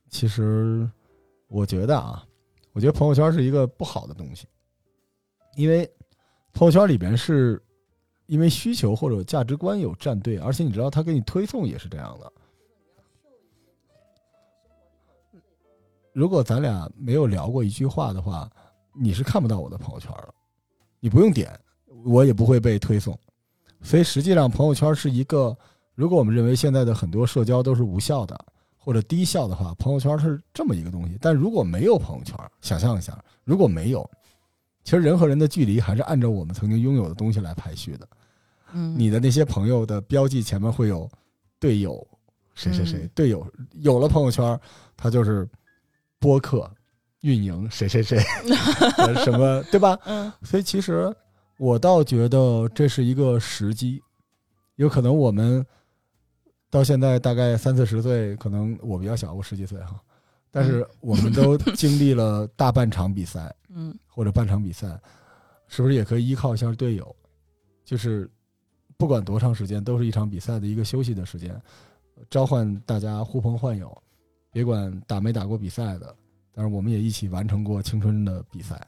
[0.10, 0.90] 其实
[1.48, 2.24] 我觉得啊，
[2.72, 4.48] 我觉得朋友圈是一个不好的东西，
[5.56, 5.90] 因为
[6.54, 7.62] 朋友圈里边是
[8.26, 12.32] 因为需求或者价值观有站队，而且你知道他给你推送也是这样的。
[16.14, 18.50] 如果咱俩没有聊过一句话的话，
[18.94, 20.34] 你是看不到我的朋友圈的。
[21.00, 21.60] 你不用点，
[22.06, 23.18] 我也不会被推送。
[23.82, 25.58] 所以实际上，朋友圈是一个，
[25.96, 28.40] 如果我们认为现在的很多社交都是无效的
[28.78, 31.18] 或者低效的话，朋友圈是这么一个东西。
[31.20, 34.10] 但如果没有朋友圈，想象一下，如果没有，
[34.84, 38.08] 其实人和人的距离还是按照我们曾经拥有的东西来排序的。
[38.74, 41.10] 嗯，你的那些朋友的标记前面会有
[41.60, 42.06] 队友
[42.56, 44.60] 谁谁谁，队友有了朋友圈，
[44.96, 45.48] 他就是。
[46.20, 46.72] 播客
[47.20, 48.18] 运营谁谁谁
[49.26, 50.00] 什么对吧？
[50.06, 51.14] 嗯，所以其实
[51.58, 54.02] 我倒觉得这是一个时机，
[54.78, 55.66] 有可能我们
[56.70, 60.00] 到现在大概三四十岁，可能我比较小，我十几岁哈，
[60.50, 65.00] 但是我们都经历了大半场比赛，嗯，或者半场比赛，
[65.68, 67.16] 是不是也可以依靠一下队友？
[67.84, 68.30] 就是
[68.98, 71.60] 不管多长时间，都是一场比赛的一个休息的时间，
[72.30, 73.96] 召唤大家呼朋唤友。
[74.52, 76.16] 别管打没打过比赛的，
[76.54, 78.80] 但是我们也一起完成过青春的比赛，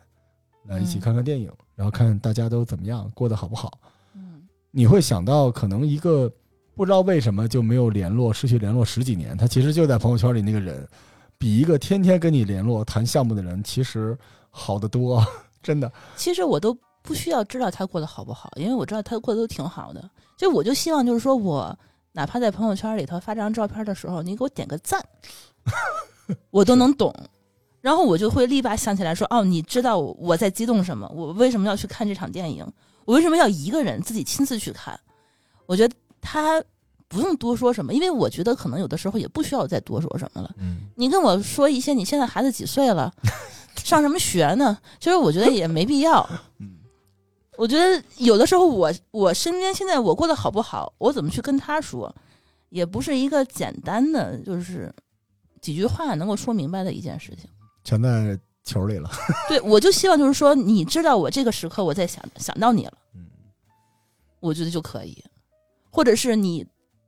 [0.68, 3.80] 来一起看看电影，然后看大家都怎么样，过得好不好。
[4.14, 6.32] 嗯，你会想到，可能一个
[6.76, 10.88] 不知道为什么就没有联络、失去联络十几年，他其实就在朋友圈里那个人，
[11.40, 14.16] 比一个天天跟你联络谈项目的人，其实
[14.58, 15.22] 好得多，
[15.62, 15.92] 真的。
[16.16, 20.10] 其实我都不需要知道他过得好不好，因为我知道他过得都挺好的。
[20.38, 21.78] 就我就希望，就是说我
[22.14, 25.04] 哪怕在朋友圈里头发这张照片的时候，你给我点个赞。
[26.52, 27.14] 我都能懂，
[27.82, 31.08] 然后我就会立马想起来说：“哦，你知道我在激动什么？
[31.14, 32.66] 我为什么要去看这场电影？
[33.06, 35.00] 我为什么要一个人自己亲自去看？
[35.68, 36.64] 我觉得他
[37.08, 40.52] 不用多说什么，因为我觉得可能有的时候也不需要再多说什么了。
[40.58, 43.14] 嗯，你跟我说一些你现在孩子几岁了，
[43.86, 44.78] 上什么学呢？
[45.00, 46.28] 其实我觉得也没必要。
[46.60, 46.78] 嗯，
[47.58, 52.14] 我觉得有的时候我我身边现在我过得好不好，我怎么去跟他说，
[52.70, 54.94] 也不是一个简单的就是。”
[55.62, 57.50] 几句话能够说明白的一件事情，
[57.84, 59.10] 全在球里了。
[59.50, 63.26] 对，我就希望就是说，你知道我这个时刻我在想想到你了，嗯，
[64.40, 65.18] 我觉得就可以。
[65.90, 66.64] 或者是你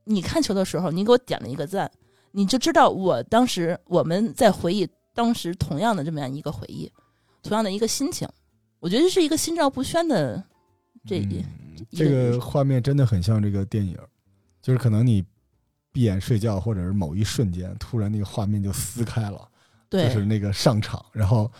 [0.06, 1.92] 你看球的时候，你给我点了一个赞，
[2.32, 6.92] 你就知道我当时我们在回忆当时同样的这么样一个回忆，
[7.42, 8.30] 同样的一个心情。
[8.80, 10.42] 我觉得是一个心照不宣的
[11.04, 11.44] 这一
[11.92, 13.98] 这个画面真的很像这个电影，
[14.62, 15.26] 就是可能你。
[15.90, 19.50] 闭眼睡觉，或者是某一瞬间，突然那个画面就撕开了，
[19.90, 21.04] 就是那个上场。
[21.12, 21.52] 然后，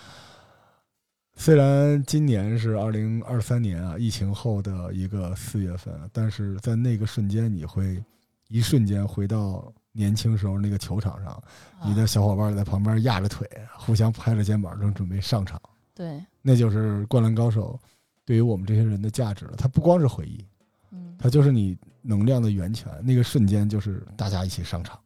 [1.38, 8.04] 虽然今年是二零二三年啊，疫情后的一个四月份，但是在那个瞬间，你会
[8.50, 11.44] 一瞬间回到年轻时候那个球场上，
[11.84, 15.60] 你的小伙伴在旁边压着腿，互相拍着肩膀，正准备上场。
[15.96, 17.78] 对，那就是《灌篮高手》
[18.24, 19.56] 对于我们这些人的价值了。
[19.58, 20.46] 它不光是回忆，
[20.92, 21.78] 嗯，它就是你。
[22.10, 24.98] 能量的源泉，那个瞬间就是大家一起上场。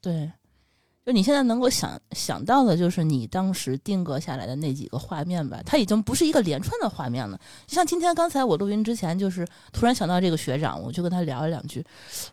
[0.00, 0.32] 对，
[1.04, 5.60] 就你现在能够想想到的，就是你当时定格下来的那几个画面吧。
[5.66, 7.38] 它已经不是一个连串的画面了。
[7.66, 11.84] 就像今天刚才我录音之前，就是突然想到这个学长，我就跟他聊了两句。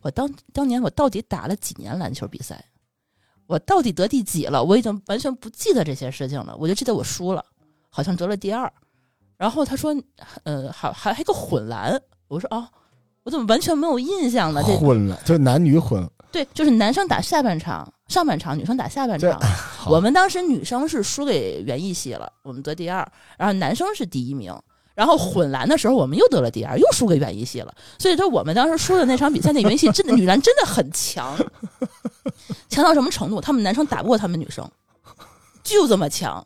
[0.02, 2.64] 我当当年我到底打了几年篮球比赛？
[3.48, 4.64] 我到底得第几了？
[4.64, 6.56] 我已经完全不记得这些事情了。
[6.58, 7.44] 我就记得我输了，
[7.90, 8.72] 好像得了第二。
[9.38, 9.96] 然后他说
[10.44, 12.68] ：“呃，还还还个混篮。”我说：“哦。”
[13.24, 14.64] 我怎么完全没有印象呢？
[14.66, 16.10] 这混了，就是男女混。
[16.32, 19.40] 对，就是男生打下半场，上半场女生打下半场。
[19.88, 24.54] 我们当时女生是输给园艺系了，我们得第二，然后男生是第一名。
[24.96, 27.74] 然后混篮的时候，我们又得了第二，又输给园艺系了。
[27.98, 31.38] 所以说，我们当时输的那场比赛，那园艺系真的女篮真的很强，
[32.68, 33.40] 强到什么程度？
[33.40, 34.70] 他们男生打不过他们女生，
[35.64, 36.46] 就这么强。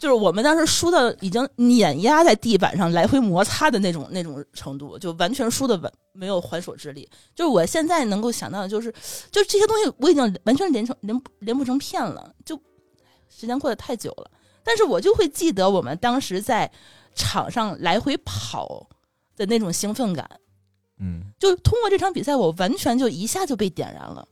[0.00, 7.06] 就是我们当时输的已经碾压在地板上来回摩擦的那种那种程度，就完全输的完没有还手之力。
[7.34, 8.90] 就是我现在能够想到的，就是
[9.30, 12.34] 就这些东西我已经完全连成连连不成片了。
[12.46, 12.56] 就
[13.28, 14.30] 时间过得太久了，
[14.64, 16.72] 但是我就会记得我们当时在
[17.14, 18.88] 场上来回跑
[19.36, 20.26] 的那种兴奋感。
[20.98, 24.26] 嗯，就通过这场比赛，我完全就一下就被点燃了。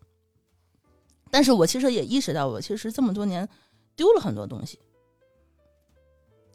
[1.31, 3.47] 但是我其实也意识到，我其实这么多年
[3.95, 4.79] 丢了很多东西。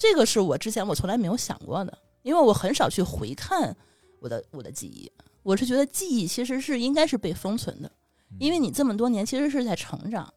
[0.03, 3.73] 这个是我之前我从来没有想过的，因为我很少去回看
[4.19, 5.09] 我的我的记忆。
[5.43, 7.89] 我是觉得记忆其实是应该是被封存的，
[8.37, 10.33] 因为你这么多年其实是在成长，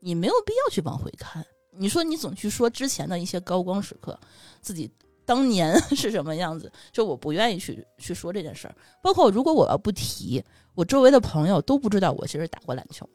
[0.00, 4.20] 你没有必要去往回看，你说你总去说之前的一些高光时刻，
[4.60, 4.90] 自己
[5.24, 8.76] 当年 是什么样子，就我不愿意去去说这件事儿。
[9.02, 10.44] 包括如果我要不提，
[10.74, 13.08] 我周围的朋友都不知道我其实打过篮球，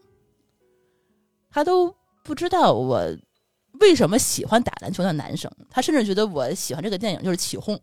[1.52, 3.16] 他都不知道我
[3.80, 7.80] 为什么喜欢打篮球的男生，他甚至觉得我喜欢这个电影就是起哄。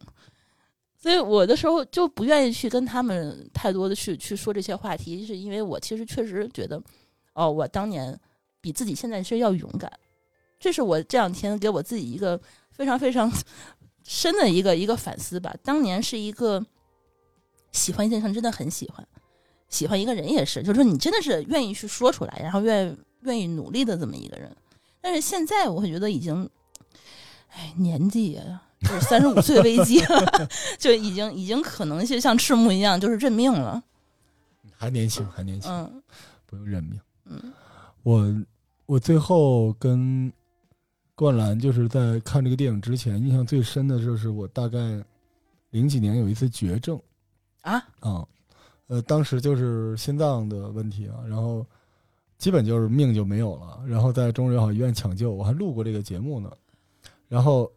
[0.96, 6.80] 所以我的时候就不愿意去跟他们太多的去去说这些话题，是因为我其实确实觉得，
[7.32, 8.18] 哦，我当年
[8.60, 9.90] 比自己现在是要勇敢，
[10.58, 12.38] 这是我这两天给我自己一个
[12.70, 13.32] 非常非常
[14.04, 15.54] 深的一个 一个反思吧。
[15.62, 16.62] 当年是一个
[17.72, 19.08] 喜欢一件事真的很喜欢，
[19.70, 24.54] 喜欢一个人也是，就是说你真的是愿意去说出来，然后愿愿意努力的这么一个人。
[25.00, 26.48] 但是现在我会觉得已经，
[27.50, 28.62] 哎，年纪啊。
[28.80, 30.02] 就是三十五岁危机，
[30.80, 33.82] 就已经已经可能就像赤木一样，就是认命了。
[34.74, 36.02] 还年轻，还年轻，嗯，
[36.46, 36.98] 不用认命。
[37.26, 37.52] 嗯，
[38.04, 38.34] 我
[38.86, 40.32] 我最后跟
[41.14, 44.78] 灌篮就是在看这个电影之前，印象最深的就是我大概
[45.68, 46.98] 零几年有一次绝症
[47.60, 48.26] 啊啊，
[48.86, 51.66] 呃，当时就是心脏的问题啊，然后
[52.40, 56.50] 基本就是命就没有了，然后在中日友好医院抢救，我还录过这个节目呢，
[57.28, 57.70] 然后。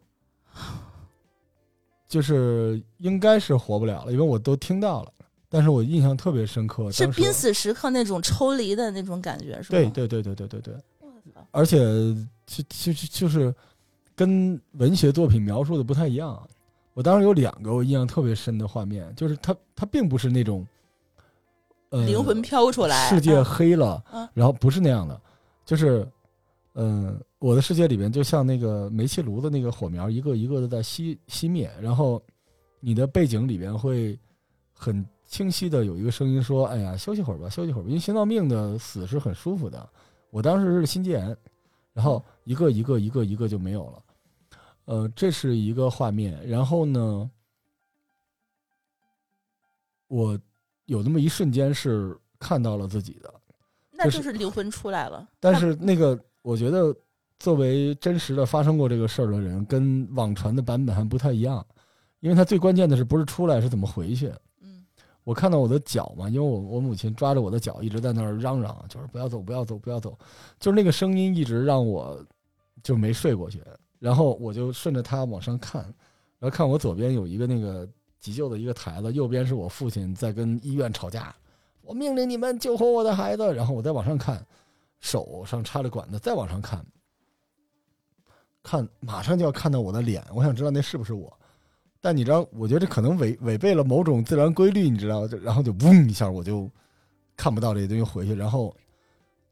[2.06, 5.12] 就是应该是活不了了，因为我都听到了，
[5.48, 9.68] 但是我印象特别深刻，是濒死时刻那种抽离的那种感觉，是吧？
[9.70, 10.74] 对对对对对对对。
[11.50, 11.76] 而且
[12.46, 13.52] 就就就就是
[14.14, 16.40] 跟文学作品描述的不太一样。
[16.92, 20.64] 我当时有两个我印象特别深的画面，就是他他并不是那种，
[21.90, 24.04] 呃，灵魂飘出来，世界黑了，
[24.34, 25.20] 然后不是那样的，
[25.64, 26.06] 就是。
[26.76, 32.20] 嗯，我的世界里边就像那个煤气炉的那个火苗，一个一个的在熄熄灭，然后
[32.80, 34.18] 你的背景里边会
[34.72, 39.88] 很清晰的有一个声音说：“哎呀，休息会儿吧，休息会儿吧。”因为心脏病的死是很舒服的。
[40.30, 41.36] 我当时是心肌炎，
[41.92, 44.02] 然后一个一个一个一个就没有了。
[44.86, 46.44] 呃，这是一个画面。
[46.44, 47.30] 然后呢，
[50.08, 50.36] 我
[50.86, 53.32] 有那么一瞬间是看到了自己的，
[53.90, 55.28] 那就是灵魂出来了。
[55.38, 56.18] 但是那个。
[56.44, 56.94] 我觉得，
[57.38, 61.66] 作为真实的发生过这个事儿的人，跟网传的版本还不太一样，
[62.20, 64.30] 因为他最关键的是不是出来是怎么回去。
[64.60, 64.84] 嗯，
[65.24, 70.18] 我看到我的脚嘛，因为我我母亲抓着我的脚一直在那儿嚷嚷，就是不要走，不要走，不要走，
[70.60, 72.22] 就是那个声音一直让我
[72.82, 73.62] 就没睡过去。
[73.98, 75.82] 然后我就顺着他往上看，
[76.38, 77.88] 然后看我左边有一个那个
[78.24, 81.36] 急救的一个台子，右边是我父亲在跟医院吵架，
[81.82, 83.54] 我命令你们救活我的孩子。
[83.54, 84.42] 然后我再往上看。
[85.00, 86.82] 手上插着管子，再往上看，
[88.62, 91.30] 看马上就要看到我的脸，我想知道那是不是我。
[92.00, 95.28] 但你知道，我觉得这可能违违背了某种自然规律，你知道？
[95.28, 96.70] 就然后就嗡一下，我就
[97.36, 98.34] 看不到这些东西回去。
[98.34, 98.74] 然后，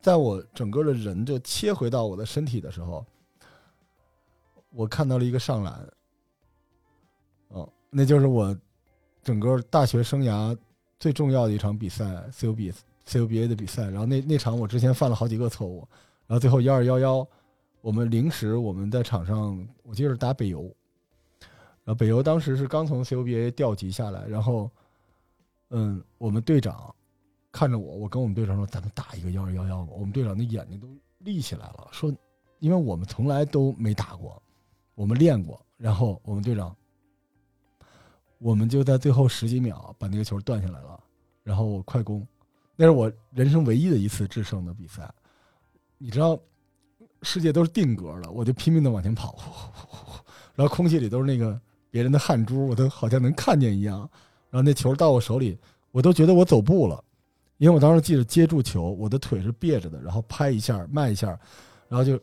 [0.01, 3.05] 在我整个的人就切回到我的身体的时候，
[4.70, 5.86] 我看到了一个上篮。
[7.49, 8.57] 哦，那就是我
[9.23, 10.57] 整个大学生涯
[10.99, 12.74] 最重要的一场比赛，CUB。
[13.05, 15.86] CUBA 的比赛，然后那那场我之前犯了好几个错误，
[16.28, 17.27] 然后最后幺二幺幺，
[17.81, 20.62] 我们临时我们在场上，我记得是打北邮，
[21.82, 24.70] 然后北邮当时是刚从 CUBA 调集下来，然后，
[25.70, 26.94] 嗯，我们队长
[27.51, 30.86] 看着我，我跟我们队长说：“咱们打一个幺二幺幺吧。”我们队长的眼睛都
[31.19, 32.15] 立起来了，说
[32.61, 34.40] ：“因为我们从来都没打过，
[34.94, 36.74] 我们练过。”然后我们队长，
[38.43, 40.98] 我们就在最后十几秒把那个球断下来了，
[41.44, 42.27] 然后我快攻。
[42.74, 45.09] 那是我人生唯一的一次制胜的比赛，
[45.97, 46.36] 你知道，
[47.23, 49.39] 世界都是定格的，我就拼命的往前跑，
[50.56, 51.60] 然后空气里都是那个
[51.90, 54.01] 别人的汗珠，我都好像能看见一样。
[54.51, 55.56] 然后那球到我手里，
[55.93, 57.02] 我都觉得我走步了，
[57.59, 61.28] 因为我当时记得接住球，我的腿是别着的，然后拍一下，迈一下，
[61.89, 62.19] 然后就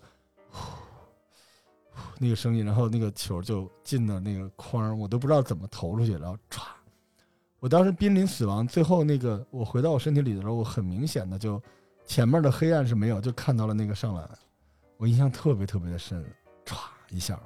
[2.20, 6.62] 那个声音，然后那个球就进了那个框，我都不知道怎么投出去，然后歘。
[7.60, 11.62] 我当时濒临死亡，最后那个我回到我身体里的时候，我很明显的就
[12.06, 14.30] 前面的黑暗是没有，就看到了那个上篮，
[14.98, 16.24] 我印象特别特别的深，
[16.66, 16.76] 唰
[17.10, 17.40] 一下，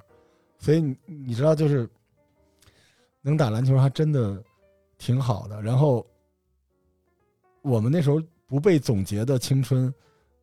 [0.57, 1.89] 所以你知道就是
[3.21, 4.43] 能打篮球还真的
[4.97, 5.61] 挺好的。
[5.61, 6.05] 然后
[7.61, 9.93] 我们那时候不被总结的青春，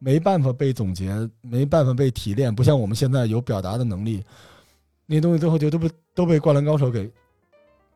[0.02, 1.12] 没办法被总结，
[1.42, 4.24] 没办法被提炼，不像我们现在有表达的能力，
[5.04, 7.08] 那些东西最后就都被都被灌篮高手给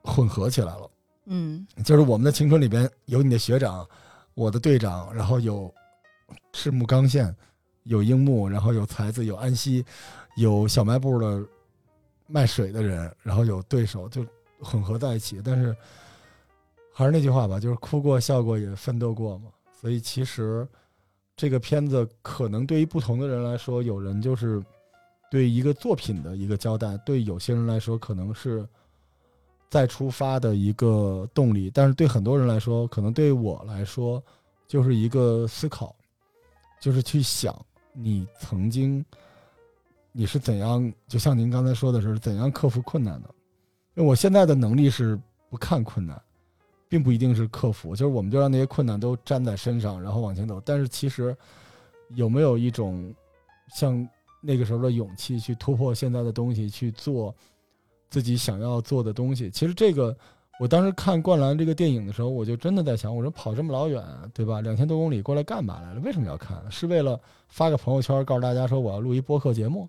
[0.02, 0.90] 混合起来了。
[1.24, 3.88] 嗯，就是我们的青春里边有你的学长，
[4.34, 5.72] 我的队长，然后有
[6.52, 7.34] 赤木刚宪，
[7.84, 9.82] 有樱木，然后有才子，有安西，
[10.36, 11.42] 有小卖部的
[12.26, 14.22] 卖水的人，然后有对手，就
[14.60, 15.40] 混合在一起。
[15.42, 15.74] 但是
[16.92, 19.48] 还是那句话吧，就是哭过笑过也奋斗过嘛。
[19.80, 20.68] 所以其实
[21.36, 24.62] 这个片子可能对于不同的人来说，有人就是
[25.30, 28.66] 对一个作品的一个交代，对有些人来说可能是
[29.68, 34.22] 再出发的一个动力，但是对很多人来说，可能对我来说
[34.68, 35.94] 就是一个思考，
[36.80, 37.54] 就是去想
[37.92, 39.04] 你曾经
[40.12, 43.28] 你是怎样，就像您刚才说的是怎样克服困难的。
[43.96, 45.18] 因为我现在的能力是
[45.50, 46.20] 不看困难，
[46.94, 50.62] 并不一定是克服，就是我们就让那些困难都粘在身上，然后往前走。
[50.64, 51.36] 但是其实
[52.10, 53.12] 有没有一种
[53.74, 54.08] 像
[54.40, 57.34] 那个时候的勇气去突破现在的东西，去做
[58.10, 59.50] 自己想要做的东西？
[59.50, 60.16] 其实这个，
[60.60, 64.00] 我当时看《灌篮》这个电影的时候，我就真的在想，我说跑这么老远，
[64.32, 64.60] 对吧？
[64.60, 66.00] 两千多公里过来干嘛来了？
[66.02, 66.56] 为什么要看？
[66.70, 67.18] 是为了
[67.48, 69.88] 发个朋友圈告诉大家说我要录一播客节目，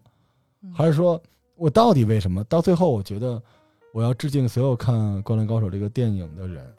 [0.73, 1.21] 还是说
[1.55, 2.43] 我到底为什么？
[2.45, 3.39] 到最后，我觉得。
[3.95, 6.69] 我要致敬所有看《灌篮高手》这个电影的人，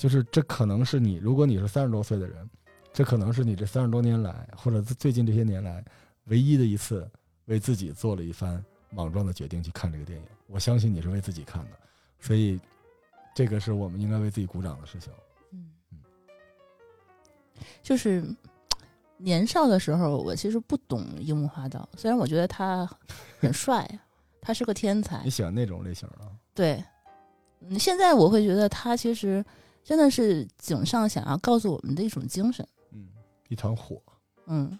[0.00, 2.48] 就是这可能是你，如果你是三十多岁的人，
[2.90, 5.84] 这可能是你这三十多年来，或者最近这些年来，
[6.24, 7.06] 唯一的一次
[7.44, 10.24] 为自己做了一番莽撞的决定去看这个电影。
[10.46, 11.72] 我相信你是为自己看的，
[12.18, 12.58] 所以
[13.34, 15.12] 这个是我们应该为自己鼓掌的事情。
[15.52, 15.68] 嗯，
[17.82, 18.24] 就是
[19.18, 22.90] 年少的时候，我其实不懂樱木花道，虽然我觉得他
[23.38, 23.86] 很帅。
[24.40, 26.20] 他是个天才，你喜欢那种类型的？
[26.54, 26.82] 对，
[27.60, 29.44] 嗯，现在我会觉得他其实
[29.82, 33.08] 真的是井上想要告诉我们的一种精神，嗯，
[33.48, 34.00] 一团火，
[34.46, 34.78] 嗯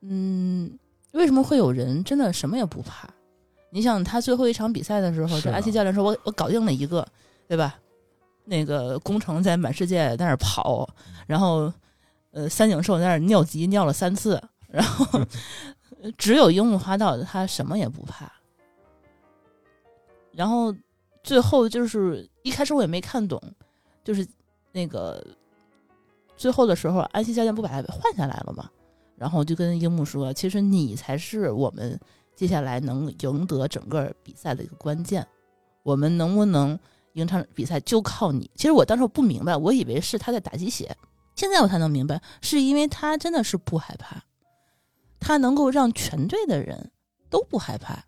[0.00, 0.78] 嗯，
[1.12, 3.08] 为什么会有人真的什么也不怕？
[3.70, 7.06] 你想他最后一场比赛的时候，这阿奇教练说：“我我搞定了一个，
[7.46, 7.78] 对吧？”
[8.48, 10.88] 那个工程在满世界在那儿跑，
[11.26, 11.72] 然后
[12.30, 15.20] 呃，三井寿在那儿尿急尿了三次，然后
[16.16, 18.32] 只有樱木花道他什么也不怕。
[20.32, 20.72] 然后
[21.24, 23.42] 最后就是一开始我也没看懂，
[24.06, 24.24] 就是
[24.70, 25.20] 那个
[26.36, 28.70] 最后的时候，安西教练不把他换下来了吗？
[29.16, 31.98] 然后就跟樱木说：“其实你才是我们
[32.36, 35.26] 接下来能赢得整个比赛的一个关键。
[35.82, 36.78] 我们能不能
[37.14, 40.96] 赢场比赛就靠你。”其实我当时我不明白，我以为是他在打鸡血。
[41.34, 44.22] 现在我才能明白，是因为他真的是不害怕，
[45.18, 46.92] 他能够让全队的人
[47.28, 48.04] 都不害怕。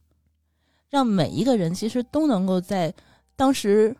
[0.88, 2.94] 让每一个人其实都能够在
[3.34, 3.96] 当时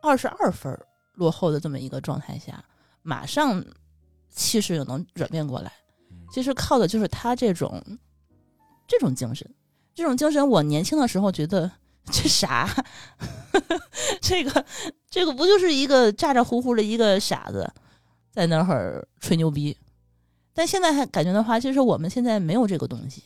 [0.00, 0.72] 二十二分
[1.14, 2.64] 落后的这么一个状态下，
[3.02, 3.64] 马上
[4.30, 5.72] 气势就能转变过来。
[6.32, 7.82] 其实靠的就是他这种
[8.86, 9.48] 这种精神，
[9.94, 10.46] 这种精神。
[10.48, 11.70] 我年轻的时候觉得
[12.10, 12.68] 这啥，
[14.20, 14.64] 这个
[15.10, 17.70] 这个不就是一个咋咋呼呼的一个傻子
[18.30, 19.76] 在那儿吹牛逼？
[20.54, 23.22] 但现在还感觉的话，其实我们现在没有这个东西。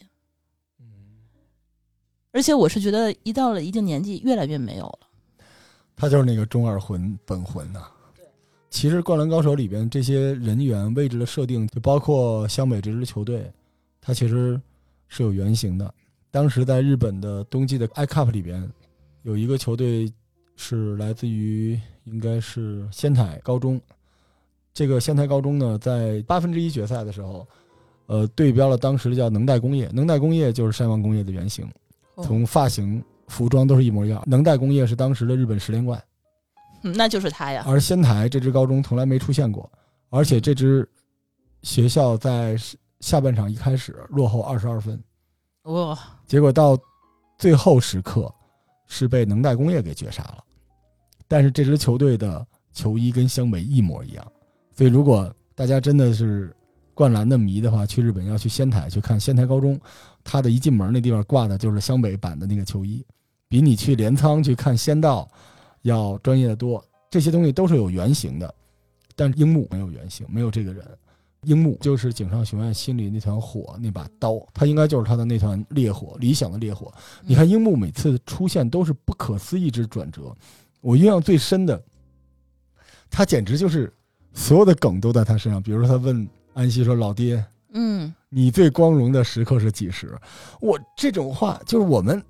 [2.32, 5.05] 而且我是觉得，一到了一定年纪，越来越没有了。
[5.96, 7.80] 他就是那个中二魂本魂呐。
[8.68, 13.50] 其实《灌篮高手》里边这些人员位置的设定，就包括湘北这支球队，
[14.02, 14.60] 它其实
[15.08, 15.92] 是有原型的。
[16.30, 18.68] 当时在日本的冬季的 i Cup 里边，
[19.22, 20.12] 有一个球队
[20.56, 23.80] 是来自于应该是仙台高中。
[24.74, 27.46] 这个仙台高中呢，在八分之一决赛的时候，
[28.06, 29.88] 呃，对标了当时的叫能代工业。
[29.94, 31.66] 能代工业就是山王工业的原型。
[32.22, 34.22] 从发型、服装都是一模一样。
[34.26, 36.02] 能代工业是当时的日本十连冠，
[36.82, 37.64] 那就是他呀。
[37.66, 39.70] 而仙台这支高中从来没出现过，
[40.10, 40.88] 而且这支
[41.62, 42.56] 学校在
[43.00, 45.02] 下半场一开始落后二十二分，
[45.64, 45.98] 哇！
[46.26, 46.78] 结果到
[47.38, 48.32] 最后时刻
[48.86, 50.44] 是被能代工业给绝杀了。
[51.28, 54.32] 但是这支球队的球衣跟湘北一模一样，
[54.74, 56.54] 所以如果大家真的是
[56.94, 59.78] 灌篮的迷的话，去日本要去仙台去看仙台高中。
[60.22, 63.04] 他的一进门那地方挂的就是湘北版的那个球衣，
[63.48, 65.28] 比你去镰仓去看仙道
[65.82, 66.84] 要专业的多。
[67.10, 68.54] 这些东西都是有原型的，
[69.14, 70.84] 但樱木没有原型，没有这个人。
[71.42, 76.92] 樱木就是井上雄彦心里那团火，那把刀，他应该就是他的那团烈火，理想的烈火。
[77.22, 80.34] 你看樱木每次出现都是不可思议之转折。
[80.80, 81.80] 我印象最深的，
[83.08, 83.92] 他简直就是
[84.34, 85.62] 所有的梗都在他身上。
[85.62, 87.44] 比如说他问安西说：“老爹。”
[87.78, 90.18] 嗯，你最光荣的时刻是几时？
[90.60, 92.20] 我这种话就是我们，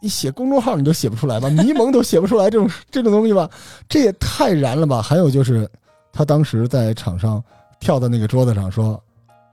[0.00, 1.48] 你写公众号你都写不出来吧？
[1.50, 3.48] 迷蒙都写不出来这种这种东西吧？
[3.88, 5.02] 这也太燃了吧！
[5.02, 5.68] 还有就是，
[6.12, 7.42] 他当时在场上
[7.80, 9.02] 跳到那个桌子上说：“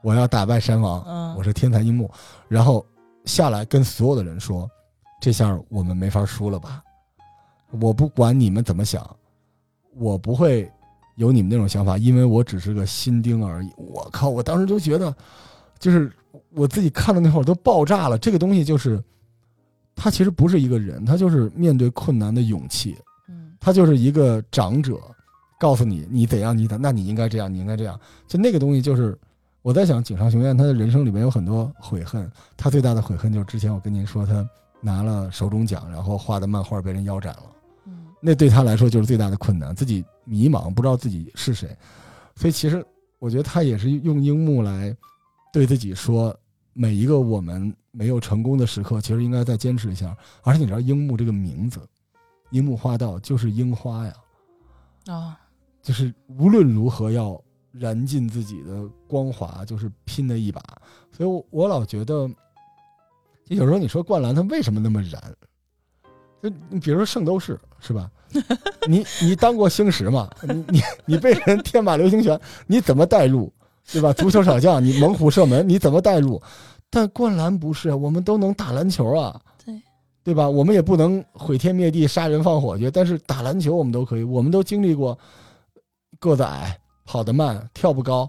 [0.02, 2.10] 我要打败山王，我是天才樱木。”
[2.48, 2.84] 然后
[3.24, 4.70] 下来跟所有的人说
[5.20, 6.82] ：“这下我们没法输了吧？
[7.80, 9.04] 我不管你们怎么想，
[9.96, 10.70] 我不会。”
[11.16, 13.70] 有你们那种想法，因为我只是个新丁而已。
[13.76, 14.30] 我靠！
[14.30, 15.14] 我当时就觉得，
[15.78, 16.10] 就是
[16.54, 18.16] 我自己看到那会儿都爆炸了。
[18.16, 19.02] 这个东西就是，
[20.02, 22.96] 他其实不是一个人，他就是面对困难的勇气。
[23.28, 24.98] 嗯，他就是一个长者，
[25.58, 28.00] 告诉你你怎样，你怎，那你应该这样，你应该这样。
[28.26, 29.14] 就那个东西，就是
[29.60, 34.48] 我在想，井上雄彦他的人生里面有很多悔恨，他最大的悔恨就是之前我跟您说，他
[34.80, 37.42] 拿了手中奖，然后画的漫画被人腰斩了，
[37.86, 41.76] 嗯那对他来说就是最大的困难，自己迷茫，不知道自己是谁，
[42.34, 42.82] 所以其实
[43.18, 44.96] 我觉得他也是用樱木来
[45.52, 46.34] 对自己说，
[46.72, 50.16] 每一个我们没有成功的时刻，其实应该再坚持一下。
[50.42, 51.80] 而且你知道樱木这个名字，
[52.50, 54.14] 樱木花道就是樱花呀，
[55.08, 55.34] 哦，
[55.82, 57.40] 就是无论如何要
[57.72, 60.62] 燃尽自己的光华，就是拼的一把。
[61.10, 62.28] 所以我，我老觉得，
[63.44, 65.20] 就有时候你说灌篮他为什么那么燃？
[66.42, 68.10] 就你比如说圣斗士是吧？
[68.88, 70.30] 你你当过星矢嘛？
[70.42, 73.52] 你你你被人天马流星拳，你怎么带入？
[73.92, 74.12] 对吧？
[74.12, 76.40] 足球小将，你猛虎射门，你怎么带入？
[76.88, 79.40] 但灌篮不是，我们都能打篮球啊。
[79.64, 79.74] 对。
[80.22, 80.48] 对吧？
[80.48, 84.22] 我们也不能毁天灭地、杀人放火去，但是打篮球我们都可以。
[84.22, 85.18] 我们都经历过
[86.18, 88.28] 个子矮、跑得慢、跳不高，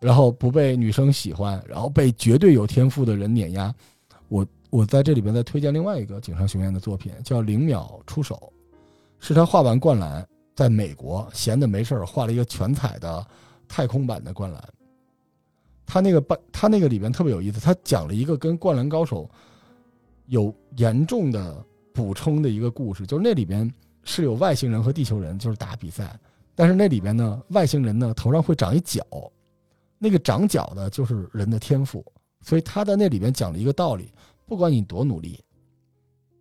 [0.00, 3.74] 然后不被女生喜欢，然后被绝对有天赋的人碾压。
[4.28, 8.52] 我我在这里边再推荐另外一个井上雄彦的作品，叫《零秒出手》，
[9.18, 10.24] 是他画完灌篮，
[10.54, 13.26] 在美国闲的没事儿画了一个全彩的
[13.66, 14.62] 太空版的灌篮。
[15.92, 19.24] 他那个半，他那个里边特别有意思，他讲了一个跟《灌篮高手》
[20.26, 23.68] 有严重的补充的一个故事，就是那里边
[24.04, 26.16] 是有外星人和地球人就是打比赛，
[26.54, 29.04] 但是那里边呢，外星人呢头上会长一角，
[29.98, 32.04] 那个长角的就是人的天赋，
[32.40, 34.12] 所以他在那里边讲了一个道理：
[34.46, 35.42] 不管你多努力，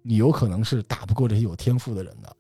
[0.04, 2.36] 你有可能是打不过这些有天赋的人的。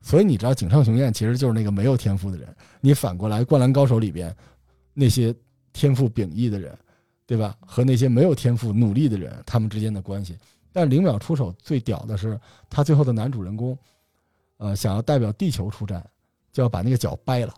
[0.00, 2.48] 所以你知道，井上雄彦其实就是那个没有天赋的人。
[2.80, 4.34] 你反过来，《灌篮高手》里边
[4.94, 5.34] 那些
[5.72, 6.76] 天赋秉异的人，
[7.26, 7.56] 对吧？
[7.66, 10.36] 和那些没有天赋努力的人，他们之间的关系。
[10.72, 12.38] 但零秒出手最屌的是，
[12.70, 13.76] 他最后的男主人公，
[14.56, 16.04] 呃，想要代表地球出战，
[16.50, 17.54] 就要把那个脚掰了，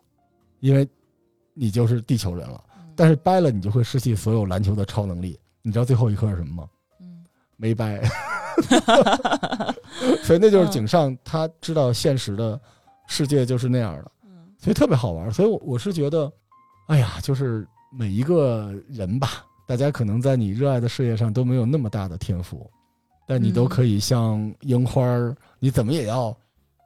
[0.61, 0.89] 因为
[1.53, 2.63] 你就是地球人了。
[2.97, 5.39] 但是掰了，你就会失去所有篮球的超能力。
[5.63, 6.69] 你知道最后一刻是什么吗？
[7.01, 7.25] 嗯，
[7.57, 8.01] 没掰。
[10.23, 12.61] 所以那就是井上，他知道现实的
[13.07, 15.31] 世界就是那样的，嗯所以特别好玩。
[15.33, 16.33] 所以，我我是觉得，
[16.87, 17.67] 哎呀，就是
[17.97, 22.69] 每一个人吧，大家可能在你热爱的事业上都没有那么大的天赋，
[23.27, 26.37] 但你都可以像樱花儿，你怎么也要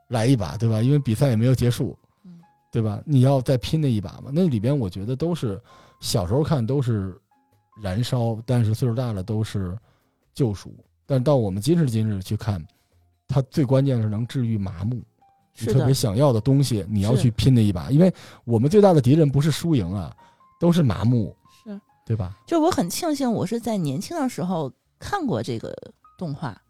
[0.08, 0.82] 来一把，对吧？
[0.82, 2.38] 因为比赛也没有结束嗯，
[2.70, 3.00] 对吧？
[3.06, 4.30] 你要再拼那一把嘛。
[4.32, 5.60] 那里边我觉得都是
[6.00, 7.18] 小时候看都是
[7.82, 9.76] 燃烧，但是岁数大了都是
[10.34, 10.74] 救赎。
[11.06, 12.62] 但到我们今时今日去看，
[13.26, 15.02] 它最关键是能治愈麻木。
[15.60, 18.12] 你特别，想要的东西，你要去拼那一把，因为
[18.44, 20.14] 我们最大的敌人不是输赢啊，
[20.58, 22.36] 都是麻木，是，对吧？
[22.46, 25.74] 就我很庆幸我是在年轻的时候看过这个
[26.18, 26.60] 动画，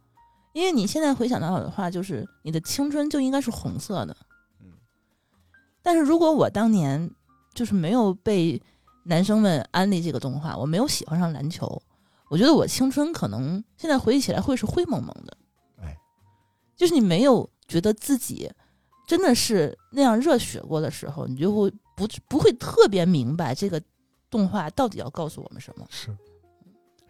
[0.53, 4.17] 因为你现在回想到的话，就是你的青春就应该是红色的，
[4.61, 4.73] 嗯。
[5.83, 7.11] 但是如果我当年
[7.55, 8.61] 就是没有被
[9.05, 11.81] 男生们安利这个动画，我没有喜欢上篮球，
[12.29, 15.37] 我觉得我青春可能现在回忆起来会是灰蒙蒙的。
[15.81, 15.97] 哎，
[16.77, 18.51] 就是你没有觉得自己
[19.07, 23.83] 真的是那样热血过的时候，你就会不不会特别明白这个
[24.31, 25.85] 动画到底要告诉我们什么。
[25.91, 26.17] 是，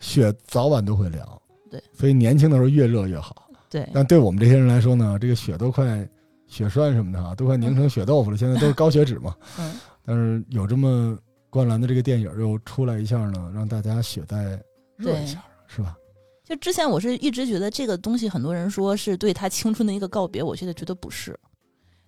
[0.01, 3.48] 雪早晚都会凉，对，所以年轻的时候越热越好。
[3.70, 6.09] 对，但对我们这些人来说呢，这个雪都快
[6.47, 8.36] 血栓什么的啊，都快凝成血豆腐了。
[8.36, 9.74] 现在都是高血脂嘛， 嗯，
[10.06, 11.16] 但是有这么
[11.51, 14.59] 灌篮的这个电影又出来一下呢，让大家血再
[14.97, 15.94] 热一下，是吧？
[16.43, 21.39] 就之前我是一直觉得这个东西，很多人说是对他青春的一个告别，我现在觉得不是，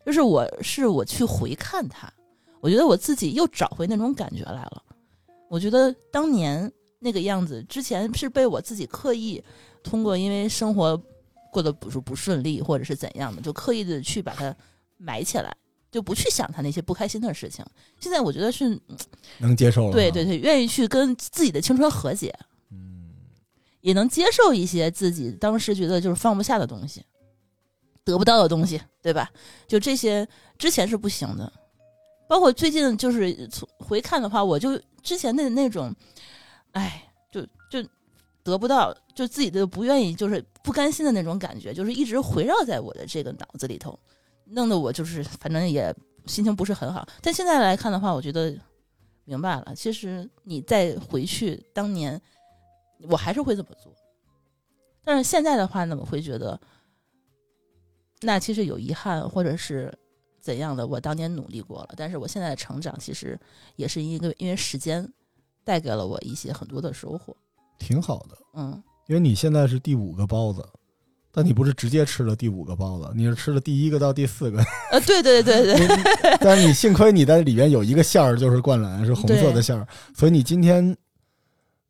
[0.07, 2.11] 就是我是我去回看他，
[2.61, 4.82] 我觉得我自己又找回那种感觉来了。
[5.49, 9.43] 我觉得当年那个样子，之前是被我自己刻意
[9.82, 10.97] 通过因为生活
[11.51, 14.55] 过得不是不顺利，或者是怎样的，就刻意的去把它
[14.97, 15.53] 埋起来，
[15.91, 17.65] 就不去想他那些不开心的事情。
[17.99, 18.78] 现在我觉得是
[19.39, 19.93] 能接受了。
[19.93, 22.32] 对对，对，愿意去跟自己的青春和解。
[22.70, 23.11] 嗯，
[23.81, 27.05] 也能接受一些自己当时觉得就是放不下的东西，
[28.05, 29.28] 得不到的东西，对吧？
[29.66, 31.53] 就这些之前是不行的，
[32.31, 35.93] 包括最近就是从回看的话，我就之前的那种，
[36.70, 37.85] 哎，就就
[38.44, 43.98] 得不到，就自己的不愿意，就是不甘心的那种感觉，就是一直围绕在我的这个脑子里头，
[44.44, 45.93] 弄得我就是反正也
[46.27, 47.05] 心情不是很好。
[47.20, 48.57] 但现在来看的话，我觉得
[49.24, 52.23] 明白了，其实你再回去当年。
[53.09, 53.90] 我还是会这么做，
[55.02, 56.61] 但是现在的话呢，我会觉得，
[58.20, 59.90] 那其实有遗憾，或者是
[60.51, 63.39] 怎样的，我当年努力过了，但是我现在的成长其实
[63.77, 65.09] 也是一个因为时间
[65.63, 67.37] 带给了我一些很多的收获。
[67.79, 70.67] 挺好的，嗯，因为你现在是第五个包子。
[71.33, 74.59] 但你不是直接吃了第五个包子，你是吃了第一个到第四个。
[74.91, 80.97] 呃，对对对对，但是你幸亏你在里边有一个馅儿，就是灌篮是红色的馅儿，所以你今天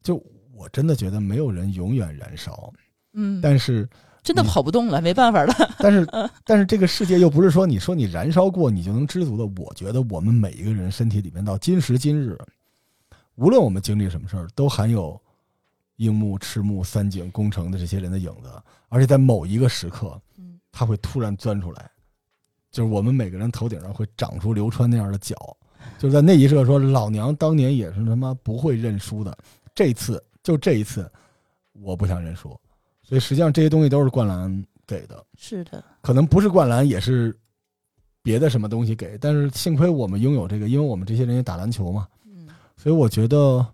[0.03, 0.23] 就
[0.55, 2.71] 我真的觉得没有人永远燃烧，
[3.15, 3.89] 嗯，但是
[4.23, 5.55] 真的跑不动了，没办法了。
[5.79, 6.07] 但是
[6.45, 9.45] 但是这个世界又不是说你说你燃烧过你就能知足的。
[9.63, 12.39] 我觉得我们每一个人身体里面到今时今日，
[13.37, 15.21] 无论我们经历什么事儿，都含有
[15.97, 18.51] 樱木、赤木、三井、宫城的这些人的影子，
[18.89, 21.91] 而且在某一个时刻，嗯它会突然钻出来，
[22.71, 25.35] 就是我们每个人头顶上会长出流川那样的角，
[25.99, 29.37] 就是在那一刻说，老娘当年也是他妈不会认输的，
[29.75, 31.11] 这次就这一次，
[31.73, 32.59] 我不想认输，
[33.11, 37.37] 所以实际上这些东西都是灌篮给的，是的，可能不是灌篮，也是
[38.23, 43.67] 别的什么东西给，但是幸亏我们拥有这个，因为我们这些人也打篮球嘛，嗯所以我觉得，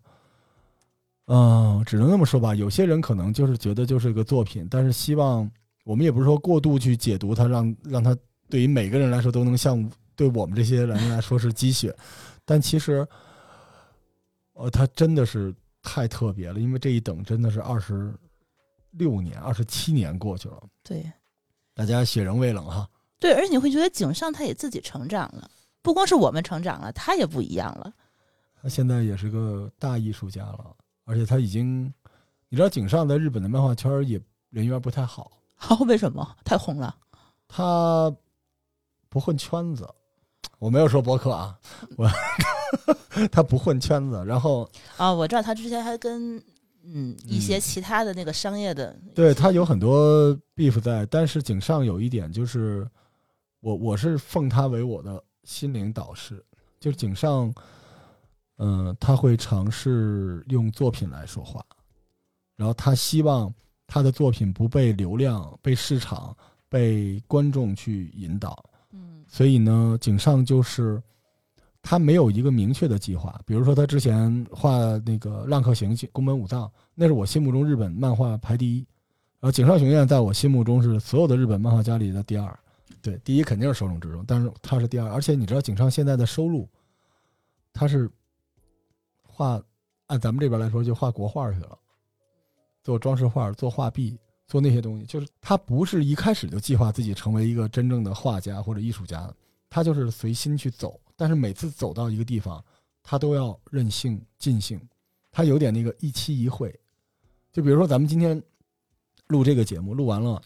[1.27, 2.55] 嗯、只能这么说吧。
[2.55, 5.47] 有些人可能就是觉得就是个作品，但是希望
[5.85, 8.17] 我们也不是说过度去解读它，让让它
[8.49, 11.95] 对于每个人来说都能像对我们这些人来说是鸡血，
[12.47, 13.07] 但其实，
[14.55, 18.15] 呃，它真的是太特别了，因为这一等真的是二十
[18.99, 21.11] 六年、二十七年过去了，对
[21.75, 22.89] 大家血仍未冷哈。
[23.19, 25.51] 对，而且你会觉得井上他也自己成长了，
[25.83, 27.93] 不光是我们成长了，他也不一样了。
[28.61, 30.75] 他现在也是个大艺术家了，
[31.05, 31.85] 而且他已经，
[32.49, 34.21] 你知道井上在日本的漫画圈也
[34.51, 36.95] 人缘不太好， 好，为什么太红了？
[37.49, 38.15] 他
[39.09, 39.89] 不混圈子。
[40.59, 41.59] 我没有说博客啊，
[41.97, 42.09] 我
[43.31, 46.43] 他不混圈子，然后啊，我知道他之前还跟
[46.89, 52.89] 嗯一些嗯其他的那个商业的，对他有很多 beef 在，但是井上有一点就是，
[53.61, 56.45] 我我是奉他为我的心灵导师，
[56.79, 57.53] 就是井上，
[58.59, 61.65] 嗯、他会尝试用作品来说话，
[62.57, 63.53] 然后他希望
[63.87, 66.37] 他的作品不被流量、被市场、
[66.69, 69.25] 被观众去引导，嗯。
[69.29, 71.03] 所以呢，井上就是
[71.89, 73.41] 他没有一个明确的计划。
[73.47, 74.77] 比如说，他之前画
[75.07, 78.79] 那个《浪客行》宫本武藏，那是我心目中日本漫画排第一。
[79.39, 82.59] 然后井上雄彦在我心目中是所有的日本漫画家里的第二，
[83.01, 85.09] 对，第一肯定是手冢治虫，但是他是第二。
[85.09, 86.69] 而且你知道井上现在的收入，
[87.73, 88.11] 他是
[89.23, 89.63] 画
[90.09, 91.79] 按咱们这边来说就画国画去了，
[92.83, 94.19] 做装饰画、做画壁、
[94.49, 99.33] 做那些东西，就是他不是一开始就计划自己成为一个真正的画家或者艺术家，
[99.71, 100.99] 他就是随心去走。
[101.17, 102.63] 但是每次走到一个地方，
[103.03, 104.81] 他都要任性尽兴，
[105.33, 106.79] 他有点那个一期一会。
[107.53, 108.41] 就比如说咱们今天
[109.29, 110.41] 录这个节目，录完了，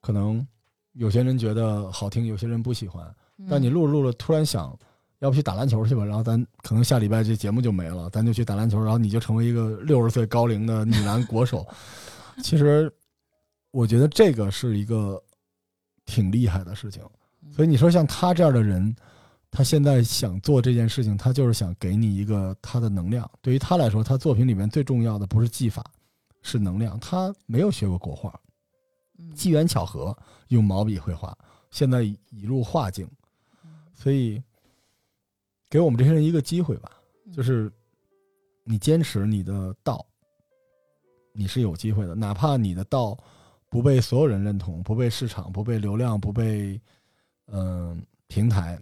[0.00, 0.46] 可能
[0.92, 3.12] 有些人觉得好听，有些人不喜欢。
[3.48, 4.78] 但你嗯录着录着，突然想，
[5.18, 6.04] 要不去打篮球去吧？
[6.04, 11.66] 然后咱可能下礼拜这节目就没了，咱就去打篮球，然后你就成为一个六十岁高龄的女篮国手。
[12.42, 12.92] 其实，
[13.70, 15.22] 我觉得这个是一个
[16.04, 17.02] 挺厉害的事情。
[17.50, 18.94] 所以你说像他这样的人，
[19.50, 23.28] 他现在想做这件事情，他就是想给你一个他的能量。
[23.42, 25.84] 对于他来说，他作品里面最重要的不是技法，
[26.42, 26.98] 是能量。
[27.00, 28.32] 他没有学过国画，
[29.18, 29.34] 嗯。
[29.34, 30.16] 机缘巧合
[30.48, 31.36] 用毛笔绘画，
[31.70, 33.08] 现在已入画境，
[33.94, 34.40] 所以
[35.68, 36.92] 给我们这些人一个机会吧，
[37.32, 37.70] 就是
[38.62, 40.04] 你坚持你的道，
[41.32, 43.18] 你是有机会的，哪怕你的道
[43.68, 46.80] 不被所有人认同，不被市场，不被流量，不被
[47.46, 48.80] 嗯、平台，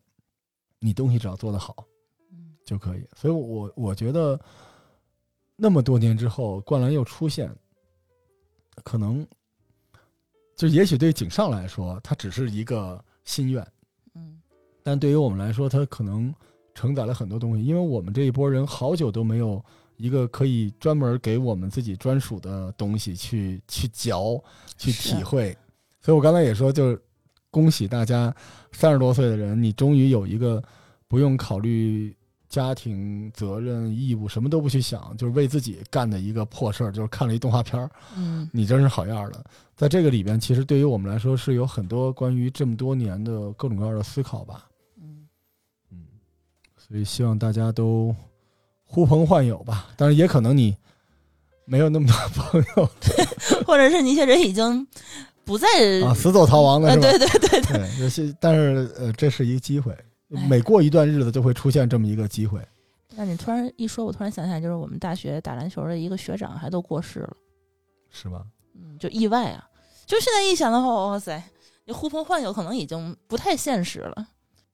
[0.78, 1.86] 你东西只要做得好
[2.30, 3.06] 嗯就可以。
[3.16, 4.38] 所以我我觉得
[5.56, 7.54] 那么多年之后，灌篮又出现，
[8.84, 9.26] 可能
[10.54, 13.66] 就也许对井上来说，它只是一个心愿。
[14.14, 14.40] 嗯
[14.82, 16.34] 但对于我们来说，它可能
[16.74, 19.62] 承载了很多东西，因为我们这一波人好久都没有
[19.96, 24.42] 一个可以专门给我们自己专属的东西去去嚼、
[24.76, 25.54] 去体会。
[26.00, 27.02] 所以我刚才也说，就是
[27.58, 28.32] 恭喜大家
[28.70, 30.62] 三十多岁的人，你终于有一个
[31.08, 32.16] 不用考虑
[32.48, 39.44] 家庭责任义务，什么都不去想，就是为自己干的一个破事儿，就是看了一动画片儿，嗯你真是好样的。
[39.74, 44.68] 在这个里边，其实对于我们来说是有很多关于这么多年的各种各样的思考吧。
[45.02, 45.26] 嗯，
[45.90, 45.98] 嗯，
[46.76, 48.14] 所以希望大家都
[48.84, 49.88] 呼朋唤友吧。
[49.96, 50.76] 当然，也可能你
[51.64, 52.88] 没有那么多朋友
[53.66, 54.86] 或者是你确实已经
[55.48, 55.66] 不再
[56.04, 57.08] 啊，死走逃亡的呃，是吧？
[57.08, 59.92] 对对对对，对，有些但是呃，这是一个机会，
[60.36, 62.60] 哎每过一段日子就会出现这么一个机会，
[63.16, 67.34] 那你突然一说，我突然想起来，就是我们大学打篮球的一个学长还都过世了，
[68.10, 68.44] 是吧？
[68.74, 69.66] 嗯，就意外啊！
[70.04, 71.42] 就现在一想的话，哇塞，
[71.86, 74.28] 你呼朋唤友可能已经不太现实了，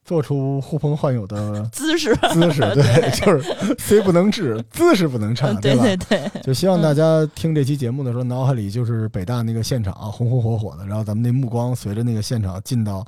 [0.04, 5.82] 做出呼朋唤友的姿势，姿势， 对，就是虽不能至，姿势不能差，嗯，对吧？
[5.82, 13.02] 对对，就希望大家听这期节目的时候，脑海里就是北大那个现场红红火火的，然后咱们那目光随着那个现场进到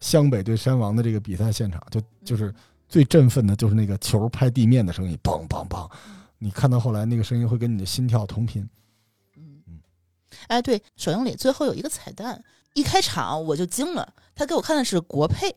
[0.00, 2.54] 湘北对山王的这个比赛现场，就就是
[2.88, 5.86] 最振奋的就是那个球拍地面的声音，梆梆梆，
[6.38, 8.66] 你看到后来那个声音会跟你的心跳同频。
[9.36, 9.60] 嗯。
[9.68, 9.78] 嗯，
[10.46, 12.42] 哎，对，首映礼最后有一个彩蛋，
[12.72, 15.54] 一开场我就惊了，他给我看的是国配。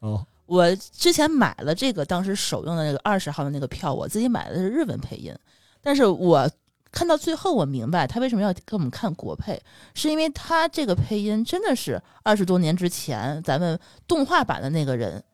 [0.00, 5.34] 哦，我之前买了这个当时首映的那个二十号的那个票，我自己买的是日文配音，
[5.80, 6.46] 但是我
[6.90, 9.58] 看到最后我明白他为什么要给我们看国配，
[9.94, 15.24] 是因为他这个配音真的是二十多年之前咱们动画版的那个人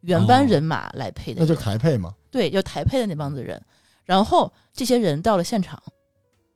[0.00, 2.12] 原班哦人马来配的那就，台配嘛。
[2.32, 3.62] 对，就台配的那帮子人，
[4.04, 5.80] 然后这些人到了现场。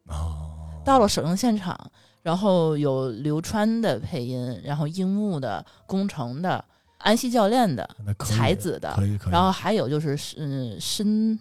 [0.09, 1.79] 哦，到了首映现场，
[2.23, 6.65] 然后有流川的配音，然后樱木的、宫城的、
[6.99, 7.89] 安西教练的、
[8.21, 9.33] 才子的，可以可以。
[9.33, 11.39] 然后还有就是嗯深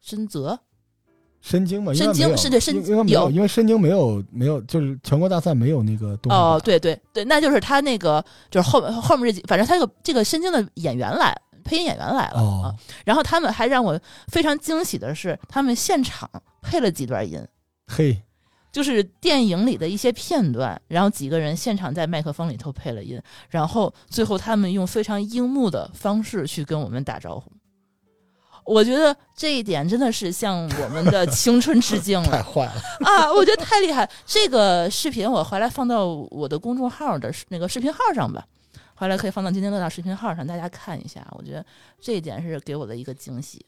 [0.00, 0.58] 深泽，
[1.40, 3.30] 深京嘛，应该深京是对深应应该没有，有。
[3.30, 13.98] 因为深京没有没有，就是全国大赛没有那个动画哦，对对对，那就是他那个就是后后面这几，反正他这个这个深京的演员来配音演员来了、啊哦，，然后他们还让我
[14.28, 16.30] 非常惊喜的是，他们现场
[16.62, 17.44] 配了几段音。
[17.88, 18.22] 嘿，
[18.76, 27.50] 就是电影里的一些片段，然后几个人现场在麦克风里头配了音，然后最后他们用非常樱木的方式去跟我们打招呼。
[28.66, 33.32] 我觉得这一点真的是向我们的 青春致敬了太了坏了，啊！
[33.32, 34.06] 我觉得太厉害。
[34.26, 38.44] 这个视频我回来放到我的公众号的那个视频号上吧，
[38.94, 41.26] 回来可以放到津津乐道视频号上，大家看一下。
[41.30, 41.64] 我觉得
[41.98, 43.64] 这一点是给我的一个惊喜。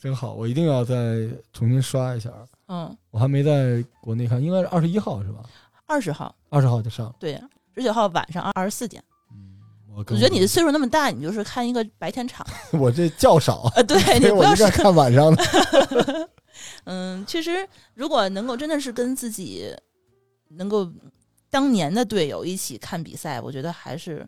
[0.00, 2.30] 真好，我一定要再重新刷一下。
[2.68, 5.42] 嗯，我还没在国内看，应该是二十一号是吧？
[5.86, 7.14] 二十号二十号就上。
[7.18, 7.40] 对，
[7.74, 9.02] 十九号晚上二十四点。
[9.32, 9.58] 嗯，
[9.90, 12.46] 我我觉得你的岁数那么大，你就是看一个白天场。
[12.78, 16.28] 我这较少， 呃，对 你不要是看晚上的。
[16.84, 19.74] 嗯，其实如果能够真的是跟自己
[20.48, 20.90] 能够
[21.50, 24.26] 当年的队友一起看比赛，我觉得还是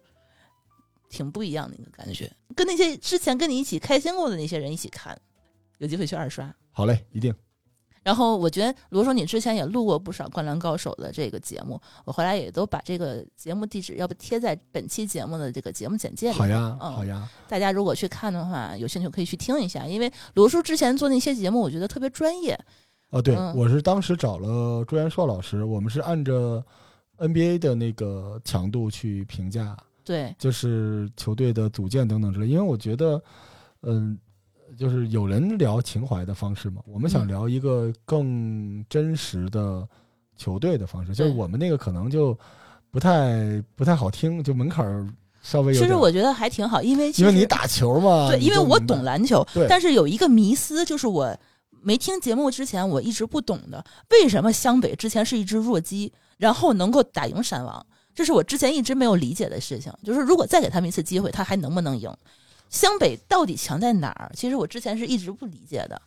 [1.09, 2.31] 挺不一样的一个感觉。
[2.57, 5.19] 跟那些之前跟你一起开心过的那些人一起看，
[5.81, 6.55] 有机会去二刷。
[6.71, 7.35] 好嘞，一定。
[8.03, 16.35] 然后我觉得，罗叔你之前也录过不少《灌篮高手》的这个节目，我回来也都把这个节目地址要不贴在本期节目的这个节目简介里。
[16.39, 17.29] 好呀，嗯好呀。
[17.47, 22.59] 大家如果去看的话，有兴趣可以去听一下，因为罗叔之前做那些节目，我觉得特别专业。
[23.11, 26.65] 哦，对，嗯我是当时找了朱元硕老师，我们是按着
[27.19, 32.47] NBA 的那个强度去评价，对，就是球队的组建等等之类。
[32.47, 33.23] 因为我觉得，
[33.83, 34.17] 嗯，
[34.81, 39.87] 就是有人聊情怀的方式嘛，我们想嗯聊一个更真实的
[40.39, 42.35] 球队的方式，就是我们那个可能就
[42.91, 45.07] 不太不太好听，就门槛儿
[45.43, 45.87] 稍微有其。
[45.87, 51.37] 实我觉得还挺好，因为因为你打球嘛，对，因为我懂篮球对，但是有一个迷思，就是我
[51.83, 57.85] 没听节目之前，我一直不懂的，为什么湘北之前是一支弱鸡，然后能够打赢山王，
[58.15, 59.93] 这是我之前一直没有理解的事情。
[60.03, 62.11] 就是如果再给他们一次机会，他还能不能赢？
[62.71, 64.33] 湘北到底强在哪儿？
[64.35, 66.01] 其实我之前是一直不理解的。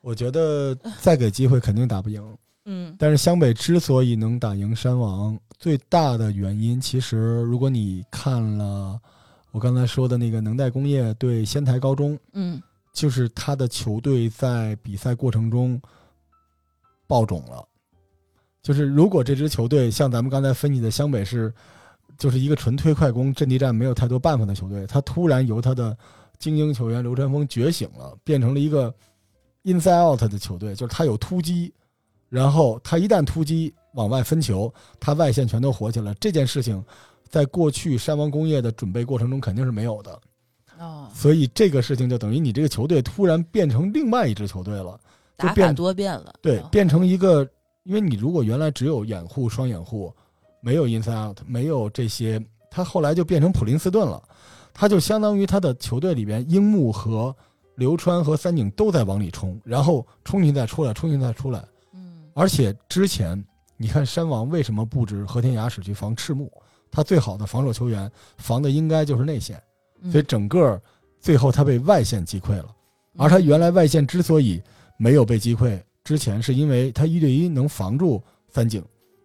[0.00, 2.22] 我觉得再给机会肯定打不赢。
[2.66, 9.00] 嗯但是湘北之所以能打赢山王，最大的原因，其实如果你看了
[9.50, 12.62] 我刚才说的那个能代工业对仙台高中，嗯
[12.92, 15.80] 就是他的球队在比赛过程中
[17.06, 17.66] 爆种了。
[18.62, 21.52] 就是如果这支球队像咱们刚才分析的湘北是，
[22.18, 25.96] 就是一个纯推快攻、阵地战没有太多办法的球队，他突然由他的
[26.38, 28.94] 精英球员流川枫觉醒了，变成了一个
[29.64, 31.72] inside out 的球队，就是他有突击，
[32.28, 36.14] 然后他一旦突击往外分球，他外线全都火起来。
[36.20, 36.84] 这件事情
[37.28, 40.20] 在过去山王工业的准备过程中肯定是没有的。
[40.78, 44.98] 哦，所以这个事情就等于你这个球队突然变成另外一支球队了，
[45.38, 46.30] 就变多变了。
[46.30, 47.48] 哦，对变成一个，
[47.84, 50.12] 因为你如果原来只有掩护、双掩护，
[50.64, 54.22] 没有 inside out，没有这些，他后来就变成普林斯顿了，
[54.72, 57.36] 他就相当于他的球队里边，樱木和
[57.74, 61.62] 流川和三井都在往里冲，然后冲进再出来，冲进再出来，
[61.92, 63.44] 嗯而且之前
[63.76, 66.50] 你看山王为什么布置和田雅史去防赤木，
[66.90, 69.62] 他最好的防守球员防的应该就是内线。
[70.00, 70.80] 嗯所以整个
[71.20, 72.74] 最后他被外线击溃了。
[73.16, 74.62] 而他原来外线之所以
[74.96, 78.84] 没有被击溃，之前是因为他一对一能防住三井，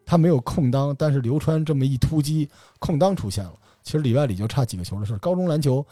[0.09, 2.49] 他没有空当，但是刘川这么一突击，
[2.79, 3.53] 空当出现了。
[3.83, 5.19] 其实里外里就差几个球的事儿。
[5.19, 5.85] 高中篮球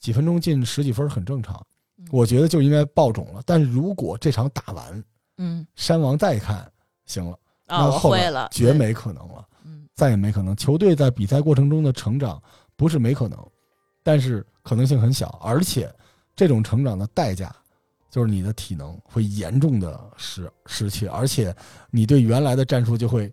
[0.00, 1.64] 几分钟进十几分很正常
[1.96, 3.40] 嗯，我觉得就应该爆种了。
[3.46, 5.04] 但是如果这场打完，
[5.38, 6.68] 嗯山王再看
[7.06, 8.72] 行了，那后边会了，绝。
[8.72, 9.46] 没可能了。
[9.64, 10.56] 嗯再也没可能。
[10.56, 12.42] 球队在比赛过程中的成长
[12.74, 13.38] 不是没可能，
[14.02, 15.88] 但是可能性很小，而且
[16.34, 17.54] 这种成长的代价
[18.10, 21.54] 就是你的体能会严重的失失去，而且
[21.92, 23.32] 你对原来的战术就会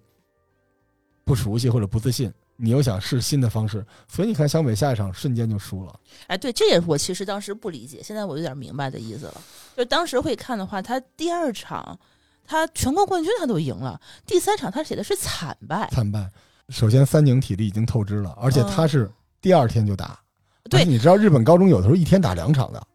[1.30, 5.94] 不熟悉或者不自信，你又想试新的方式，所以你看湘北下一场瞬间就输了。
[6.26, 9.42] 哎，对，这也是我其实当时不理解，现在我有点明白的意思了。
[9.78, 12.00] 就当时会看的话，他第二场
[12.48, 15.88] 他全国冠军他都赢了，第三场他写的是惨败。
[15.92, 16.28] 惨败。
[16.70, 19.08] 首先，三井体力已经透支了，而且他是
[19.40, 20.20] 第二天就打。
[20.68, 22.88] 对，你知道日本高中有的时候一天打两场的，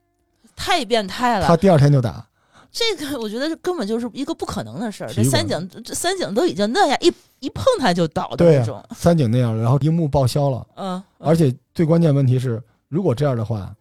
[0.57, 1.47] 太变态了。
[1.47, 2.27] 他第二天就打。
[2.75, 5.13] 这个我觉得根本就是一个不可能的事儿。
[5.13, 7.07] 这三井，这三井都已经那样，一
[7.39, 8.85] 一碰他就倒的那种。
[8.97, 10.67] 三井那样，然后樱木报销了。
[10.75, 11.01] 嗯。
[11.19, 13.73] 而且最关键问题是，如果这样的话，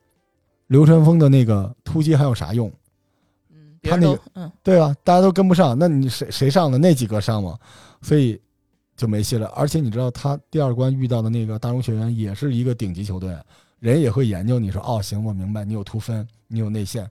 [0.67, 2.71] 流川枫的那个突击还有啥用？
[3.49, 6.77] 嗯，他那个，嗯，对啊，大家都跟不上，那你谁谁上的？
[6.77, 7.57] 那几个上吗？
[8.03, 8.39] 所以
[8.95, 9.47] 就没戏了。
[9.55, 13.35] 而且你知道，他第二关遇到的那个大荣学员也是一个顶级球队，
[13.79, 14.59] 人也会研究。
[14.59, 17.09] 你说哦，行，我明白，你有突分，你有内线，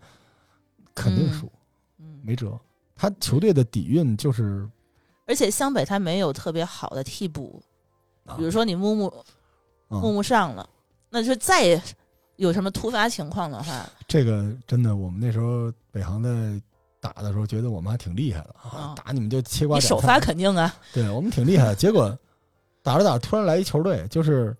[0.94, 1.50] 肯定输。
[2.22, 2.58] 没辙，
[2.94, 4.68] 他球队的底蕴就是，
[5.26, 7.62] 而且湘北他没有特别好的替补，
[8.36, 9.12] 比如说你木木
[9.88, 10.68] 木木上了，
[11.10, 11.82] 那就再
[12.36, 16.60] 有什么突发情况的话，这个真的，我们那时候北航的
[17.00, 19.76] 打的时候，觉得我们还挺厉害的啊，打你们就切瓜。
[19.76, 21.74] 你首发肯定啊，对我们挺厉害的。
[21.74, 22.16] 结果
[22.82, 24.56] 打着打着，突然来一球队，就是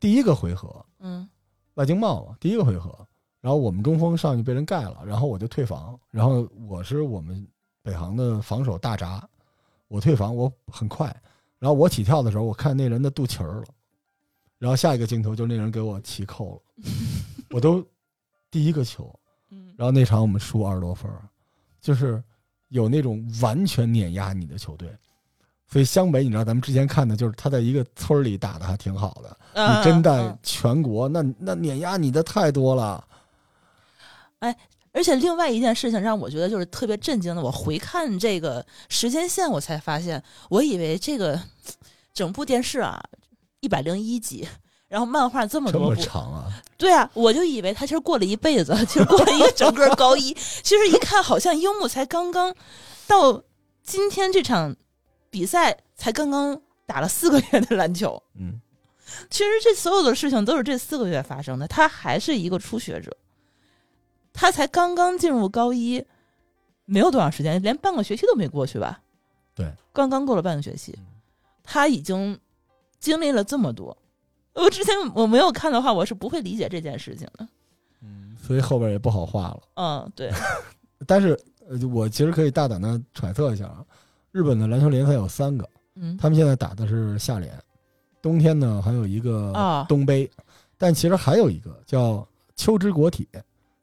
[0.00, 1.28] 第一个回合，嗯，
[1.74, 3.06] 外经贸嘛，第一个回合。
[3.40, 5.98] 然后我们中锋上去被人盖了，然后我就退防。
[6.10, 7.46] 然后我是我们
[7.82, 9.26] 北航的防守大闸，
[9.86, 11.06] 我退防我很快。
[11.58, 13.64] 然后我起跳的时候，我看那人的肚脐儿了。
[14.58, 16.92] 然后下一个镜头就那人给我起扣了，
[17.50, 17.84] 我都
[18.50, 19.12] 第一个球。
[19.76, 21.08] 然后那场我们输二十多分，
[21.80, 22.22] 就是
[22.68, 24.90] 有那种完全碾压你的球队。
[25.70, 29.38] 所以湘北，你知道咱们之前看的就是他在一个村里打的还挺好的。
[29.54, 33.04] 你真在全国，那那碾压你的太多了。
[34.40, 34.56] 哎，
[34.92, 41.40] 而且另外一件事情让我觉得就是特别震惊的，我回看这个时间线，我才发现，我以为这个
[42.14, 43.02] 整部电视啊
[43.60, 44.48] 一百零一集，
[44.88, 46.62] 然后漫画这么多部，长啊！
[46.76, 50.32] 对啊，我就以为他其实过了一辈子，其实过了一个整个高一。
[50.62, 52.54] 其实一看，好像樱木才刚刚
[53.06, 53.42] 到
[53.82, 54.74] 今天这场
[55.30, 58.22] 比赛，才刚刚打了四个月的篮球。
[58.38, 58.60] 嗯，
[59.28, 63.16] 其实这所有的事情都是这四个月发生的，他还是一个初学者。
[64.40, 66.00] 他才刚刚进入高一，
[66.84, 69.00] 没有多长时间，连半个学期都没过去吧？
[69.52, 70.96] 对，刚刚过了半个学期，
[71.64, 72.38] 他已经
[73.00, 73.98] 经历了这么多。
[74.54, 77.48] 我之前我没有看的话，我是不会理解这件事情的。
[78.00, 79.60] 嗯，所以后边也不好画了。
[79.74, 80.30] 嗯，对。
[81.04, 81.36] 但是，
[81.92, 83.84] 我其实可以大胆的揣测一下啊，
[84.30, 87.52] 日本的篮球联赛有三个，嗯，他们现在打的是夏联，
[88.22, 89.52] 冬天呢还有一个
[89.88, 90.30] 东杯，
[90.76, 92.24] 但其实还有一个叫
[92.54, 93.28] 秋之国体。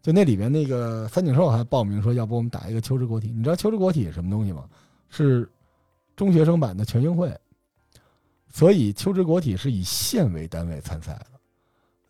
[0.05, 3.33] 就那里边那个三井寿还报名说，要不我们打一个秋之国体？
[3.35, 4.65] 你知道秋之国体是什么东西吗？
[5.09, 5.49] 是
[6.15, 7.35] 中学生版的全运会。
[8.47, 11.25] 所以秋之国体是以县为单位参赛的。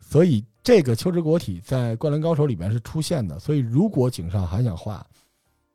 [0.01, 3.39] 所以这个秋之国体在灌篮高手里边是出现的。
[3.39, 5.07] 所以如果井上还想画，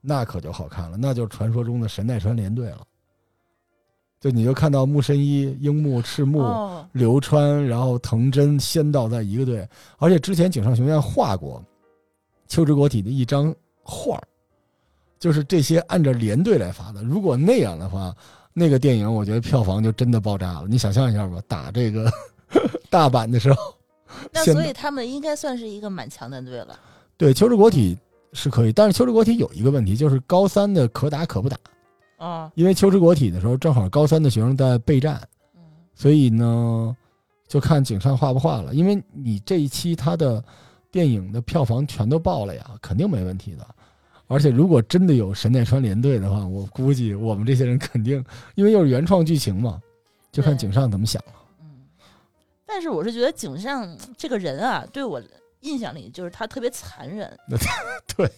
[0.02, 2.86] 那可就好看了，那就是传说中的神奈川联队了。
[4.20, 6.44] 就你就看到木深一、樱木、赤木、
[6.92, 9.66] 流川，然后藤真、仙道在一个队，
[9.96, 11.64] 而且之前井上雄彦画过。
[12.50, 14.26] 秋之国体的一张画儿，
[15.20, 17.00] 就是这些按照连队来发的。
[17.04, 18.12] 如果那样的话，
[18.52, 20.66] 那个电影我觉得票房就真的爆炸了。
[20.68, 22.10] 你想象一下吧，打这个
[22.90, 23.74] 大阪的时候，
[24.32, 26.76] 那所以他们应该算是一个蛮强的队了。
[27.16, 27.96] 对，秋之国体
[28.32, 31.56] 是可以，但是秋之国体有一个问题，就是高三的可打可不打
[32.18, 32.50] 啊。
[32.56, 35.22] 因为秋之国体的时候，正好高三的学生在备战，
[35.94, 36.96] 所以呢，
[37.46, 38.74] 就看井上画不画了。
[38.74, 40.42] 因为你这一期他的。
[40.90, 43.66] 电影的票房全都爆了呀，肯定没问题的。
[44.26, 49.80] 而且如果真的有神奈川联队的话，我估计我们这些人肯定，因为又是原创剧情嘛，
[50.30, 51.32] 就看井上怎么想了。
[51.60, 51.86] 嗯，
[52.64, 55.20] 但是我是觉得井上这个人啊，对我
[55.60, 57.36] 印象里就是他特别残忍。
[58.16, 58.30] 对，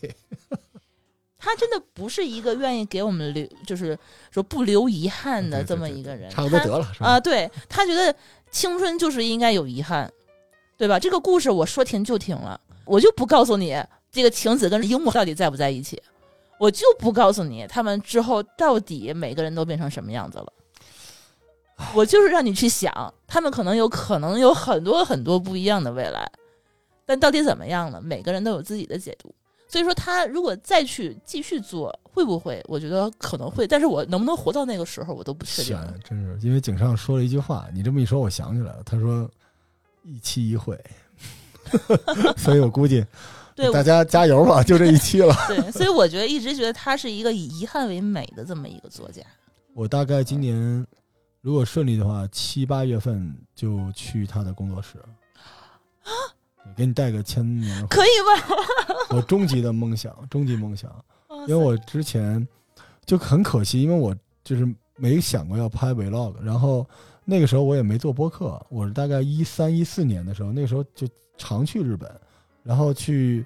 [1.38, 3.98] 他真的不是一个愿意给我们留，就是
[4.30, 6.30] 说不留遗憾的这么一个人。
[6.30, 8.14] 差不多得了，是吧啊，对他觉得
[8.50, 10.10] 青春就是应该有遗憾。
[10.76, 10.98] 对吧？
[10.98, 13.76] 这个故事我说停就停了，我就不告诉你
[14.10, 16.02] 这个晴子跟樱木到底在不在一起，
[16.58, 20.52] 我就不告诉你他们之后到底每个人都变成什么样子了。
[21.94, 26.30] 我就是让你去想，他们可能有可能有很多很多不一样的未来，
[27.06, 28.00] 但到底怎么样呢？
[28.02, 29.34] 每个人都有自己的解读。
[29.66, 32.62] 所以说，他如果再去继续做，会不会？
[32.68, 35.76] 我觉得可能会，但是我能不能活到那个时候，我都不确定。
[36.04, 39.30] 真是，因为井上说了一句话，你这么一说，我想起来了，他说。
[40.02, 40.78] 一期一会，
[42.36, 43.04] 所以我估计，
[43.54, 45.34] 对大家加油吧，就这一期了。
[45.48, 49.22] 对，所以我觉得一直觉得他是一个以遗憾为美的这么一个作家。
[49.74, 50.86] 我大概今年
[51.40, 54.98] 如果顺利的话，七八月份就去他的工作室
[56.02, 56.10] 啊，
[56.76, 58.08] 给你带个签名，可以
[58.38, 59.16] 吧？
[59.16, 60.90] 我终极的梦想，终极梦想，
[61.46, 62.46] 因为我之前
[63.04, 64.14] 就很可惜，因为我
[64.44, 64.66] 就是
[64.96, 66.86] 没想过要拍 vlog，然后
[67.32, 72.10] 那个时候我也没做播客，我是大概一三一四年的时候，那个时候就常去日本，
[72.62, 73.42] 然后去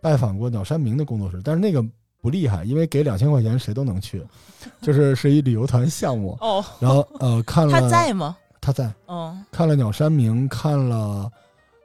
[0.00, 1.84] 拜访过鸟山明的工作室，但是那个
[2.20, 4.24] 不厉害，因为给两千块钱谁都能去，
[4.80, 8.36] 就是是一旅游团项目，哦，然后呃看 了他在吗？
[8.60, 11.28] 他在哦，看了鸟山明，看了。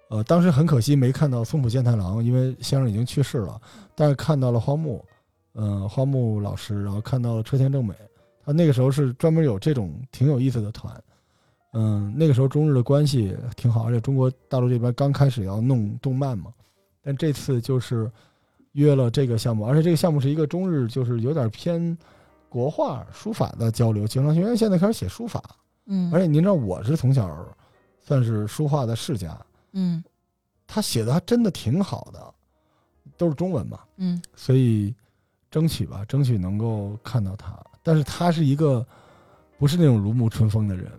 [0.09, 3.61] 呃，当时很可惜没看到松浦健太郎，因为先生已经去世了。
[3.93, 5.05] 但是看到了荒木，
[5.53, 7.93] 嗯、荒木老师，然后看到了车田正美。
[8.43, 10.91] 他那个时候是专门有这种挺有意思的团，
[11.73, 16.51] 嗯，那个时候中日的关系挺好，而且中国大陆这边刚开始要弄动漫嘛。
[17.01, 18.11] 但这次就是
[18.73, 21.97] 约了这个项目，而且这个项目是一个中日就是有点偏
[22.49, 24.07] 国画书法的交流。
[24.07, 25.41] 景上学院现在开始写书法，
[25.85, 27.55] 嗯，而且您知道我是从小
[28.01, 29.37] 算是书画的世家。
[29.73, 30.03] 嗯
[30.67, 32.33] 他写的还真的挺好的，
[33.17, 34.93] 都是中文嘛，嗯所以
[35.49, 37.59] 争取吧，争取能够看到他。
[37.81, 38.85] 但是他是一个
[39.57, 40.91] 不是那种如沐春风的人，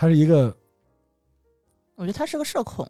[0.00, 0.56] 他是一个
[1.96, 2.88] 我觉得他是个社恐，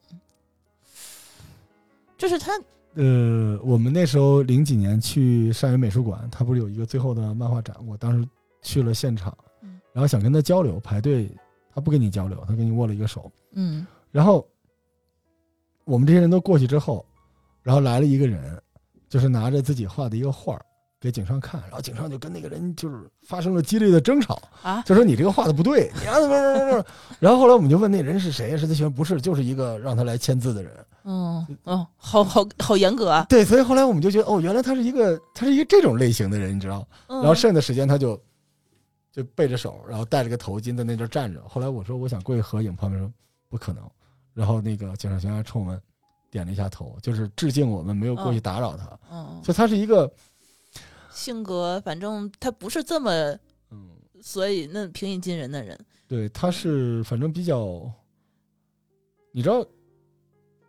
[2.19, 2.53] 就是他，
[2.97, 8.29] 呃，我们那时候零几年去上野美术馆，他不是有一个最后的漫画展，我当时
[8.61, 11.31] 去了现场嗯，然后想跟他交流，排队，
[11.75, 13.87] 他不跟你交流，他跟你握了一个手，嗯。
[14.13, 14.47] 然后
[15.85, 17.03] 我们这些人都过去之后，
[17.63, 18.63] 然后来了一个人，
[19.09, 20.67] 就是拿着自己画的一个画儿
[21.01, 26.85] 给警上看，然后警上就跟那个人就是发生了激烈的争吵，啊，就说你这个画的不对，你啊不是不是不是。
[27.21, 30.73] 然后后来我们就问那人是谁，是他学生，不是，就是一个让他来签字的人。
[31.05, 36.87] 嗯哦，好好好严格啊，对，所以后来我们就觉得哦，原来他是一个他是一个这种类型的人，你知道。
[37.09, 38.21] 然然后剩下的时间他就
[39.13, 41.41] 就背着手，然后戴着个头巾在那阵站着。
[41.49, 43.11] 后来我说我想过去合影，旁边说
[43.49, 43.83] 不可能。
[44.35, 45.81] 然后那个井上雄还冲我们
[46.31, 48.99] 点了一下头，就是致敬我们没有过去打扰他。
[49.11, 50.13] 嗯，所以他是一个
[51.19, 53.11] 性格反正他不是这么，
[53.71, 53.91] 嗯，
[54.23, 55.77] 所以那平易近人的人，
[56.07, 57.91] 对，他是反正比较，
[59.33, 59.67] 你知道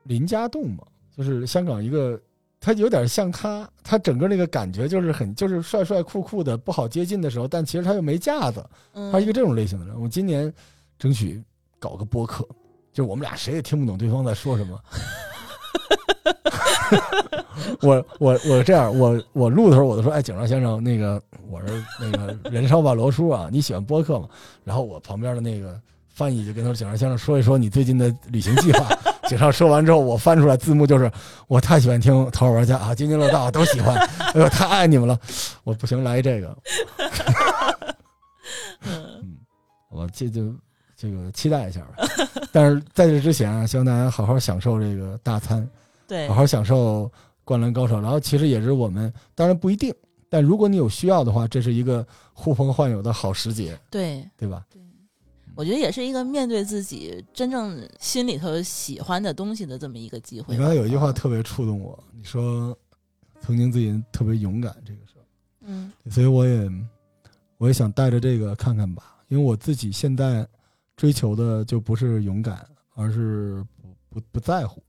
[0.04, 0.84] 林家栋吗？
[1.16, 2.20] 就是香港一个，
[2.60, 8.66] 他有点像他，他整个那个感觉就是很就是帅帅酷酷的，不好接近的时候，但其实他又没架子。
[8.94, 10.02] 嗯，他是一个这种类型的人。
[10.02, 10.52] 我今年
[10.98, 11.44] 争取
[11.78, 12.44] 搞个播客，
[12.92, 14.82] 就是我们俩谁也听不懂对方在说什么。
[17.82, 24.28] 我我我这样，我我录的时候我都说，哎，景上先生，那个我是那个人烧吧罗叔啊，你喜欢播客吗？
[24.64, 28.90] 然后我旁边的那个翻译就跟他说，景上先生说一说你最近的旅行计划。
[29.28, 31.12] 景上说完之后，我翻出来字幕就是
[31.48, 33.96] 我太喜欢听《头号玩家》啊，津津乐道都喜欢，
[34.34, 35.20] 哎呦太爱你们了，
[35.64, 36.58] 我不行来一这个，
[38.86, 39.38] 嗯
[39.92, 40.52] 我这就
[40.96, 42.08] 这个期待一下吧。
[42.52, 45.68] 但是在这之前啊，希望大家好好享受这个大餐，
[46.10, 47.06] 对好，好享受
[47.46, 47.98] 《灌篮高手》。
[48.02, 49.94] 然后其实也是我们，当然不一定，
[50.28, 54.28] 但如果你有需要的话，这是一个呼朋唤友的好时节，对。
[54.36, 54.66] 对吧？
[54.70, 54.82] 对
[55.56, 60.56] 我觉得也是一个面对自己真正心里头喜欢的东西的这么一个机会。
[60.56, 62.78] 你刚才有一句话嗯特别触动我，你说
[63.42, 65.22] 曾经自己特别勇敢这个时候，
[65.64, 66.72] 嗯所以我也
[67.58, 70.48] 我也想带着这个看看吧，因为我自己现在
[70.96, 72.66] 追求的就不是勇敢，
[72.96, 74.82] 而是不不不在乎。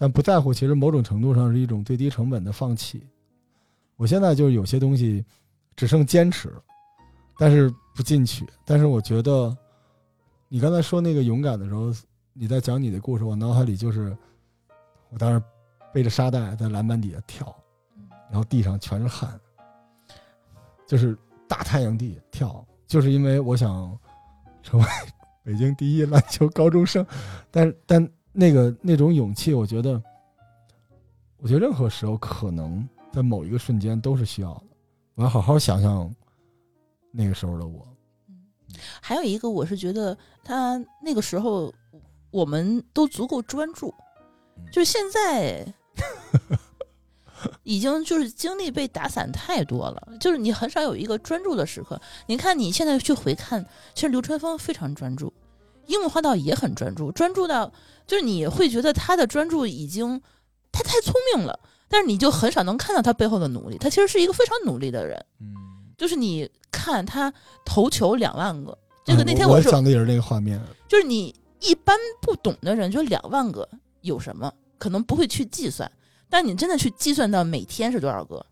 [0.00, 3.04] 但不在乎，其实某种程度上是一种最低成本的放弃。
[3.96, 5.24] 我现在就是有些东西
[5.74, 6.54] 只剩坚持，
[7.36, 8.46] 但是不进取。
[8.64, 9.56] 但是我觉得，
[10.46, 11.92] 你刚才说那个勇敢的时候，
[12.32, 14.16] 你在讲你的故事，我脑海里就是，
[15.10, 15.44] 我当时
[15.92, 17.52] 背着沙袋在篮板底下跳，
[18.30, 19.28] 然后地上全是汗，
[20.86, 21.18] 就是
[21.48, 23.98] 大太阳地跳，就是因为我想
[24.62, 24.86] 成为
[25.42, 27.04] 北京第一篮球高中生，
[27.50, 30.02] 但但那个那种勇气，我觉得，
[31.38, 34.62] 我觉得任何时候可能在某一个瞬间都是需要的。
[35.14, 36.14] 我要好好想想
[37.10, 37.86] 那个时候的我。
[39.00, 41.72] 还有一个，我是觉得他那个时候
[42.30, 43.92] 我们都足够专注，
[44.56, 45.66] 嗯就是现在
[47.62, 52.00] 已经就是精力被打散太多了，就是你很少有一个专注的时刻。
[52.26, 53.64] 你看你现在去回看，
[53.94, 55.32] 其实流川枫非常专注，
[55.86, 57.72] 樱木花道也很专注，专注到
[58.08, 60.20] 就是你会觉得他的专注已经
[60.72, 63.78] 他太聪明了，但是你就很少能看到他背后的努力。
[63.78, 65.22] 他其实是一个非常努力的人。
[65.40, 65.54] 嗯，
[65.96, 67.32] 就是你看他
[67.64, 70.58] 投球两万个，这个那天嗯我说，想的也是那个画面。
[70.88, 73.68] 就是你一般不懂的人，就两万个
[74.00, 75.90] 有什么，可能不会去计算，
[76.30, 78.44] 但你真的去计算到每天是多少个，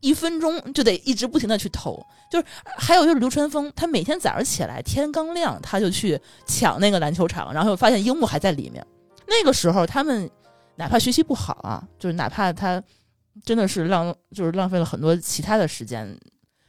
[0.00, 2.04] 一分钟就得一直不停的去投。
[2.30, 8.84] 就是还有就是流川枫，他每天早上起来天刚亮，他就去抢那个篮球场，然后发现樱木还在里面。
[9.26, 10.30] 那个时候他们
[10.76, 12.82] 哪怕学习不好啊，就是哪怕他
[13.44, 16.18] 真的是浪就是浪费了很多其他的时间，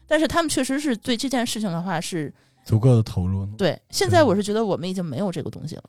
[0.08, 2.34] 但是他们确实是对这件事情的话是
[2.64, 3.46] 足够的投入。
[3.58, 5.84] 对，现在我是觉得我们已经没有这个东西了。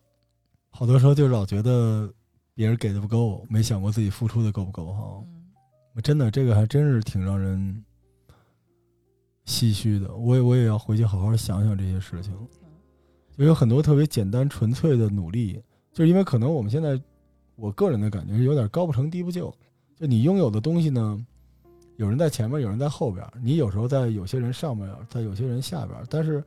[0.71, 2.13] 好多时候就老觉得
[2.55, 5.25] 别人给的不够，没想过自己付出的够不够哈。
[6.03, 7.83] 真的，这个还真是挺让人。
[9.49, 12.35] 唏嘘的，我也我也要回去好好想想这些事情。
[13.39, 15.63] 就有很多特别简单纯粹的努力，
[15.97, 17.01] 就是因为可能我们现在，
[17.55, 19.51] 我个人的感觉是有点高不成低不就。
[19.97, 21.27] 就你拥有的东西呢，
[21.97, 26.45] 有人在前面，有人在后边，你有时候在有些人上面，在有些人下边，但是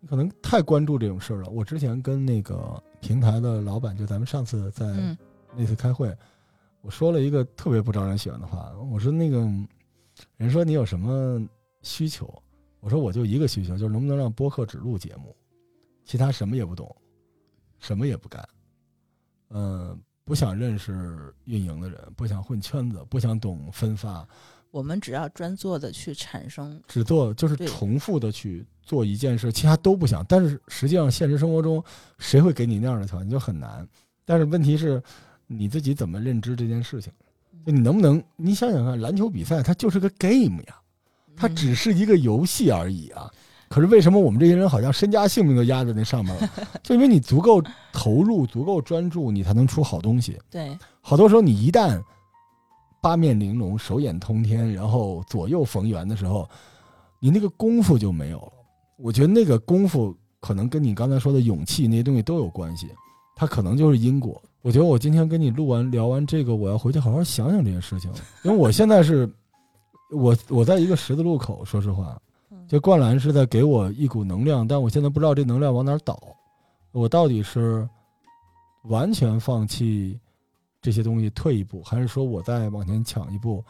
[0.00, 1.48] 你可能太关注这种事儿了。
[1.48, 4.84] 我之前跟那个平台的老板，就咱们上次在
[5.56, 6.14] 那次开会，
[6.82, 9.38] 我说了一个特别不招人喜欢的话，我说那个
[10.36, 11.42] 人说你有什么？
[11.80, 12.42] 需求，
[12.80, 15.36] 我说我就一个需求，就是能不能让播客只录节目，
[16.02, 16.96] 其他什么也不懂，
[17.78, 18.42] 什么也不干，
[19.54, 24.26] 嗯，不想认识运营的人，不想混圈子，不想懂分发。
[24.70, 30.22] 我们只要专做的去产生，只做就是重复的去做一件事，其他都不想。
[30.28, 31.82] 但是实际上现实生活中，
[32.18, 33.88] 谁会给你那样的条件就很难。
[34.24, 35.00] 但是问题是，
[35.46, 37.12] 你自己怎么认知这件事情？
[37.64, 38.22] 就你能不能？
[38.36, 40.80] 你想想看，篮球比赛它就是个 game 呀。
[41.36, 43.28] 它只是一个游戏而已啊！
[43.68, 46.50] 可是为什么我们这些人好像身家性命都压在那上面了？
[46.82, 47.62] 就因为你足够
[47.92, 50.38] 投入、足够专注，你才能出好东西。
[50.50, 52.00] 对，好多时候你一旦
[53.00, 56.48] 八面玲珑、手眼通天，然后左右逢源的时候，
[57.20, 58.52] 你那个功夫就没有了。
[58.96, 62.88] 我觉得那个功夫可能跟你刚才说的勇气那些东西都有关系，
[63.34, 64.40] 它可能就是因果。
[64.62, 68.10] 我觉得我今天跟你录完聊完这个，我要回去好好想想这件事情，
[68.44, 69.28] 因为我现在是。
[70.10, 72.16] 我我在一个十字路口，说实话，
[72.68, 76.18] 就灌篮是在给我一股能量，但我现在不知道这能量往哪倒。
[76.92, 77.88] 我到底是
[78.84, 80.18] 完全放弃
[80.80, 83.64] 这些东西退一步，还是说我再往前抢一步？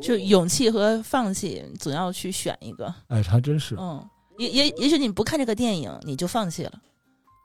[0.00, 2.94] 就勇气和放弃，总要去选一个。
[3.08, 3.76] 哎，还真是。
[3.78, 4.02] 嗯，
[4.38, 6.72] 也也也许你不看这个电影，你就放弃了。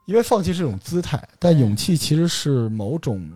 [0.06, 3.30] 因为放弃是种姿态，但勇气其实是某种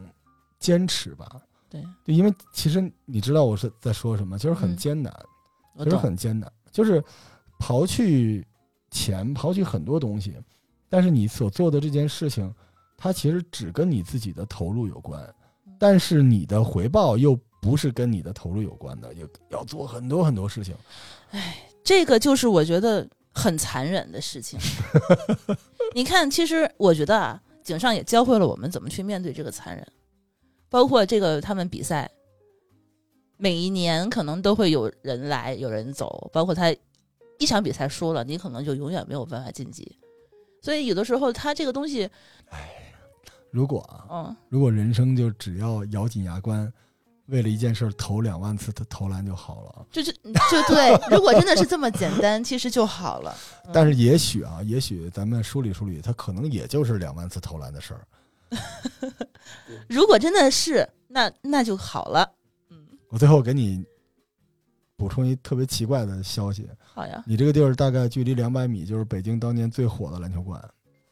[0.60, 1.41] 坚持吧。
[1.70, 5.14] 对，因为其实你知道我是在说什么，就是很艰难，
[5.80, 7.04] 其实很艰难，就是
[7.60, 8.46] 刨去
[8.91, 10.36] 钱，刨去很多东西，
[10.90, 12.54] 但是你所做的这件事情，
[12.98, 15.22] 它其实只跟你自己的投入有关，
[15.78, 20.76] 但是你的回报又不是跟你的投入有关的，要要做很多很多事情。
[21.32, 24.60] 哎，这个就是我觉得很残忍的事情。
[25.94, 29.86] 你看，其实我觉得啊，井上也教会了我们怎么去面对这个残忍。
[30.70, 32.10] 包括这个他们比赛，
[33.41, 36.76] 每一年可能都会有人来有人走，包括他
[37.38, 39.98] 一场比赛输了，你可能就永远没有办法晋级。
[40.61, 42.03] 所以有的时候他这个东西，
[42.49, 42.94] 哎，
[43.49, 46.70] 如果啊，嗯如果人生就只要咬紧牙关，
[47.28, 50.91] 为了一件事投两万次的投篮就好了，就是就对。
[51.10, 53.34] 如果真的是这么简单，其实就好了。
[53.72, 58.06] 但是也许啊，也许咱们梳理梳理，他可能也就是两万次投篮的事儿。
[59.88, 62.30] 如果真的是那那就好了。
[63.10, 63.84] 嗯，我最后给你
[64.95, 66.69] 补充一特别奇怪的消息。
[66.81, 70.61] 好呀，你这个地儿大概距离两百米就是北京当年最火的篮球馆。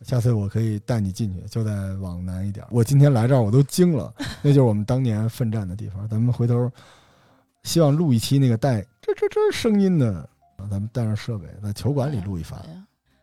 [0.01, 2.63] 下次我可以带你进去，就在往南一点。
[2.69, 4.13] 我今天来这儿我都惊了，
[4.43, 6.07] 那就是我们当年奋战的地方。
[6.07, 6.71] 咱们回头
[7.63, 10.29] 希望录一期那个带这这这声音的，
[10.69, 12.63] 咱们带上设备在球馆里录一发。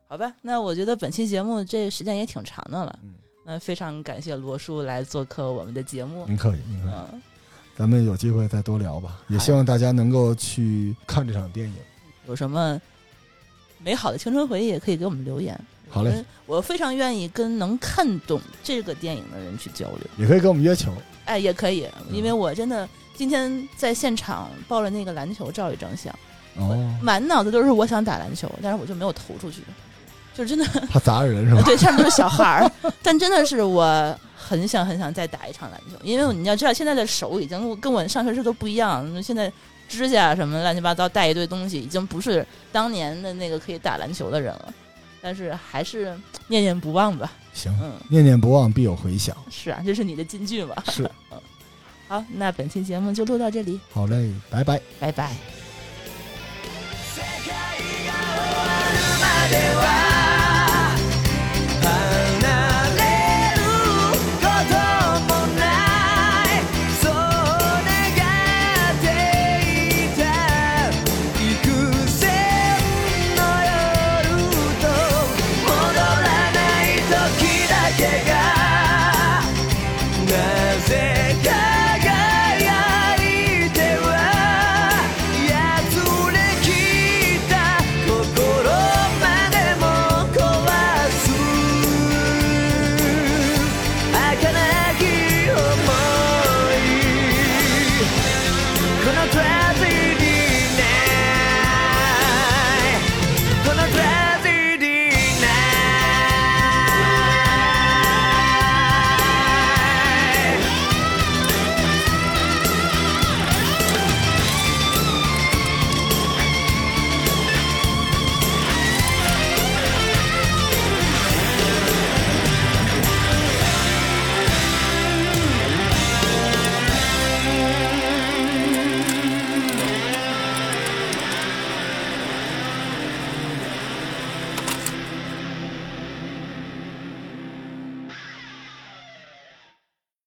[0.09, 2.99] 好吧，那我觉得本期节目这时间也挺长的了。
[3.05, 3.15] 嗯。
[3.47, 6.27] 那非常感谢罗叔来做客我们的节目。
[6.27, 6.91] 您可以，您可以，
[7.77, 9.19] 咱们有机会再多聊吧。
[9.29, 11.75] 也希望大家能够去看这场电影。
[12.27, 12.81] 有什么
[13.79, 15.59] 美好的青春回忆，也可以给我们留言。
[15.91, 20.01] 好嘞，我非常愿意跟能看懂这个电影的人去交流。
[20.17, 20.93] 也可以跟我们约球。
[21.27, 26.13] 哎，也可以，因为我真的今天在现场抱着那个篮球照一张相，
[26.57, 29.63] 哦，满脑子都是我想打篮球，但是我就没有投出去。
[30.35, 31.63] 就真的怕砸人是吧？
[31.67, 39.23] 对，上面都是小孩儿，但真的是我很想很想再打一场篮球，因为你要知道现在的手已经跟我上学时都不一样。
[39.23, 39.51] 现在
[39.89, 44.75] 指甲什么乱七八糟，带一堆东西，已经不是当年的那个可以打篮球的人了。
[45.23, 46.15] 但是还是
[46.49, 47.75] 念念不忘吧，行，
[48.11, 49.35] 念念不忘必有回响。
[49.51, 50.85] 是啊，这是你的金句吧？
[50.93, 51.11] 是。
[52.07, 53.81] 好，那本期节目就录到这里。
[53.91, 55.35] 好嘞，拜拜拜拜。